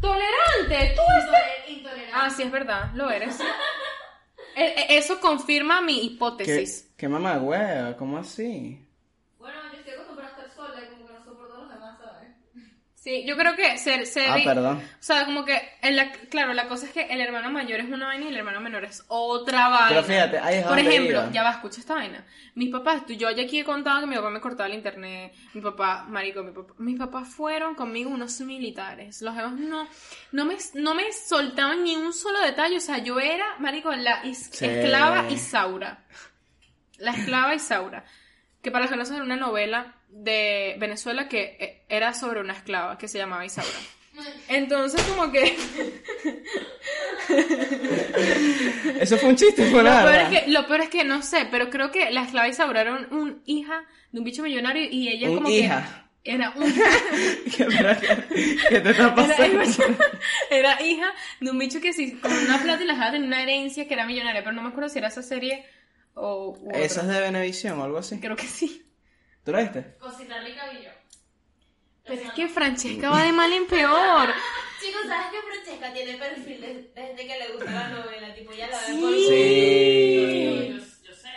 Tolerante, 0.00 0.94
tú 0.96 1.02
Intole- 1.02 1.68
Intolerante. 1.68 2.12
Ah, 2.14 2.30
sí, 2.30 2.42
es 2.44 2.50
verdad, 2.52 2.90
lo 2.94 3.10
eres. 3.10 3.38
E- 4.54 4.74
e- 4.94 4.98
Eso 4.98 5.18
confirma 5.18 5.80
mi 5.80 5.94
¿Qué, 5.98 6.04
hipótesis. 6.04 6.92
qué 6.98 7.08
mamá 7.08 7.38
hueva? 7.38 7.96
¿Cómo 7.96 8.18
así? 8.18 8.86
Bueno, 9.38 9.58
yo 9.72 9.78
estoy 9.78 9.94
acostumbrada 9.94 10.28
a 10.36 10.42
estar 10.42 10.50
sola 10.54 10.78
y 10.84 10.88
como 10.90 11.06
que 11.06 11.12
no 11.14 11.24
soporto 11.24 11.54
a 11.54 11.58
los 11.60 11.68
demás, 11.70 11.98
¿sabes? 11.98 12.28
Sí, 13.02 13.24
yo 13.26 13.36
creo 13.36 13.56
que 13.56 13.78
ser, 13.78 14.06
ser 14.06 14.28
Ah, 14.30 14.36
perdón. 14.44 14.76
O 14.78 15.02
sea, 15.02 15.24
como 15.24 15.44
que, 15.44 15.60
en 15.82 15.96
la, 15.96 16.12
claro, 16.12 16.52
la 16.54 16.68
cosa 16.68 16.86
es 16.86 16.92
que 16.92 17.02
el 17.02 17.20
hermano 17.20 17.50
mayor 17.50 17.80
es 17.80 17.86
una 17.90 18.06
vaina 18.06 18.26
y 18.26 18.28
el 18.28 18.36
hermano 18.36 18.60
menor 18.60 18.84
es 18.84 19.02
otra 19.08 19.68
vaina. 19.70 19.88
Pero 19.88 20.02
fíjate, 20.04 20.38
ahí 20.38 20.58
es 20.58 20.62
Por 20.64 20.76
donde 20.76 20.88
ejemplo, 20.88 21.20
iba. 21.22 21.30
ya 21.32 21.42
va, 21.42 21.50
escucha 21.50 21.80
esta 21.80 21.94
vaina. 21.94 22.24
Mis 22.54 22.70
papás, 22.70 23.04
tú- 23.04 23.14
yo 23.14 23.28
ya 23.32 23.42
aquí 23.42 23.58
he 23.58 23.64
contado 23.64 24.02
que 24.02 24.06
mi 24.06 24.14
papá 24.14 24.30
me 24.30 24.40
cortaba 24.40 24.68
el 24.68 24.74
internet. 24.76 25.32
Mi 25.52 25.60
papá, 25.60 26.04
marico, 26.08 26.44
mi 26.44 26.52
papá, 26.52 26.74
mis 26.78 26.96
papás 26.96 27.28
fueron 27.28 27.74
conmigo 27.74 28.08
unos 28.08 28.40
militares. 28.42 29.20
Los 29.20 29.34
demás 29.34 29.54
no, 29.54 29.88
no 30.30 30.44
me, 30.44 30.56
no 30.74 30.94
me 30.94 31.12
soltaban 31.12 31.82
ni 31.82 31.96
un 31.96 32.12
solo 32.12 32.38
detalle. 32.40 32.76
O 32.76 32.80
sea, 32.80 32.98
yo 32.98 33.18
era, 33.18 33.56
marico, 33.58 33.90
la 33.92 34.24
is- 34.24 34.48
Sí. 34.52 34.64
esclava 34.64 35.28
Isaura. 35.28 36.04
La 36.98 37.10
esclava 37.10 37.52
Isaura. 37.52 38.04
Que 38.62 38.70
para 38.70 38.84
los 38.84 38.92
que 38.92 38.96
no 38.96 39.04
saben, 39.04 39.22
una 39.22 39.34
novela 39.34 39.96
de 40.12 40.76
Venezuela 40.78 41.28
que 41.28 41.56
eh, 41.58 41.82
era 41.88 42.14
sobre 42.14 42.40
una 42.40 42.52
esclava 42.52 42.98
que 42.98 43.08
se 43.08 43.18
llamaba 43.18 43.44
Isaura. 43.44 43.68
Entonces, 44.48 45.02
como 45.04 45.32
que. 45.32 45.56
Eso 49.00 49.16
fue 49.18 49.30
un 49.30 49.36
chiste, 49.36 49.66
fue 49.70 49.82
Lo 49.82 49.90
nada. 49.90 50.10
peor, 50.10 50.32
es 50.32 50.40
que, 50.44 50.50
lo 50.50 50.66
peor 50.66 50.80
es 50.82 50.88
que 50.90 51.04
no 51.04 51.22
sé, 51.22 51.46
pero 51.50 51.70
creo 51.70 51.90
que 51.90 52.10
la 52.10 52.22
esclava 52.22 52.48
Isaura 52.48 52.82
era 52.82 52.92
un, 52.94 53.12
un 53.12 53.42
hija 53.46 53.84
de 54.12 54.18
un 54.18 54.24
bicho 54.24 54.42
millonario 54.42 54.84
y 54.90 55.08
ella 55.08 55.30
Un 55.30 55.36
como 55.36 55.50
hija. 55.50 56.08
que 56.22 56.32
era 56.32 56.50
un 56.54 56.72
¿Qué, 56.72 57.66
qué- 58.68 58.80
te 58.80 58.90
está 58.90 59.14
pasando? 59.14 59.62
era 60.50 60.80
hija 60.82 61.12
de 61.40 61.50
un 61.50 61.58
bicho 61.58 61.80
que 61.80 61.92
sí, 61.92 62.12
con 62.12 62.32
una 62.32 62.58
plata 62.62 62.82
y 62.82 62.86
la 62.86 62.92
dejaba 62.94 63.12
tener 63.12 63.26
una 63.26 63.42
herencia 63.42 63.88
que 63.88 63.94
era 63.94 64.06
millonaria, 64.06 64.42
pero 64.44 64.54
no 64.54 64.62
me 64.62 64.68
acuerdo 64.68 64.88
si 64.88 64.98
era 64.98 65.08
esa 65.08 65.22
serie 65.22 65.64
o. 66.14 66.56
Esa 66.74 67.02
es 67.02 67.08
de 67.08 67.20
Venevisión 67.20 67.80
o 67.80 67.84
algo 67.84 67.98
así. 67.98 68.20
Creo 68.20 68.36
que 68.36 68.46
sí. 68.46 68.84
¿Tú 69.44 69.52
la 69.52 69.60
viste? 69.60 69.94
Cosita 69.98 70.38
rica 70.40 70.62
yo. 70.72 70.90
Pero 72.04 72.20
es 72.22 72.32
que 72.32 72.48
Francesca 72.48 73.10
va 73.10 73.22
de 73.22 73.32
mal 73.32 73.52
en 73.52 73.66
peor. 73.66 74.28
Chicos, 74.80 75.02
¿sabes 75.06 75.26
que 75.30 75.38
Francesca 75.52 75.92
tiene 75.92 76.14
perfil 76.18 76.60
de- 76.60 76.90
desde 76.94 77.26
que 77.26 77.38
le 77.38 77.48
gusta 77.54 77.70
la 77.70 77.88
novela? 77.90 78.34
Tipo, 78.34 78.52
ya 78.52 78.66
la 78.66 78.78
ve 78.78 78.86
Sí. 78.86 79.00
por 79.00 79.10
Sí. 79.14 80.68
Yo, 80.68 81.08
yo 81.08 81.14
sé. 81.14 81.28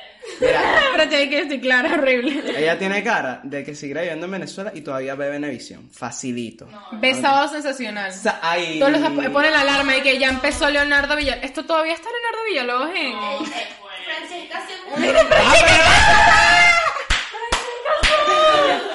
Mira, 0.42 0.62
Francesca, 0.96 1.30
que 1.30 1.40
estoy 1.40 1.62
clara, 1.62 1.94
horrible. 1.94 2.44
ella 2.60 2.80
tiene 2.80 3.04
cara 3.04 3.42
de 3.44 3.64
que 3.64 3.76
seguirá 3.76 4.02
viviendo 4.02 4.26
en 4.26 4.32
Venezuela 4.32 4.72
y 4.74 4.82
todavía 4.82 5.14
ve 5.14 5.30
Venevisión. 5.30 5.90
Facilito. 5.92 6.68
Besado 6.94 7.48
sensacional. 7.48 8.12
Sa- 8.12 8.40
Ay. 8.42 8.80
Todos 8.80 8.94
los 9.00 9.30
ponen 9.32 9.52
la 9.54 9.62
alarma 9.62 9.96
y 9.98 10.02
que 10.02 10.18
ya 10.18 10.30
empezó 10.30 10.68
Leonardo 10.72 11.16
Villalobos. 11.16 11.46
Esto 11.46 11.66
todavía 11.66 11.94
está 11.94 12.10
Leonardo 12.10 12.44
Villalobos 12.48 12.90
en. 12.90 13.54
Eh, 13.54 13.68
Francesca 14.06 14.64
se 14.68 14.84
mudó. 14.90 14.98
Mira, 14.98 15.22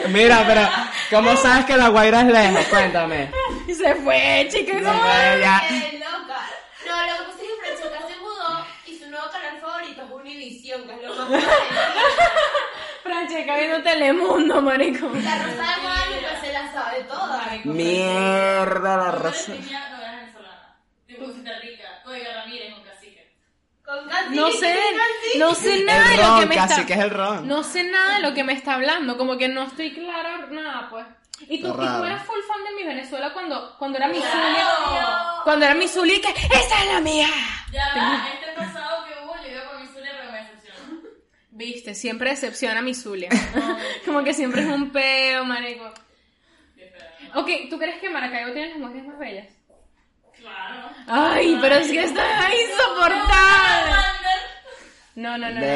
pero 0.05 0.69
¿cómo 1.11 1.37
sabes 1.37 1.65
que 1.67 1.77
la 1.77 1.89
Guaira 1.89 2.21
es 2.23 2.27
lejos? 2.29 2.65
Cuéntame. 2.67 3.31
Y 3.67 3.75
se 3.75 3.95
fue, 3.97 4.49
chicas. 4.51 4.81
No, 4.83 4.93
ya. 5.39 5.63
Qué 5.69 5.99
loca. 5.99 6.41
No, 6.87 6.97
lo 7.07 7.13
que 7.19 7.25
pasa 7.25 7.43
es 7.43 7.49
que 7.49 7.57
Francesca 7.61 8.09
se 8.09 8.17
mudó 8.21 8.67
y 8.87 8.99
su 8.99 9.11
nuevo 9.11 9.27
canal 9.31 9.61
favorito 9.61 10.03
es 10.03 10.11
Univision, 10.11 10.83
que 10.87 10.95
es 10.95 11.03
lo 11.03 11.15
más. 11.29 11.45
Francesca 13.03 13.57
viendo 13.57 13.83
Telemundo, 13.83 14.63
marico. 14.63 15.09
La 15.15 15.43
Rosa 15.43 15.75
de 15.77 15.83
Guadalupe 15.83 16.47
se 16.47 16.53
la 16.53 16.73
sabe 16.73 17.03
toda. 17.05 17.51
Mierda 17.65 18.97
la 18.97 19.05
Yo 19.13 19.19
raza. 19.19 19.53
tenía 19.53 19.89
novela 19.91 20.13
venezolana. 20.17 20.77
De 21.07 21.17
Cosita 21.17 21.51
Rica. 21.61 22.03
Oiga 22.07 22.33
Ramírez 22.35 22.75
con 22.75 22.85
cacique. 22.85 23.33
Con 23.91 24.37
No 24.37 24.47
¿qué 24.47 24.53
sé, 24.59 24.77
no 25.39 25.55
sé 25.55 25.85
nada 25.85 26.11
El 26.13 26.17
de 26.17 26.23
lo 26.23 26.41
que 26.41 26.47
me 26.47 26.55
casi 26.55 26.73
está. 26.75 26.87
que 26.87 26.93
es 26.93 26.99
el 27.01 27.11
ron. 27.11 27.49
No 27.49 27.63
sé 27.65 27.83
nada 27.85 28.17
de 28.17 28.23
lo 28.23 28.35
que 28.35 28.45
me 28.45 28.53
está 28.53 28.75
hablando, 28.75 29.17
como 29.17 29.37
que 29.37 29.49
no 29.49 29.65
estoy 29.65 29.93
clara 29.93 30.47
nada, 30.51 30.89
pues. 30.91 31.07
Y 31.49 31.61
tú, 31.63 31.69
y 31.69 31.73
tú 31.73 32.05
eras 32.05 32.25
full 32.27 32.39
fan 32.47 32.63
de 32.65 32.71
mi 32.77 32.87
Venezuela 32.87 33.33
cuando, 33.33 33.75
cuando 33.79 33.97
era 33.99 34.09
mi 34.09 34.17
Zulia. 34.17 34.67
Cuando 35.43 35.65
era 35.65 35.75
mi 35.75 35.89
Zulia, 35.89 36.21
que 36.21 36.29
¡Esa 36.29 36.85
es 36.85 36.93
la 36.93 37.01
mía! 37.01 37.29
Ya 37.73 37.89
va, 37.97 38.29
este 38.35 38.53
pasado 38.55 39.07
que 39.07 39.25
hubo, 39.25 39.35
yo 39.43 39.51
iba 39.51 39.65
con 39.71 39.81
mi 39.83 39.89
Zulia, 39.89 40.11
pero 40.19 40.33
me 40.33 40.39
decepcionó. 40.39 41.01
Viste, 41.51 41.95
siempre 41.95 42.31
decepciona 42.31 42.81
a 42.81 42.83
mi 42.83 42.95
Zulia. 42.95 43.31
como 44.05 44.23
que 44.23 44.35
siempre 44.35 44.61
es 44.63 44.69
un 44.69 44.91
peo, 44.91 45.45
marico. 45.45 45.93
Ok, 47.35 47.49
¿tú 47.71 47.79
crees 47.79 48.01
que 48.01 48.11
Maracaibo 48.11 48.53
tiene 48.53 48.71
las 48.71 48.79
mujeres 48.79 49.07
más 49.07 49.19
bellas? 49.19 49.47
Claro. 50.41 50.91
Ay, 51.07 51.59
pero 51.61 51.75
es 51.77 51.91
que 51.91 52.05
está 52.05 52.51
insoportable. 52.55 53.97
No, 55.17 55.37
no, 55.39 55.51
no. 55.51 55.61
no. 55.61 55.67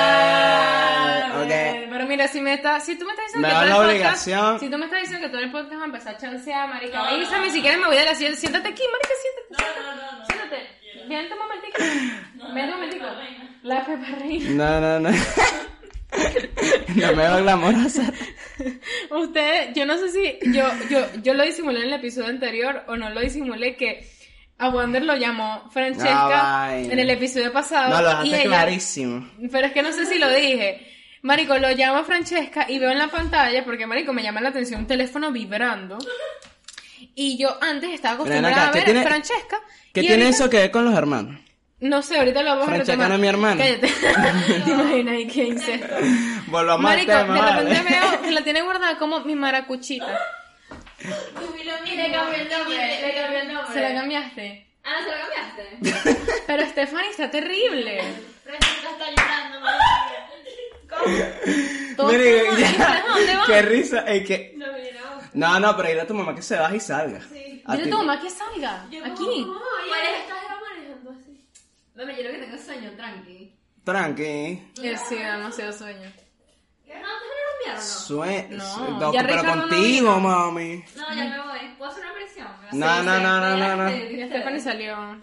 Ah, 0.00 1.32
ok. 1.40 1.46
bien. 1.46 1.86
Pero 1.90 2.06
mira, 2.06 2.28
si 2.28 2.40
me 2.40 2.54
está, 2.54 2.80
si 2.80 2.96
tú 2.98 3.04
me 3.04 3.10
estás 3.12 3.26
diciendo 3.26 3.48
Me 3.48 3.54
que 3.54 3.60
da 3.60 3.74
todo 3.74 3.84
la 3.86 3.92
el 3.92 4.02
podcast- 4.02 4.58
si 4.60 4.70
tú 4.70 4.78
me 4.78 4.84
estás 4.86 5.00
diciendo 5.02 5.26
que 5.26 5.32
todo 5.32 5.42
el 5.42 5.50
podcast 5.52 5.74
va 5.78 5.82
a 5.82 5.86
empezar 5.86 6.14
a 6.14 6.18
chancear, 6.18 6.68
marica, 6.68 6.98
No, 6.98 7.04
avísame 7.04 7.46
no. 7.46 7.52
si 7.52 7.60
quieres 7.60 7.78
me 7.80 7.86
voy 7.86 7.96
de 7.96 8.04
la 8.04 8.14
silla, 8.14 8.34
siéntate 8.34 8.68
aquí, 8.68 8.82
marica, 8.92 9.08
siéntate. 9.22 9.48
No, 9.62 9.82
no, 9.82 9.94
no, 9.94 10.02
no. 10.18 10.24
Siéntate. 10.26 10.58
Quiero. 10.80 11.08
Vente 11.08 11.34
un 11.34 11.38
momentico. 11.40 11.78
Vente 12.54 12.62
un 12.64 12.70
momentico. 12.80 13.06
La 13.62 13.84
Pepa 13.84 14.06
Reina. 14.18 14.50
No, 14.50 14.80
no, 14.80 15.10
no. 15.10 15.10
No 16.96 17.06
me 17.08 17.12
veo 17.14 17.38
glamorosa. 17.42 18.12
Usted, 19.10 19.72
yo 19.74 19.86
no 19.86 19.96
sé 19.98 20.10
si 20.10 20.52
yo, 20.52 20.66
yo, 20.90 21.06
yo 21.22 21.34
lo 21.34 21.44
disimulé 21.44 21.80
en 21.80 21.86
el 21.86 21.92
episodio 21.94 22.28
anterior 22.28 22.82
o 22.88 22.96
no 22.96 23.10
lo 23.10 23.20
disimulé 23.20 23.76
que 23.76 24.08
a 24.58 24.70
Wander 24.70 25.04
lo 25.04 25.16
llamó 25.16 25.68
Francesca 25.70 26.64
Ah, 26.66 26.76
en 26.76 26.98
el 26.98 27.10
episodio 27.10 27.52
pasado. 27.52 27.90
No, 27.90 28.02
lo 28.02 28.08
y 28.24 28.30
dejaste 28.30 28.40
ella- 28.40 28.44
clarísimo. 28.56 29.30
Pero 29.52 29.66
es 29.68 29.72
que 29.72 29.82
no 29.82 29.92
sé 29.92 30.06
si 30.06 30.18
lo 30.18 30.28
dije. 30.30 30.84
Marico, 31.22 31.58
lo 31.58 31.70
llamo 31.70 31.98
a 31.98 32.04
Francesca 32.04 32.66
y 32.68 32.78
veo 32.78 32.90
en 32.90 32.98
la 32.98 33.08
pantalla, 33.08 33.64
porque 33.64 33.86
Marico 33.86 34.12
me 34.12 34.22
llama 34.22 34.40
la 34.40 34.48
atención 34.50 34.80
un 34.80 34.86
teléfono 34.86 35.30
vibrando. 35.30 35.98
Y 37.14 37.36
yo 37.38 37.56
antes 37.60 37.90
estaba 37.92 38.14
acostumbrada 38.14 38.48
acá, 38.54 38.68
a 38.68 38.72
¿qué 38.72 38.78
ver 38.78 38.84
tiene- 38.86 39.00
a 39.00 39.04
Francesca. 39.04 39.60
¿Qué 39.92 40.00
tiene 40.00 40.24
ahorita- 40.24 40.30
eso 40.36 40.50
que 40.50 40.56
ver 40.58 40.70
con 40.70 40.84
los 40.84 40.94
hermanos? 40.96 41.40
No 41.80 42.02
sé, 42.02 42.18
ahorita 42.18 42.42
lo 42.42 42.50
vamos 42.50 42.64
a 42.64 42.66
Francesca 42.70 42.92
retomar. 42.92 43.08
no 43.08 43.14
es 43.14 43.20
mi 43.20 43.28
hermana. 43.28 43.56
Cállate. 43.56 43.86
¿Te 44.64 44.70
imaginas? 44.70 45.14
Y 45.20 45.26
qué 45.28 45.44
incesto. 45.44 45.94
Volvamos 46.48 46.82
Marico, 46.82 47.12
al 47.12 47.26
tema, 47.26 47.34
de 47.34 47.40
repente 47.70 47.82
vale. 47.90 48.08
veo 48.10 48.22
que 48.22 48.30
la 48.32 48.42
tiene 48.42 48.62
guardada 48.62 48.98
como 48.98 49.20
mi 49.20 49.34
maracuchita. 49.36 50.18
Y 51.00 51.96
le 51.96 52.10
cambió 52.12 52.34
el 52.34 52.48
nombre, 52.48 53.00
le 53.00 53.14
cambió 53.14 53.38
el 53.40 53.52
nombre. 53.54 53.72
¿Se 53.74 53.80
la 53.80 53.94
cambiaste? 53.94 54.66
Ah, 54.84 54.96
¿se 55.04 55.10
la 55.10 55.18
cambiaste? 55.20 56.40
Pero 56.46 56.66
Stephanie 56.66 57.10
está 57.10 57.30
terrible. 57.30 58.02
Francesca 58.44 58.90
está 58.90 59.10
llorando, 59.10 59.60
madre 59.60 59.78
mía. 60.10 61.34
¿Cómo? 61.96 62.08
Mire, 62.10 62.44
ya. 62.58 62.70
¿Y 62.70 62.74
sabes 62.74 63.02
a 63.04 63.06
dónde 63.08 63.36
va? 63.36 63.44
Qué 63.46 63.62
risa, 63.62 63.98
es 64.00 64.26
que 64.26 64.54
No. 64.56 64.66
No, 65.34 65.60
no, 65.60 65.76
pero 65.76 65.88
dile 65.90 66.00
a 66.00 66.06
tu 66.06 66.14
mamá 66.14 66.34
que 66.34 66.42
se 66.42 66.56
baje 66.56 66.76
y 66.76 66.80
salga. 66.80 67.20
Sí. 67.32 67.62
A 67.66 67.76
Dile 67.76 67.88
a 67.88 67.90
tu 67.90 67.98
mamá 67.98 68.20
que 68.20 68.30
salga. 68.30 68.86
Yo 68.90 69.04
Aquí. 69.04 69.14
como, 69.18 69.46
"Mamá, 69.52 69.60
¿Cuál 69.86 70.00
es 70.00 70.20
esta 70.22 70.34
jeva 70.40 70.60
manejando 70.68 71.10
así? 71.10 71.44
Mami, 71.98 72.16
yo 72.16 72.22
lo 72.22 72.30
que 72.30 72.38
tengo 72.38 72.54
es 72.56 72.64
sueño, 72.64 72.90
tranqui. 72.96 73.52
Tranqui. 73.84 74.22
Eh, 74.22 74.96
sí, 75.08 75.16
demasiado 75.16 75.72
sueño. 75.72 76.10
¿Qué? 76.86 76.94
¿No 76.94 77.08
te 77.18 77.26
genera 77.28 77.50
miedo 77.60 77.72
o 77.72 77.74
no? 77.74 77.80
Sue... 77.82 78.48
No, 78.50 79.12
ya 79.12 79.20
pero 79.22 79.36
Ricardo 79.36 79.56
no 79.56 79.62
contigo, 79.68 80.14
vino. 80.16 80.20
mami. 80.20 80.84
No, 80.96 81.14
ya 81.14 81.24
me 81.24 81.38
voy. 81.40 81.74
¿Puedo 81.76 81.90
hacer 81.90 82.04
una 82.04 82.14
presión? 82.14 82.48
No, 82.72 83.02
no, 83.02 83.20
no, 83.20 83.40
no, 83.40 83.56
no, 83.56 83.76
no. 83.76 83.90
Ya 83.90 84.26
Stephanie 84.28 84.60
salió. 84.60 85.16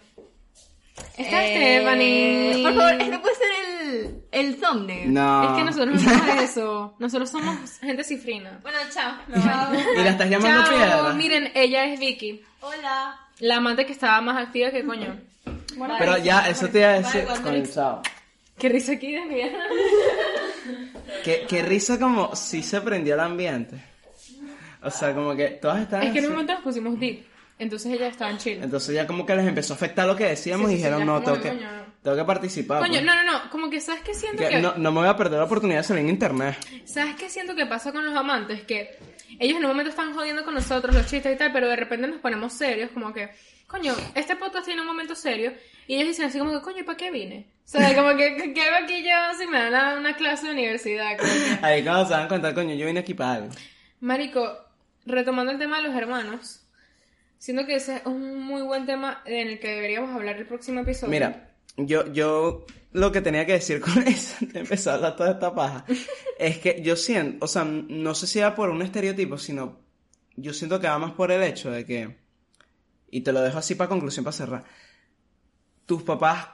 Está 1.17 1.45
Eh, 1.45 1.55
Stephanie. 1.79 2.63
Por 2.63 2.73
favor, 2.75 3.01
este 3.01 3.19
puede 3.19 3.35
ser 3.35 3.47
el, 3.81 4.23
el 4.31 4.59
thumbnail. 4.59 5.13
No. 5.13 5.43
Es 5.51 5.57
que 5.57 5.63
nosotros 5.63 6.03
no 6.03 6.09
somos 6.09 6.41
eso. 6.43 6.95
Nosotros 6.99 7.29
somos 7.29 7.79
gente 7.79 8.03
cifrina. 8.03 8.59
Bueno, 8.61 8.77
chao. 8.93 9.13
Me 9.27 9.37
voy. 9.37 9.79
Y 9.97 10.03
la 10.03 10.09
estás 10.09 10.29
llamando 10.29 10.61
Chao. 10.63 10.69
piedra. 10.75 11.13
Miren, 11.13 11.51
ella 11.55 11.85
es 11.85 11.99
Vicky. 11.99 12.43
Hola. 12.61 13.17
La 13.39 13.57
amante 13.57 13.85
que 13.85 13.93
estaba 13.93 14.19
más 14.21 14.37
activa 14.45 14.71
que 14.71 14.85
coño. 14.85 15.17
Bueno, 15.75 15.95
Pero 15.99 16.17
ya, 16.17 16.47
eso 16.49 16.67
te 16.69 16.79
iba 16.79 16.89
a 16.89 16.93
decir. 17.01 17.25
Vale, 17.25 17.41
Coño, 17.41 17.63
chao. 17.73 18.01
Qué 18.57 18.69
risa 18.69 18.93
aquí 18.93 19.11
de 19.11 19.25
mí. 19.25 19.41
Qué, 21.23 21.45
qué 21.47 21.61
risa 21.61 21.99
como 21.99 22.35
si 22.35 22.63
se 22.63 22.81
prendió 22.81 23.15
el 23.15 23.19
ambiente. 23.19 23.77
O 24.81 24.89
sea, 24.91 25.13
como 25.13 25.35
que 25.35 25.47
todas 25.49 25.81
estaban 25.81 26.07
Es 26.07 26.13
que 26.13 26.19
en 26.19 26.25
un 26.25 26.31
momento 26.31 26.53
nos 26.53 26.61
pusimos 26.61 26.99
deep. 26.99 27.25
Entonces 27.57 27.91
ella 27.93 28.07
estaba 28.07 28.31
en 28.31 28.37
chill. 28.37 28.61
Entonces 28.61 28.93
ya 28.93 29.07
como 29.07 29.25
que 29.25 29.35
les 29.35 29.47
empezó 29.47 29.73
a 29.73 29.75
afectar 29.77 30.05
lo 30.05 30.15
que 30.15 30.25
decíamos 30.25 30.67
Sí, 30.67 30.73
y 30.73 30.77
sí, 30.77 30.83
dijeron, 30.83 31.05
no, 31.05 31.21
tengo 31.21 31.37
que, 31.37 31.43
que, 31.43 31.49
coño. 31.55 31.69
tengo 32.03 32.17
que 32.17 32.23
participar. 32.25 32.79
Coño, 32.79 32.93
pues. 32.93 33.03
no, 33.05 33.15
no, 33.15 33.23
no. 33.31 33.49
Como 33.49 33.69
que 33.69 33.79
sabes 33.79 34.01
que 34.01 34.13
siento 34.13 34.43
Que 34.43 34.49
que. 34.49 34.59
no, 34.59 34.75
no 34.75 34.91
me 34.91 34.99
voy 34.99 35.07
a 35.09 35.15
perder 35.15 35.39
la 35.39 35.45
oportunidad 35.45 35.79
de 35.79 35.83
salir 35.83 36.03
en 36.03 36.09
internet. 36.09 36.57
¿Sabes 36.85 37.15
qué 37.15 37.29
siento 37.29 37.55
que 37.55 37.65
pasa 37.65 37.91
con 37.93 38.05
los 38.05 38.15
amantes? 38.15 38.63
Que 38.63 38.97
ellos 39.39 39.57
en 39.57 39.63
un 39.65 39.69
momento 39.71 39.89
están 39.89 40.13
jodiendo 40.13 40.43
con 40.43 40.53
nosotros 40.53 40.93
los 40.95 41.05
chistes 41.07 41.35
y 41.35 41.37
tal, 41.37 41.51
pero 41.51 41.67
de 41.67 41.75
repente 41.75 42.07
nos 42.07 42.19
ponemos 42.19 42.53
serios, 42.53 42.91
como 42.91 43.13
que, 43.13 43.29
coño, 43.67 43.93
este 44.15 44.35
podcast 44.35 44.65
tiene 44.65 44.81
un 44.81 44.87
momento 44.87 45.15
serio, 45.15 45.53
y 45.87 45.95
ellos 45.95 46.07
dicen 46.09 46.25
así 46.25 46.39
como 46.39 46.51
que, 46.51 46.61
coño, 46.61 46.85
¿para 46.85 46.97
qué 46.97 47.11
vine? 47.11 47.47
O 47.65 47.67
sea, 47.67 47.95
como 47.95 48.15
que, 48.15 48.53
¿qué 48.53 48.61
hago 48.61 48.83
aquí 48.85 49.03
yo 49.03 49.09
si 49.39 49.47
me 49.47 49.57
dan 49.57 49.67
una, 49.69 49.97
una 49.99 50.15
clase 50.15 50.45
de 50.47 50.53
universidad? 50.53 51.17
Como 51.17 51.31
que- 51.31 51.59
Ahí 51.65 51.83
cuando 51.83 52.05
se 52.05 52.13
dan 52.13 52.27
cuenta, 52.27 52.53
coño, 52.53 52.75
yo 52.75 52.85
vine 52.85 52.99
aquí 52.99 53.13
para 53.13 53.33
algo. 53.33 53.49
Marico, 53.99 54.55
retomando 55.05 55.51
el 55.51 55.57
tema 55.57 55.77
de 55.77 55.87
los 55.87 55.95
hermanos, 55.95 56.67
siento 57.37 57.65
que 57.65 57.75
ese 57.75 57.97
es 57.97 58.05
un 58.05 58.41
muy 58.43 58.61
buen 58.61 58.85
tema 58.85 59.21
en 59.25 59.47
el 59.47 59.59
que 59.59 59.69
deberíamos 59.69 60.15
hablar 60.15 60.37
el 60.37 60.45
próximo 60.45 60.81
episodio. 60.81 61.09
Mira, 61.11 61.49
yo, 61.77 62.11
yo 62.13 62.65
lo 62.95 63.11
que 63.11 63.21
tenía 63.21 63.45
que 63.45 63.53
decir 63.53 63.81
con 63.81 63.97
eso, 64.07 64.35
de 64.41 64.59
empezar 64.61 64.93
a 64.93 64.95
hablar 64.97 65.15
toda 65.15 65.31
esta 65.31 65.53
paja, 65.53 65.85
es 66.39 66.57
que 66.59 66.81
yo 66.81 66.95
siento, 66.95 67.43
o 67.45 67.47
sea, 67.47 67.63
no 67.65 68.15
sé 68.15 68.25
si 68.27 68.39
va 68.39 68.55
por 68.55 68.69
un 68.69 68.81
estereotipo, 68.81 69.37
sino 69.37 69.79
yo 70.35 70.53
siento 70.53 70.79
que 70.79 70.87
va 70.87 70.97
más 70.99 71.11
por 71.11 71.31
el 71.31 71.43
hecho 71.43 71.71
de 71.71 71.85
que, 71.85 72.17
y 73.11 73.21
te 73.21 73.31
lo 73.31 73.41
dejo 73.41 73.57
así 73.57 73.75
para 73.75 73.89
conclusión, 73.89 74.23
para 74.23 74.35
cerrar, 74.35 74.63
tus 75.85 76.03
papás, 76.03 76.47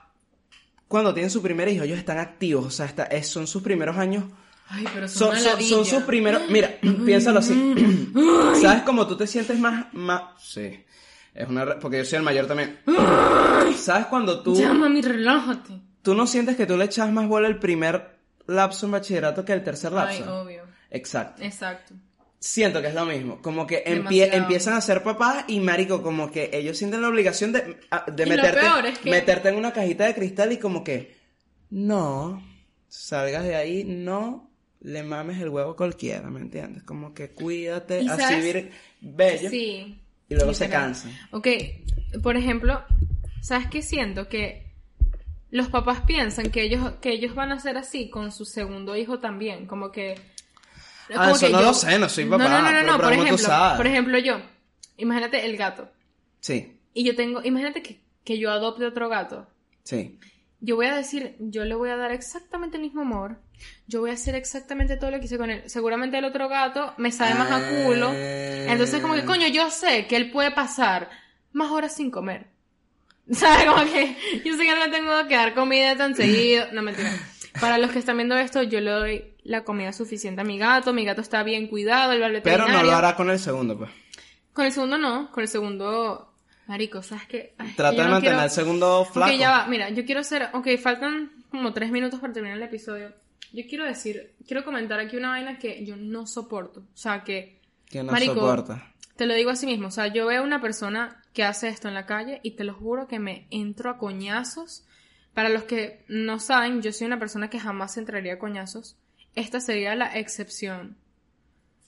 cuando 0.87 1.13
tienen 1.13 1.29
su 1.29 1.41
primer 1.41 1.67
hijo, 1.69 1.83
ellos 1.83 1.97
están 1.99 2.17
activos, 2.17 2.65
o 2.65 2.69
sea, 2.71 2.85
está- 2.85 3.03
es- 3.05 3.27
son 3.27 3.47
sus 3.47 3.61
primeros 3.63 3.97
años 3.97 4.25
Ay, 4.73 4.85
pero 4.93 5.07
son, 5.07 5.35
son- 5.37 5.61
son 5.61 5.85
sus 5.85 6.03
primeros. 6.03 6.43
Mira, 6.49 6.77
piénsalo 7.05 7.39
así. 7.39 7.53
¿Sabes 8.61 8.83
cómo 8.83 9.05
tú 9.05 9.17
te 9.17 9.27
sientes 9.27 9.59
más. 9.59 9.93
más... 9.93 10.21
Sí. 10.41 10.85
Es 11.33 11.49
una. 11.49 11.77
Porque 11.77 11.97
yo 11.97 12.05
soy 12.05 12.17
el 12.17 12.23
mayor 12.23 12.47
también. 12.47 12.79
¿Sabes 13.75 14.05
cuando 14.05 14.41
tú. 14.41 14.55
Ya, 14.55 14.71
mami, 14.73 15.01
relájate. 15.01 15.73
Tú 16.01 16.15
no 16.15 16.25
sientes 16.27 16.55
que 16.55 16.65
tú 16.65 16.77
le 16.77 16.85
echas 16.85 17.11
más 17.11 17.27
bola 17.27 17.47
el 17.47 17.59
primer 17.59 18.17
lapso 18.47 18.85
en 18.87 18.93
bachillerato 18.93 19.45
que 19.45 19.53
el 19.53 19.63
tercer 19.63 19.91
Ay, 19.95 20.19
lapso? 20.19 20.41
obvio. 20.41 20.63
Exacto. 20.89 21.43
Exacto. 21.43 21.93
Siento 22.39 22.81
que 22.81 22.87
es 22.87 22.95
lo 22.95 23.05
mismo. 23.05 23.39
Como 23.41 23.67
que 23.67 23.83
empie- 23.85 24.29
empiezan 24.33 24.73
a 24.73 24.81
ser 24.81 25.03
papás 25.03 25.45
y 25.47 25.59
marico, 25.59 26.01
como 26.01 26.31
que 26.31 26.49
ellos 26.53 26.75
sienten 26.77 27.01
la 27.03 27.09
obligación 27.09 27.51
de, 27.51 27.77
meterte, 28.25 28.59
peor 28.61 28.85
es 28.87 28.97
que- 28.99 29.11
meterte 29.11 29.49
en 29.49 29.55
una 29.55 29.71
cajita 29.71 30.05
de 30.05 30.15
cristal 30.15 30.51
y 30.51 30.57
como 30.57 30.83
que. 30.83 31.15
No. 31.69 32.43
Salgas 32.87 33.43
de 33.43 33.55
ahí, 33.55 33.83
no 33.85 34.49
le 34.81 35.03
mames 35.03 35.39
el 35.39 35.49
huevo 35.49 35.71
a 35.71 35.75
cualquiera, 35.77 36.29
¿me 36.31 36.39
entiendes? 36.39 36.83
Como 36.83 37.13
que 37.13 37.29
cuídate, 37.29 38.01
¿Y 38.01 38.07
así 38.09 38.33
vir- 38.33 38.71
bello. 38.99 39.49
Sí. 39.49 40.01
Y 40.27 40.35
luego 40.35 40.53
se 40.55 40.67
cansan. 40.67 41.11
Ok, 41.31 41.47
por 42.23 42.35
ejemplo, 42.37 42.81
¿sabes 43.41 43.67
qué 43.67 43.81
siento? 43.83 44.27
Que 44.27 44.70
los 45.51 45.67
papás 45.69 46.01
piensan 46.01 46.49
que 46.49 46.63
ellos, 46.63 46.93
que 47.01 47.11
ellos 47.11 47.35
van 47.35 47.51
a 47.51 47.59
ser 47.59 47.77
así 47.77 48.09
con 48.09 48.31
su 48.31 48.45
segundo 48.45 48.95
hijo 48.95 49.19
también, 49.19 49.67
como 49.67 49.91
que... 49.91 50.19
Ah, 51.13 51.25
como 51.25 51.35
eso 51.35 51.47
que 51.47 51.51
no 51.51 51.61
lo 51.61 51.73
sé, 51.73 51.99
no 51.99 52.09
soy 52.09 52.25
papá, 52.25 52.43
No, 52.43 52.49
no, 52.49 52.61
no, 52.61 52.71
no, 52.71 52.83
no, 52.83 52.97
por 52.97 53.09
¿cómo 53.09 53.15
tú 53.17 53.35
ejemplo, 53.35 53.47
por 53.77 53.87
ejemplo 53.87 54.17
yo, 54.17 54.41
imagínate 54.97 55.45
el 55.45 55.57
gato, 55.57 55.91
Sí, 56.39 56.79
y 56.93 57.03
yo 57.03 57.15
tengo, 57.15 57.41
imagínate 57.43 57.83
que, 57.83 58.01
que 58.23 58.39
yo 58.39 58.49
adopte 58.49 58.85
otro 58.85 59.09
gato, 59.09 59.47
sí. 59.83 60.17
yo 60.61 60.77
voy 60.77 60.87
a 60.87 60.95
decir, 60.95 61.35
yo 61.39 61.65
le 61.65 61.75
voy 61.75 61.89
a 61.89 61.97
dar 61.97 62.11
exactamente 62.11 62.77
el 62.77 62.83
mismo 62.83 63.01
amor, 63.01 63.37
yo 63.87 63.99
voy 63.99 64.11
a 64.11 64.13
hacer 64.13 64.35
exactamente 64.35 64.97
todo 64.97 65.11
lo 65.11 65.19
que 65.19 65.25
hice 65.25 65.37
con 65.37 65.51
él. 65.51 65.63
Seguramente 65.67 66.17
el 66.17 66.25
otro 66.25 66.47
gato 66.49 66.93
me 66.97 67.11
sabe 67.11 67.35
más 67.35 67.51
a 67.51 67.85
culo. 67.85 68.11
Eh. 68.13 68.67
Entonces, 68.69 69.01
como 69.01 69.13
que, 69.13 69.25
coño, 69.25 69.47
yo 69.47 69.69
sé 69.69 70.07
que 70.07 70.15
él 70.15 70.31
puede 70.31 70.51
pasar 70.51 71.09
más 71.51 71.71
horas 71.71 71.95
sin 71.95 72.11
comer. 72.11 72.47
¿Sabes? 73.35 73.65
Como 73.65 73.83
que 73.85 74.15
yo 74.45 74.55
sé 74.57 74.63
que 74.65 74.75
no 74.75 74.91
tengo 74.91 75.27
que 75.27 75.35
dar 75.35 75.53
comida 75.53 75.95
tan 75.95 76.15
seguido. 76.15 76.65
No, 76.73 76.81
mentira. 76.81 77.11
Para 77.59 77.77
los 77.77 77.91
que 77.91 77.99
están 77.99 78.17
viendo 78.17 78.37
esto, 78.37 78.63
yo 78.63 78.79
le 78.79 78.91
doy 78.91 79.33
la 79.43 79.63
comida 79.63 79.91
suficiente 79.93 80.41
a 80.41 80.43
mi 80.43 80.57
gato. 80.57 80.93
Mi 80.93 81.05
gato 81.05 81.21
está 81.21 81.43
bien 81.43 81.67
cuidado, 81.67 82.13
el 82.13 82.19
Pero 82.19 82.33
veterinario. 82.33 82.77
no 82.77 82.83
lo 82.83 82.91
hará 82.95 83.15
con 83.15 83.29
el 83.29 83.39
segundo, 83.39 83.77
pues. 83.77 83.89
Con 84.53 84.65
el 84.65 84.71
segundo 84.71 84.97
no. 84.97 85.31
Con 85.31 85.43
el 85.43 85.47
segundo... 85.49 86.27
Marico, 86.67 87.01
¿sabes 87.03 87.25
qué? 87.27 87.53
Ay, 87.57 87.73
Trata 87.75 87.91
de 87.97 87.97
no 88.05 88.11
mantener 88.11 88.35
quiero- 88.35 88.43
el 88.45 88.49
segundo 88.51 89.05
flaco. 89.05 89.31
Ok, 89.33 89.37
ya 89.37 89.49
va. 89.51 89.67
Mira, 89.67 89.89
yo 89.89 90.05
quiero 90.05 90.21
hacer... 90.21 90.49
Ok, 90.53 90.67
faltan 90.81 91.31
como 91.49 91.73
tres 91.73 91.91
minutos 91.91 92.19
para 92.21 92.31
terminar 92.31 92.57
el 92.57 92.63
episodio. 92.63 93.11
Yo 93.51 93.63
quiero 93.67 93.83
decir... 93.85 94.35
Quiero 94.47 94.63
comentar 94.63 94.99
aquí 94.99 95.17
una 95.17 95.29
vaina 95.31 95.57
que 95.59 95.83
yo 95.85 95.97
no 95.97 96.27
soporto. 96.27 96.81
O 96.81 96.97
sea, 96.97 97.23
que... 97.23 97.59
Que 97.89 98.03
no 98.03 98.11
Marico, 98.13 98.35
soporta. 98.35 98.90
Te 99.15 99.25
lo 99.25 99.33
digo 99.33 99.49
así 99.51 99.65
mismo. 99.65 99.87
O 99.87 99.91
sea, 99.91 100.07
yo 100.07 100.27
veo 100.27 100.43
una 100.43 100.61
persona 100.61 101.21
que 101.33 101.43
hace 101.43 101.67
esto 101.67 101.87
en 101.87 101.93
la 101.93 102.05
calle 102.05 102.39
y 102.43 102.51
te 102.51 102.63
lo 102.63 102.73
juro 102.73 103.07
que 103.07 103.19
me 103.19 103.47
entro 103.49 103.89
a 103.89 103.97
coñazos. 103.97 104.85
Para 105.33 105.49
los 105.49 105.63
que 105.63 106.03
no 106.07 106.39
saben, 106.39 106.81
yo 106.81 106.91
soy 106.91 107.07
una 107.07 107.19
persona 107.19 107.49
que 107.49 107.59
jamás 107.59 107.97
entraría 107.97 108.33
a 108.33 108.39
coñazos. 108.39 108.97
Esta 109.35 109.59
sería 109.59 109.95
la 109.95 110.17
excepción. 110.17 110.97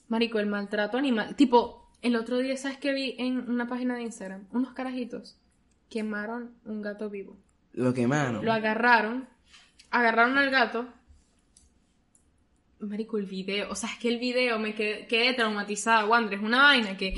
Marico, 0.08 0.38
el 0.38 0.46
maltrato 0.46 0.96
animal. 0.96 1.36
Tipo, 1.36 1.90
el 2.02 2.16
otro 2.16 2.38
día, 2.38 2.56
¿sabes 2.56 2.78
qué 2.78 2.92
vi 2.92 3.16
en 3.18 3.50
una 3.50 3.66
página 3.66 3.96
de 3.96 4.02
Instagram? 4.02 4.46
Unos 4.52 4.72
carajitos 4.72 5.38
quemaron 5.94 6.54
un 6.64 6.82
gato 6.82 7.08
vivo. 7.08 7.36
Lo 7.72 7.94
que 7.94 8.06
mano. 8.06 8.42
Lo 8.42 8.52
agarraron, 8.52 9.28
agarraron 9.90 10.38
al 10.38 10.50
gato. 10.50 10.88
Marico, 12.80 13.16
el 13.18 13.26
video, 13.26 13.70
o 13.70 13.74
sea, 13.74 13.88
es 13.90 13.98
que 13.98 14.08
el 14.08 14.18
video 14.18 14.58
me 14.58 14.74
quedé, 14.74 15.06
quedé 15.06 15.32
traumatizada, 15.32 16.04
Wander, 16.04 16.34
es 16.38 16.44
una 16.44 16.62
vaina 16.64 16.96
que, 16.96 17.14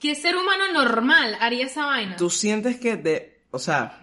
que 0.00 0.14
ser 0.14 0.36
humano 0.36 0.72
normal 0.72 1.36
haría 1.40 1.66
esa 1.66 1.86
vaina. 1.86 2.16
Tú 2.16 2.30
sientes 2.30 2.78
que 2.78 2.96
de. 2.96 3.40
O 3.50 3.58
sea. 3.58 4.00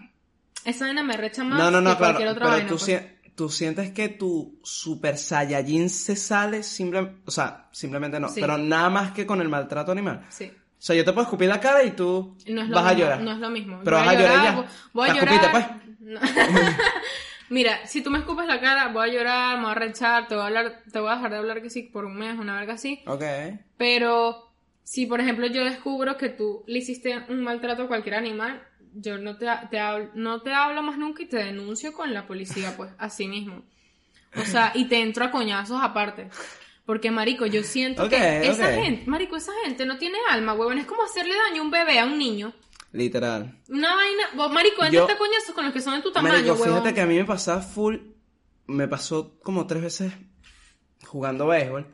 Esa 0.65 0.85
vaina 0.85 1.03
me 1.03 1.15
recha 1.15 1.43
más 1.43 1.59
No, 1.59 1.69
no, 1.71 1.79
no, 1.79 1.91
que 1.91 1.97
claro. 1.97 2.13
cualquier 2.15 2.29
otra 2.29 2.41
Pero 2.45 2.51
vaina. 2.51 2.67
tú, 2.67 2.73
pues. 2.75 2.83
sien- 2.83 3.15
tú 3.35 3.49
sientes 3.49 3.91
que 3.91 4.09
tu 4.09 4.59
Super 4.63 5.17
Saiyajin 5.17 5.89
se 5.89 6.15
sale 6.15 6.63
simplemente. 6.63 7.21
O 7.25 7.31
sea, 7.31 7.67
simplemente 7.71 8.19
no. 8.19 8.27
Sí. 8.29 8.41
Pero 8.41 8.57
nada 8.57 8.89
más 8.89 9.11
que 9.11 9.25
con 9.25 9.39
el 9.41 9.47
maltrato 9.47 9.91
animal. 9.91 10.25
Sí. 10.29 10.45
O 10.51 10.81
sea, 10.85 10.95
yo 10.95 11.05
te 11.05 11.13
puedo 11.13 11.23
escupir 11.23 11.47
la 11.47 11.59
cara 11.59 11.81
y 11.83 11.91
tú 11.91 12.35
No 12.47 12.61
es 12.63 12.67
lo 12.69 12.75
vas 12.75 12.85
a 12.85 12.89
mismo, 12.89 12.99
llorar. 13.03 13.21
No 13.21 13.31
es 13.31 13.37
lo 13.39 13.49
mismo. 13.49 13.81
Pero 13.83 13.97
Voy 13.97 14.05
vas 14.05 14.15
a 14.15 14.19
llorar 14.19 14.43
ya. 14.43 14.67
voy- 14.93 15.09
a 15.09 15.13
Te 15.13 15.19
llorar. 15.19 15.33
escupiste, 15.33 15.49
pues. 15.51 15.85
No. 15.99 16.19
Mira, 17.49 17.85
si 17.85 18.01
tú 18.01 18.09
me 18.09 18.19
escupes 18.19 18.47
la 18.47 18.59
cara, 18.59 18.87
voy 18.87 19.09
a 19.09 19.13
llorar, 19.13 19.57
me 19.57 19.63
voy 19.63 19.71
a 19.71 19.75
rechar, 19.75 20.27
te 20.27 20.35
voy 20.35 20.43
a 20.43 20.47
hablar, 20.47 20.83
te 20.91 20.99
voy 20.99 21.11
a 21.11 21.15
dejar 21.15 21.31
de 21.31 21.37
hablar 21.37 21.61
que 21.61 21.69
sí 21.69 21.83
por 21.83 22.05
un 22.05 22.15
mes, 22.15 22.37
una 22.37 22.55
verga 22.55 22.73
así. 22.73 23.03
Ok. 23.05 23.23
Pero 23.77 24.51
si, 24.83 25.05
por 25.05 25.19
ejemplo, 25.19 25.47
yo 25.47 25.63
descubro 25.63 26.17
que 26.17 26.29
tú 26.29 26.63
le 26.67 26.79
hiciste 26.79 27.23
un 27.29 27.43
maltrato 27.43 27.83
a 27.83 27.87
cualquier 27.87 28.15
animal, 28.15 28.61
yo 28.93 29.17
no 29.17 29.37
te, 29.37 29.47
te 29.69 29.79
hablo, 29.79 30.09
no 30.15 30.41
te 30.41 30.53
hablo 30.53 30.81
más 30.81 30.97
nunca 30.97 31.23
y 31.23 31.27
te 31.27 31.37
denuncio 31.37 31.93
con 31.93 32.13
la 32.13 32.25
policía, 32.27 32.75
pues, 32.77 32.91
así 32.97 33.27
mismo. 33.27 33.63
O 34.37 34.45
sea, 34.45 34.71
y 34.75 34.85
te 34.85 35.01
entro 35.01 35.25
a 35.25 35.31
coñazos 35.31 35.81
aparte. 35.81 36.27
Porque, 36.85 37.09
marico, 37.09 37.45
yo 37.45 37.63
siento 37.63 38.07
que 38.09 38.47
esa 38.47 38.71
gente, 38.73 39.09
marico, 39.09 39.35
esa 39.35 39.53
gente 39.63 39.85
no 39.85 39.97
tiene 39.97 40.17
alma, 40.29 40.53
huevón. 40.53 40.77
Es 40.77 40.85
como 40.85 41.03
hacerle 41.03 41.33
daño 41.49 41.61
a 41.61 41.65
un 41.65 41.71
bebé, 41.71 41.99
a 41.99 42.05
un 42.05 42.17
niño. 42.17 42.53
Literal. 42.95 43.61
Una 43.69 43.93
vaina, 43.95 44.23
vos, 44.35 44.51
marico, 44.51 44.85
Yo- 44.87 45.03
a 45.03 45.17
coñazos 45.17 45.53
con 45.53 45.65
los 45.65 45.73
que 45.73 45.81
son 45.81 45.95
de 45.95 46.01
tu 46.01 46.11
tamaño, 46.11 46.33
Marico, 46.35 46.53
huevón. 46.53 46.67
fíjate 46.69 46.93
que 46.93 47.01
a 47.01 47.05
mí 47.05 47.15
me 47.17 47.25
pasaba 47.25 47.61
full. 47.61 47.97
Me 48.67 48.87
pasó 48.87 49.37
como 49.43 49.67
tres 49.67 49.83
veces 49.83 50.13
jugando 51.05 51.47
béisbol. 51.47 51.87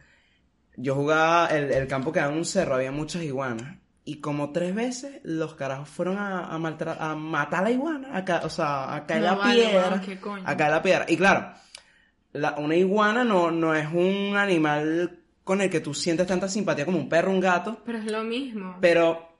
Yo 0.77 0.95
jugaba 0.95 1.47
el, 1.47 1.71
el 1.71 1.87
campo 1.87 2.11
que 2.11 2.19
era 2.19 2.29
en 2.29 2.35
un 2.37 2.45
cerro, 2.45 2.75
había 2.75 2.91
muchas 2.91 3.23
iguanas. 3.23 3.77
Y 4.05 4.19
como 4.21 4.51
tres 4.51 4.73
veces 4.73 5.19
los 5.23 5.53
carajos 5.55 5.89
fueron 5.89 6.17
a, 6.17 6.45
a, 6.53 6.57
maltra- 6.57 6.97
a 6.99 7.15
matar 7.15 7.61
a 7.61 7.63
la 7.63 7.71
iguana. 7.71 8.15
A 8.17 8.25
ca- 8.25 8.41
o 8.43 8.49
sea, 8.49 8.95
a 8.95 9.05
caer 9.05 9.21
No 9.21 9.27
la 9.27 9.35
vale, 9.35 9.61
piedra. 9.67 10.01
coño. 10.21 10.43
A 10.45 10.57
caer 10.57 10.71
la 10.71 10.81
piedra. 10.81 11.05
Y 11.07 11.17
claro, 11.17 11.51
la- 12.33 12.55
una 12.57 12.75
iguana 12.75 13.23
no, 13.23 13.51
no 13.51 13.75
es 13.75 13.87
un 13.91 14.35
animal 14.37 15.19
con 15.43 15.61
el 15.61 15.69
que 15.69 15.81
tú 15.81 15.93
sientes 15.93 16.25
tanta 16.27 16.47
simpatía 16.47 16.85
como 16.85 16.97
un 16.99 17.09
perro, 17.09 17.31
un 17.31 17.39
gato, 17.41 17.81
Pero 17.85 17.97
es 17.97 18.05
lo 18.05 18.23
mismo. 18.23 18.77
pero 18.79 19.30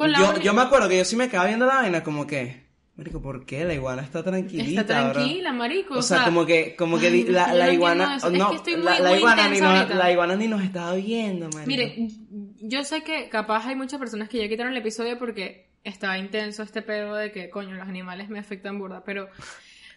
Con 0.00 0.12
la 0.12 0.18
yo, 0.18 0.40
yo 0.40 0.54
me 0.54 0.62
acuerdo 0.62 0.88
que 0.88 0.96
yo 0.96 1.04
sí 1.04 1.14
me 1.14 1.28
quedaba 1.28 1.46
viendo 1.48 1.66
la 1.66 1.74
vaina 1.74 2.02
como 2.02 2.26
que, 2.26 2.62
marico, 2.96 3.20
¿por 3.20 3.44
qué 3.44 3.66
la 3.66 3.74
iguana 3.74 4.00
está 4.00 4.22
tranquilita? 4.22 4.80
Está 4.80 5.02
bro?" 5.10 5.12
tranquila, 5.12 5.52
marico. 5.52 5.98
O 5.98 6.00
sea, 6.00 6.24
como 6.24 6.46
que, 6.46 6.74
como 6.74 6.98
que 6.98 7.08
ay, 7.08 7.24
la, 7.24 7.52
la 7.52 7.70
iguana, 7.70 8.16
no, 8.16 8.28
Es 8.28 8.44
que 8.48 8.56
estoy 8.56 8.82
la, 8.82 8.92
muy- 8.92 9.02
la 9.02 9.08
muy 9.10 9.18
iguana 9.18 9.48
ni 9.50 9.60
nos, 9.60 9.94
la 9.94 10.10
iguana 10.10 10.36
ni 10.36 10.48
nos 10.48 10.62
estaba 10.62 10.94
viendo, 10.94 11.50
marico. 11.50 11.66
Mire, 11.66 12.08
yo 12.62 12.82
sé 12.82 13.02
que 13.02 13.28
capaz 13.28 13.66
hay 13.66 13.76
muchas 13.76 14.00
personas 14.00 14.30
que 14.30 14.38
ya 14.38 14.48
quitaron 14.48 14.72
el 14.72 14.78
episodio 14.78 15.18
porque 15.18 15.68
estaba 15.84 16.16
intenso 16.16 16.62
este 16.62 16.80
pedo 16.80 17.14
de 17.14 17.30
que, 17.30 17.50
coño, 17.50 17.74
los 17.74 17.86
animales 17.86 18.30
me 18.30 18.38
afectan 18.38 18.78
burda, 18.78 19.04
pero, 19.04 19.28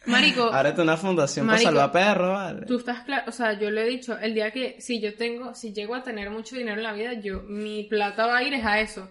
marico, 0.06 0.44
Ábrete 0.54 0.82
una 0.82 0.98
fundación 0.98 1.46
Marico, 1.46 1.72
para 1.72 1.76
salvar 1.76 1.92
perros, 1.94 2.34
vale. 2.34 2.66
tú 2.66 2.78
estás 2.78 3.06
claro, 3.06 3.24
o 3.28 3.32
sea, 3.32 3.58
yo 3.58 3.72
le 3.72 3.84
he 3.84 3.88
dicho, 3.88 4.18
el 4.20 4.34
día 4.34 4.52
que, 4.52 4.76
si 4.82 5.00
yo 5.00 5.16
tengo, 5.16 5.56
si 5.56 5.72
llego 5.72 5.96
a 5.96 6.04
tener 6.04 6.30
mucho 6.30 6.58
dinero 6.58 6.76
en 6.76 6.84
la 6.84 6.92
vida, 6.92 7.14
yo, 7.14 7.42
mi 7.44 7.84
plata 7.84 8.26
va 8.28 8.40
a 8.40 8.44
ir 8.44 8.54
es 8.54 8.66
a 8.66 8.82
eso. 8.82 9.10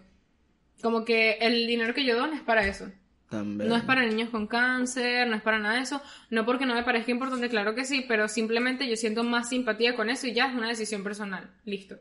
Como 0.83 1.05
que 1.05 1.39
el 1.41 1.67
dinero 1.67 1.95
que 1.95 2.05
yo 2.05 2.17
dono 2.17 2.35
es 2.35 2.43
para 2.43 2.67
eso. 2.67 2.91
También. 3.31 3.71
No 3.71 3.77
es 3.77 3.83
para 3.85 4.05
niños 4.05 4.29
con 4.29 4.47
cáncer, 4.47 5.27
no 5.27 5.37
es 5.37 5.43
para 5.43 5.59
nada 5.59 5.77
de 5.77 5.83
eso. 5.83 6.03
No 6.29 6.45
porque 6.45 6.67
no 6.67 6.75
me 6.75 6.83
parezca 6.83 7.11
importante, 7.11 7.49
claro 7.49 7.75
que 7.75 7.87
sí, 7.87 8.05
pero 8.07 8.29
simplemente 8.29 8.87
yo 8.87 8.97
siento 8.97 9.25
más 9.25 9.49
simpatía 9.49 9.95
con 9.95 10.11
eso 10.11 10.27
y 10.27 10.35
ya 10.35 10.49
es 10.49 10.55
una 10.55 10.69
decisión 10.69 11.03
personal. 11.03 11.51
Listo. 11.65 11.97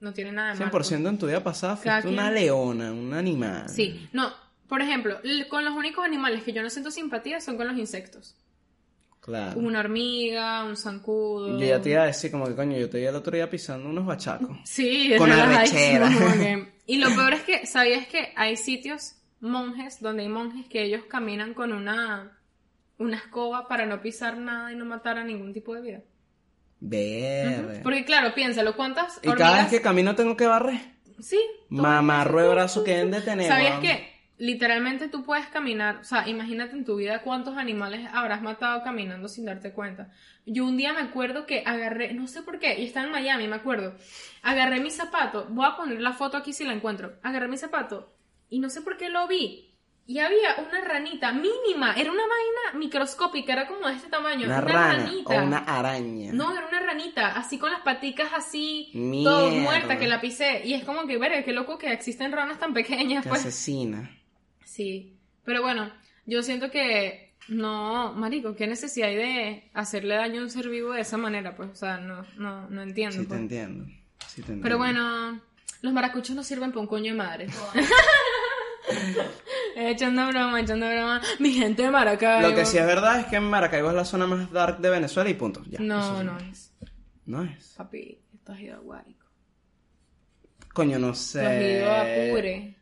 No 0.00 0.12
tiene 0.12 0.32
nada 0.32 0.52
de 0.52 0.60
malo. 0.60 0.70
100% 0.70 1.08
en 1.08 1.18
tu 1.18 1.26
vida 1.26 1.42
pasada 1.42 1.76
fuiste 1.76 2.08
una 2.08 2.30
leona, 2.30 2.92
un 2.92 3.14
animal. 3.14 3.68
Sí, 3.70 4.08
no. 4.12 4.30
Por 4.68 4.82
ejemplo, 4.82 5.18
con 5.48 5.64
los 5.64 5.74
únicos 5.74 6.04
animales 6.04 6.42
que 6.42 6.52
yo 6.52 6.62
no 6.62 6.68
siento 6.68 6.90
simpatía 6.90 7.40
son 7.40 7.56
con 7.56 7.68
los 7.68 7.78
insectos. 7.78 8.36
Claro. 9.24 9.58
Una 9.58 9.80
hormiga, 9.80 10.64
un 10.64 10.76
zancudo. 10.76 11.58
Yo 11.58 11.66
ya 11.66 11.80
te 11.80 11.90
iba 11.90 12.02
a 12.02 12.06
decir 12.06 12.30
como 12.30 12.46
que 12.46 12.54
coño, 12.54 12.76
yo 12.76 12.90
te 12.90 12.98
vi 12.98 13.06
el 13.06 13.14
otro 13.14 13.34
día 13.34 13.48
pisando 13.48 13.88
unos 13.88 14.04
bachacos. 14.04 14.54
Sí, 14.64 15.14
Con 15.16 15.32
arrechera. 15.32 16.10
Y 16.86 16.98
lo 16.98 17.08
peor 17.14 17.32
es 17.32 17.40
que, 17.40 17.64
¿sabías 17.66 18.06
que 18.06 18.34
hay 18.36 18.58
sitios, 18.58 19.14
monjes, 19.40 20.02
donde 20.02 20.24
hay 20.24 20.28
monjes 20.28 20.66
que 20.68 20.82
ellos 20.82 21.04
caminan 21.08 21.54
con 21.54 21.72
una, 21.72 22.38
una 22.98 23.16
escoba 23.16 23.66
para 23.66 23.86
no 23.86 24.02
pisar 24.02 24.36
nada 24.36 24.70
y 24.70 24.76
no 24.76 24.84
matar 24.84 25.16
a 25.16 25.24
ningún 25.24 25.54
tipo 25.54 25.74
de 25.74 25.80
vida? 25.80 26.00
Verde. 26.80 27.80
Porque 27.82 28.04
claro, 28.04 28.34
piénsalo, 28.34 28.76
¿cuántas 28.76 29.18
Y 29.22 29.28
cada 29.28 29.36
vez 29.36 29.40
hormigas- 29.64 29.70
que 29.70 29.80
camino 29.80 30.14
tengo 30.14 30.36
que 30.36 30.46
barrer. 30.46 30.80
Sí. 31.20 31.40
Mamarro 31.70 32.42
de 32.42 32.48
brazo 32.48 32.84
que 32.84 32.90
deben 32.96 33.12
de 33.12 33.22
tener. 33.22 33.48
¿Sabías 33.48 33.80
que 33.80 34.13
literalmente 34.38 35.08
tú 35.08 35.24
puedes 35.24 35.46
caminar? 35.46 35.96
O 35.96 36.04
sea, 36.04 36.28
imagínate 36.28 36.76
en 36.76 36.84
tu 36.84 36.96
vida 36.96 37.22
cuántos 37.22 37.56
animales 37.56 38.08
habrás 38.12 38.42
matado 38.42 38.82
caminando 38.82 39.28
sin 39.28 39.44
darte 39.44 39.72
cuenta. 39.72 40.10
Yo 40.46 40.64
un 40.64 40.76
día 40.76 40.92
me 40.92 41.00
acuerdo 41.00 41.46
que 41.46 41.62
agarré, 41.64 42.12
no 42.14 42.26
sé 42.26 42.42
por 42.42 42.58
qué, 42.58 42.78
y 42.80 42.84
está 42.86 43.02
en 43.02 43.10
Miami, 43.10 43.48
me 43.48 43.56
acuerdo. 43.56 43.94
Agarré 44.42 44.80
mi 44.80 44.90
zapato, 44.90 45.46
voy 45.50 45.66
a 45.66 45.76
poner 45.76 46.00
la 46.00 46.12
foto 46.12 46.36
aquí 46.36 46.52
si 46.52 46.64
la 46.64 46.72
encuentro. 46.72 47.14
Agarré 47.22 47.48
mi 47.48 47.56
zapato 47.56 48.12
y 48.50 48.58
no 48.58 48.68
sé 48.70 48.82
por 48.82 48.96
qué 48.96 49.08
lo 49.08 49.26
vi. 49.26 49.70
Y 50.06 50.18
había 50.18 50.56
una 50.58 50.82
ranita 50.86 51.32
mínima, 51.32 51.94
era 51.96 52.12
una 52.12 52.24
vaina 52.24 52.78
microscópica, 52.78 53.54
era 53.54 53.66
como 53.66 53.88
de 53.88 53.94
este 53.94 54.10
tamaño. 54.10 54.44
Una 54.44 54.58
una 54.58 54.60
rana 54.60 55.04
ranita. 55.04 55.30
o 55.34 55.44
una 55.46 55.58
araña. 55.60 56.30
No, 56.34 56.52
era 56.52 56.66
una 56.66 56.80
ranita, 56.80 57.28
así 57.28 57.56
con 57.58 57.72
las 57.72 57.80
paticas 57.80 58.28
así, 58.34 58.90
Mierda. 58.92 59.48
muerta 59.48 59.98
que 59.98 60.06
la 60.06 60.20
pisé. 60.20 60.60
Y 60.66 60.74
es 60.74 60.84
como 60.84 61.06
que, 61.06 61.16
verga, 61.16 61.42
qué 61.42 61.52
loco 61.52 61.78
que 61.78 61.90
existen 61.90 62.32
ranas 62.32 62.58
tan 62.58 62.74
pequeñas, 62.74 63.22
Que 63.22 63.30
pues. 63.30 63.40
asesina. 63.40 64.10
Sí, 64.64 65.16
pero 65.44 65.62
bueno, 65.62 65.90
yo 66.26 66.42
siento 66.42 66.70
que 66.70 67.34
no, 67.48 68.12
marico, 68.14 68.56
qué 68.56 68.66
necesidad 68.66 69.08
hay 69.08 69.16
de 69.16 69.70
hacerle 69.74 70.14
daño 70.14 70.40
a 70.40 70.44
un 70.44 70.50
ser 70.50 70.68
vivo 70.68 70.92
de 70.92 71.02
esa 71.02 71.16
manera, 71.16 71.54
pues, 71.54 71.70
o 71.70 71.74
sea, 71.74 71.98
no, 71.98 72.24
no, 72.38 72.68
no 72.70 72.82
entiendo. 72.82 73.16
Sí 73.16 73.22
te 73.22 73.28
pues. 73.28 73.40
entiendo. 73.40 73.84
Sí 73.84 74.36
te 74.36 74.40
entiendo. 74.40 74.62
Pero 74.62 74.78
bueno, 74.78 75.40
los 75.82 75.92
maracuchos 75.92 76.34
no 76.34 76.42
sirven 76.42 76.70
para 76.70 76.80
un 76.80 76.86
coño 76.86 77.12
de 77.12 77.18
madre. 77.18 77.46
echando 79.76 80.26
broma, 80.28 80.60
echando 80.60 80.88
broma. 80.88 81.20
Mi 81.38 81.52
gente 81.52 81.82
de 81.82 81.90
Maracaibo. 81.90 82.48
Lo 82.48 82.54
que 82.54 82.64
sí 82.64 82.78
es 82.78 82.86
verdad 82.86 83.20
es 83.20 83.26
que 83.26 83.40
Maracaibo 83.40 83.90
es 83.90 83.94
la 83.94 84.04
zona 84.04 84.26
más 84.26 84.50
dark 84.50 84.78
de 84.78 84.90
Venezuela 84.90 85.28
y 85.28 85.34
punto. 85.34 85.62
Ya, 85.68 85.80
No, 85.80 86.22
no 86.22 86.38
es. 86.38 86.72
No 87.26 87.42
es. 87.42 87.74
Papi, 87.76 88.18
tú 88.44 88.52
has 88.52 88.60
ido 88.60 88.76
a 88.76 88.78
Guárico. 88.78 89.26
Coño, 90.72 90.98
no 90.98 91.14
sé. 91.14 91.46
has 91.46 91.62
ido 91.62 91.92
a 91.92 92.34
Pure. 92.34 92.76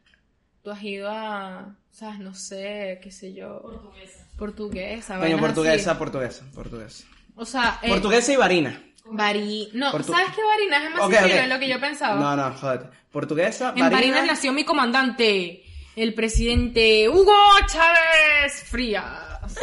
Tú 0.62 0.70
has 0.70 0.82
ido 0.82 1.08
a, 1.10 1.74
sabes, 1.90 2.20
no 2.20 2.34
sé, 2.34 3.00
qué 3.02 3.10
sé 3.10 3.32
yo. 3.34 3.60
Portuguesa. 3.62 4.26
Portuguesa. 4.38 5.14
Coño, 5.14 5.20
vainas 5.22 5.40
portuguesa, 5.40 5.90
así. 5.90 5.98
portuguesa, 5.98 6.44
portuguesa. 6.54 7.04
O 7.34 7.44
sea, 7.44 7.78
eh, 7.82 7.88
Portuguesa 7.88 8.32
y 8.32 8.36
varina. 8.36 8.80
Vari... 9.04 9.70
No, 9.74 9.90
Portu- 9.90 10.12
¿sabes 10.12 10.28
qué 10.34 10.42
Barinas 10.44 10.84
es 10.84 10.90
más 10.92 11.00
Ok, 11.02 11.10
sencillo 11.14 11.34
ok. 11.34 11.40
de 11.42 11.48
lo 11.48 11.58
que 11.58 11.68
yo 11.68 11.80
pensaba? 11.80 12.20
No, 12.20 12.36
no, 12.36 12.54
joder. 12.56 12.90
Portuguesa, 13.10 13.70
en 13.74 13.80
Barinas 13.90 14.18
varina. 14.20 14.24
nació 14.26 14.52
mi 14.52 14.64
comandante, 14.64 15.64
el 15.96 16.14
presidente 16.14 17.08
Hugo 17.08 17.34
Chávez 17.66 18.62
Frías. 18.64 19.58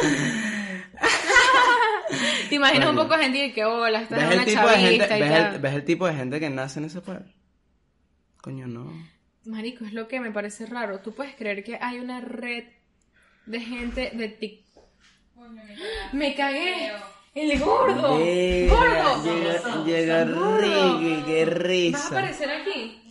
¿Te 2.48 2.54
imaginas 2.56 2.90
un 2.90 2.96
poco 2.96 3.16
de 3.16 3.22
gente 3.24 3.52
que, 3.54 3.64
hola, 3.64 4.02
esta 4.02 4.16
¿Ves 4.16 4.24
es 4.24 4.30
el, 4.30 4.36
una 4.36 4.44
tipo 4.44 4.60
de 4.68 4.76
gente, 4.76 4.98
chavista 4.98 5.16
y 5.16 5.20
ves, 5.22 5.30
tal? 5.30 5.54
el, 5.54 5.60
ves 5.60 5.74
el 5.74 5.84
tipo 5.84 6.06
de 6.06 6.14
gente 6.14 6.40
que 6.40 6.50
nace 6.50 6.78
en 6.80 6.84
ese 6.86 7.00
pueblo? 7.00 7.24
Coño, 8.42 8.66
no. 8.66 8.92
Marico, 9.50 9.84
es 9.84 9.92
lo 9.92 10.06
que 10.08 10.20
me 10.20 10.30
parece 10.30 10.66
raro. 10.66 11.00
¿Tú 11.00 11.12
puedes 11.12 11.34
creer 11.34 11.64
que 11.64 11.76
hay 11.80 11.98
una 11.98 12.20
red 12.20 12.64
de 13.46 13.60
gente 13.60 14.10
de 14.14 14.28
TikTok? 14.28 14.84
Me 15.36 15.62
cagaste. 15.66 16.16
¡Me 16.16 16.34
cagué! 16.34 16.92
¡El 17.34 17.58
gordo! 17.60 18.18
Llega, 18.18 18.74
¡Gordo! 18.74 19.24
llega, 19.84 19.84
llega 19.84 21.24
qué 21.24 21.44
¿Vas 21.44 21.54
a 21.54 21.58
risa. 21.58 22.06
aparecer 22.08 22.50
aquí? 22.50 23.02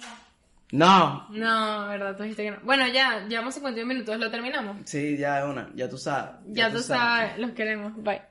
No. 0.72 1.28
No, 1.30 1.88
verdad, 1.88 2.16
tú 2.16 2.24
dijiste 2.24 2.44
que 2.44 2.52
no. 2.52 2.58
Bueno, 2.64 2.88
ya, 2.88 3.26
llevamos 3.28 3.56
51 3.56 3.88
minutos, 3.88 4.18
¿lo 4.20 4.30
terminamos? 4.30 4.78
Sí, 4.86 5.18
ya 5.18 5.40
es 5.40 5.46
una, 5.46 5.70
ya 5.74 5.90
tú 5.90 5.98
sabes. 5.98 6.36
Ya, 6.48 6.72
tú 6.72 6.80
sabes, 6.80 7.38
los 7.40 7.52
queremos. 7.52 7.96
Bye. 8.04 8.22